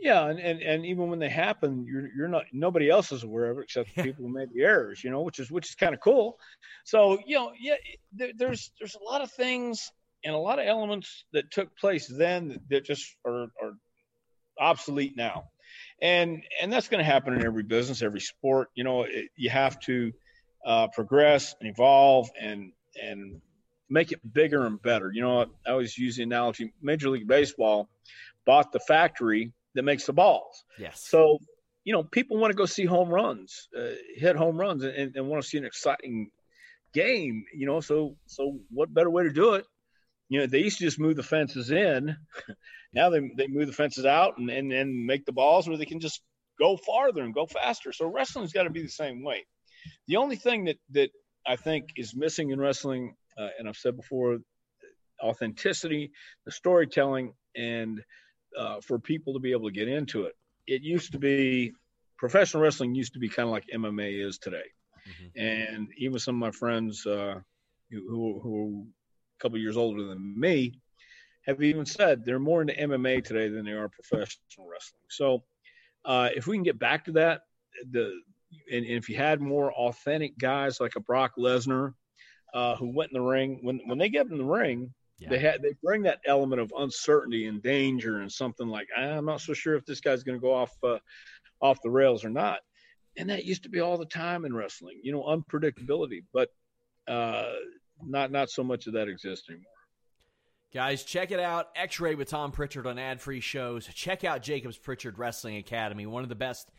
yeah 0.00 0.26
and, 0.26 0.38
and 0.38 0.62
and 0.62 0.86
even 0.86 1.08
when 1.08 1.18
they 1.18 1.28
happen 1.28 1.84
you're 1.84 2.08
you're 2.16 2.28
not 2.28 2.44
nobody 2.52 2.88
else 2.88 3.12
is 3.12 3.22
aware 3.22 3.50
of 3.50 3.58
it 3.58 3.64
except 3.64 3.94
the 3.94 4.02
people 4.02 4.24
who 4.24 4.32
made 4.32 4.48
the 4.52 4.62
errors 4.62 5.04
you 5.04 5.10
know 5.10 5.22
which 5.22 5.38
is 5.38 5.50
which 5.50 5.68
is 5.68 5.74
kind 5.74 5.94
of 5.94 6.00
cool. 6.00 6.38
So 6.84 7.18
you 7.26 7.36
know 7.36 7.52
yeah 7.60 7.76
there, 8.12 8.32
there's 8.36 8.72
there's 8.78 8.96
a 8.96 9.04
lot 9.04 9.20
of 9.20 9.30
things 9.30 9.90
and 10.24 10.34
a 10.34 10.38
lot 10.38 10.58
of 10.58 10.66
elements 10.66 11.24
that 11.32 11.50
took 11.50 11.76
place 11.78 12.06
then 12.06 12.60
that 12.68 12.84
just 12.84 13.16
are, 13.26 13.46
are 13.62 13.72
obsolete 14.58 15.16
now. 15.16 15.44
And 16.02 16.42
and 16.60 16.72
that's 16.72 16.88
going 16.88 16.98
to 16.98 17.10
happen 17.10 17.34
in 17.34 17.44
every 17.44 17.62
business 17.62 18.02
every 18.02 18.20
sport 18.20 18.68
you 18.74 18.84
know 18.84 19.02
it, 19.02 19.28
you 19.36 19.50
have 19.50 19.78
to 19.80 20.12
uh, 20.66 20.88
progress 20.88 21.54
and 21.60 21.70
evolve 21.70 22.28
and 22.40 22.72
and 23.00 23.40
make 23.88 24.12
it 24.12 24.20
bigger 24.32 24.66
and 24.66 24.80
better. 24.80 25.10
You 25.12 25.22
know 25.22 25.46
i 25.66 25.70
always 25.70 25.96
use 25.96 26.16
the 26.16 26.22
analogy 26.22 26.72
major 26.80 27.10
league 27.10 27.28
baseball 27.28 27.88
bought 28.46 28.72
the 28.72 28.80
factory 28.80 29.52
that 29.74 29.82
makes 29.82 30.06
the 30.06 30.12
balls 30.12 30.64
yes 30.78 31.04
so 31.08 31.38
you 31.84 31.92
know 31.92 32.02
people 32.02 32.38
want 32.38 32.50
to 32.50 32.56
go 32.56 32.66
see 32.66 32.84
home 32.84 33.08
runs 33.08 33.68
uh, 33.78 33.94
hit 34.16 34.36
home 34.36 34.58
runs 34.58 34.82
and, 34.84 35.16
and 35.16 35.28
want 35.28 35.42
to 35.42 35.48
see 35.48 35.58
an 35.58 35.64
exciting 35.64 36.30
game 36.92 37.44
you 37.54 37.66
know 37.66 37.80
so 37.80 38.16
so 38.26 38.58
what 38.70 38.92
better 38.92 39.10
way 39.10 39.22
to 39.22 39.30
do 39.30 39.54
it 39.54 39.64
you 40.30 40.38
know, 40.38 40.46
they 40.46 40.60
used 40.60 40.78
to 40.78 40.84
just 40.84 41.00
move 41.00 41.16
the 41.16 41.24
fences 41.24 41.70
in. 41.72 42.16
now 42.94 43.10
they, 43.10 43.20
they 43.36 43.48
move 43.48 43.66
the 43.66 43.72
fences 43.72 44.06
out 44.06 44.38
and, 44.38 44.48
and, 44.48 44.72
and 44.72 45.04
make 45.04 45.26
the 45.26 45.32
balls 45.32 45.68
where 45.68 45.76
they 45.76 45.84
can 45.84 45.98
just 45.98 46.22
go 46.58 46.76
farther 46.76 47.22
and 47.22 47.34
go 47.34 47.46
faster. 47.46 47.92
So 47.92 48.06
wrestling's 48.06 48.52
got 48.52 48.62
to 48.62 48.70
be 48.70 48.80
the 48.80 48.88
same 48.88 49.24
way. 49.24 49.44
The 50.06 50.16
only 50.16 50.36
thing 50.36 50.66
that, 50.66 50.76
that 50.92 51.10
I 51.44 51.56
think 51.56 51.88
is 51.96 52.14
missing 52.14 52.50
in 52.50 52.60
wrestling, 52.60 53.16
uh, 53.36 53.48
and 53.58 53.68
I've 53.68 53.76
said 53.76 53.96
before, 53.96 54.38
authenticity, 55.20 56.12
the 56.46 56.52
storytelling, 56.52 57.34
and 57.56 58.00
uh, 58.58 58.80
for 58.80 58.98
people 58.98 59.32
to 59.34 59.40
be 59.40 59.52
able 59.52 59.68
to 59.68 59.74
get 59.74 59.88
into 59.88 60.24
it. 60.24 60.36
It 60.66 60.82
used 60.82 61.12
to 61.12 61.18
be 61.18 61.72
professional 62.18 62.62
wrestling 62.62 62.94
used 62.94 63.14
to 63.14 63.18
be 63.18 63.28
kind 63.28 63.48
of 63.48 63.52
like 63.52 63.64
MMA 63.74 64.26
is 64.26 64.38
today, 64.38 64.66
mm-hmm. 65.08 65.40
and 65.40 65.88
even 65.96 66.18
some 66.18 66.36
of 66.36 66.40
my 66.40 66.50
friends 66.50 67.06
uh, 67.06 67.40
who, 67.90 68.40
who 68.40 68.62
are 68.62 68.82
a 68.82 69.38
couple 69.42 69.58
years 69.58 69.76
older 69.76 70.04
than 70.04 70.38
me, 70.38 70.74
have 71.46 71.62
even 71.62 71.86
said 71.86 72.24
they're 72.24 72.38
more 72.38 72.60
into 72.60 72.74
MMA 72.74 73.24
today 73.24 73.48
than 73.48 73.64
they 73.64 73.72
are 73.72 73.88
professional 73.88 74.68
wrestling. 74.70 75.00
So 75.08 75.44
uh, 76.04 76.28
if 76.34 76.46
we 76.46 76.56
can 76.56 76.62
get 76.62 76.78
back 76.78 77.04
to 77.06 77.12
that, 77.12 77.42
the 77.90 78.12
and, 78.70 78.84
and, 78.84 78.96
if 78.96 79.08
you 79.08 79.16
had 79.16 79.40
more 79.40 79.72
authentic 79.72 80.36
guys 80.36 80.80
like 80.80 80.96
a 80.96 81.00
Brock 81.00 81.32
Lesnar 81.38 81.94
uh, 82.52 82.74
who 82.76 82.92
went 82.94 83.12
in 83.12 83.20
the 83.20 83.26
ring, 83.26 83.60
when 83.62 83.80
when 83.86 83.98
they 83.98 84.08
get 84.08 84.26
in 84.26 84.38
the 84.38 84.44
ring, 84.44 84.92
yeah. 85.20 85.28
they 85.28 85.38
had 85.38 85.62
they 85.62 85.74
bring 85.82 86.02
that 86.02 86.20
element 86.26 86.60
of 86.60 86.72
uncertainty 86.76 87.46
and 87.46 87.62
danger 87.62 88.20
and 88.20 88.32
something 88.32 88.68
like 88.68 88.88
I'm 88.96 89.26
not 89.26 89.40
so 89.40 89.52
sure 89.52 89.76
if 89.76 89.84
this 89.84 90.00
guy's 90.00 90.22
going 90.22 90.38
to 90.38 90.42
go 90.42 90.54
off 90.54 90.72
uh, 90.82 90.98
off 91.60 91.82
the 91.82 91.90
rails 91.90 92.24
or 92.24 92.30
not. 92.30 92.60
And 93.16 93.28
that 93.28 93.44
used 93.44 93.64
to 93.64 93.68
be 93.68 93.80
all 93.80 93.98
the 93.98 94.06
time 94.06 94.44
in 94.44 94.54
wrestling, 94.54 95.00
you 95.02 95.12
know, 95.12 95.22
unpredictability. 95.24 96.24
But 96.32 96.50
uh, 97.06 97.52
not 98.02 98.32
not 98.32 98.50
so 98.50 98.64
much 98.64 98.86
of 98.86 98.94
that 98.94 99.08
exists 99.08 99.50
anymore. 99.50 99.66
Guys, 100.72 101.02
check 101.02 101.32
it 101.32 101.40
out. 101.40 101.68
X 101.74 102.00
Ray 102.00 102.14
with 102.14 102.28
Tom 102.28 102.52
Prichard 102.52 102.86
on 102.86 102.98
ad 102.98 103.20
free 103.20 103.40
shows. 103.40 103.86
Check 103.86 104.24
out 104.24 104.42
Jacobs 104.42 104.78
Prichard 104.78 105.18
Wrestling 105.18 105.56
Academy, 105.56 106.06
one 106.06 106.22
of 106.22 106.28
the 106.28 106.36
best 106.36 106.70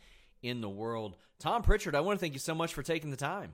in 0.42 0.60
the 0.60 0.68
world. 0.68 1.16
Tom 1.38 1.62
Prichard, 1.62 1.94
I 1.94 2.00
want 2.00 2.18
to 2.18 2.20
thank 2.20 2.32
you 2.32 2.40
so 2.40 2.54
much 2.54 2.72
for 2.72 2.82
taking 2.82 3.10
the 3.10 3.16
time. 3.16 3.52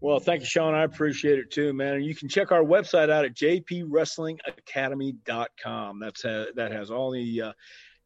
Well, 0.00 0.20
thank 0.20 0.40
you, 0.40 0.46
Sean. 0.46 0.74
I 0.74 0.84
appreciate 0.84 1.38
it 1.38 1.50
too, 1.50 1.72
man. 1.72 1.94
And 1.94 2.04
you 2.04 2.14
can 2.14 2.28
check 2.28 2.52
our 2.52 2.62
website 2.62 3.08
out 3.08 3.24
at 3.24 3.34
jpwrestlingacademy.com. 3.34 6.00
That's 6.00 6.22
uh, 6.24 6.46
that 6.54 6.70
has 6.70 6.90
all 6.90 7.12
the 7.12 7.42
uh, 7.42 7.52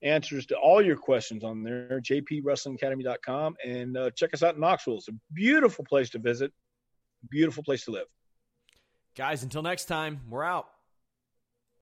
answers 0.02 0.46
to 0.46 0.56
all 0.56 0.80
your 0.80 0.96
questions 0.96 1.44
on 1.44 1.62
there. 1.62 2.00
jpwrestlingacademy.com, 2.00 3.56
and 3.64 3.96
uh, 3.96 4.10
check 4.10 4.34
us 4.34 4.42
out 4.42 4.54
in 4.54 4.60
Knoxville. 4.60 4.98
It's 4.98 5.08
a 5.08 5.14
beautiful 5.32 5.84
place 5.84 6.10
to 6.10 6.18
visit, 6.18 6.52
beautiful 7.28 7.64
place 7.64 7.84
to 7.86 7.90
live. 7.90 8.06
Guys, 9.16 9.42
until 9.42 9.62
next 9.62 9.86
time, 9.86 10.20
we're 10.28 10.44
out. 10.44 10.68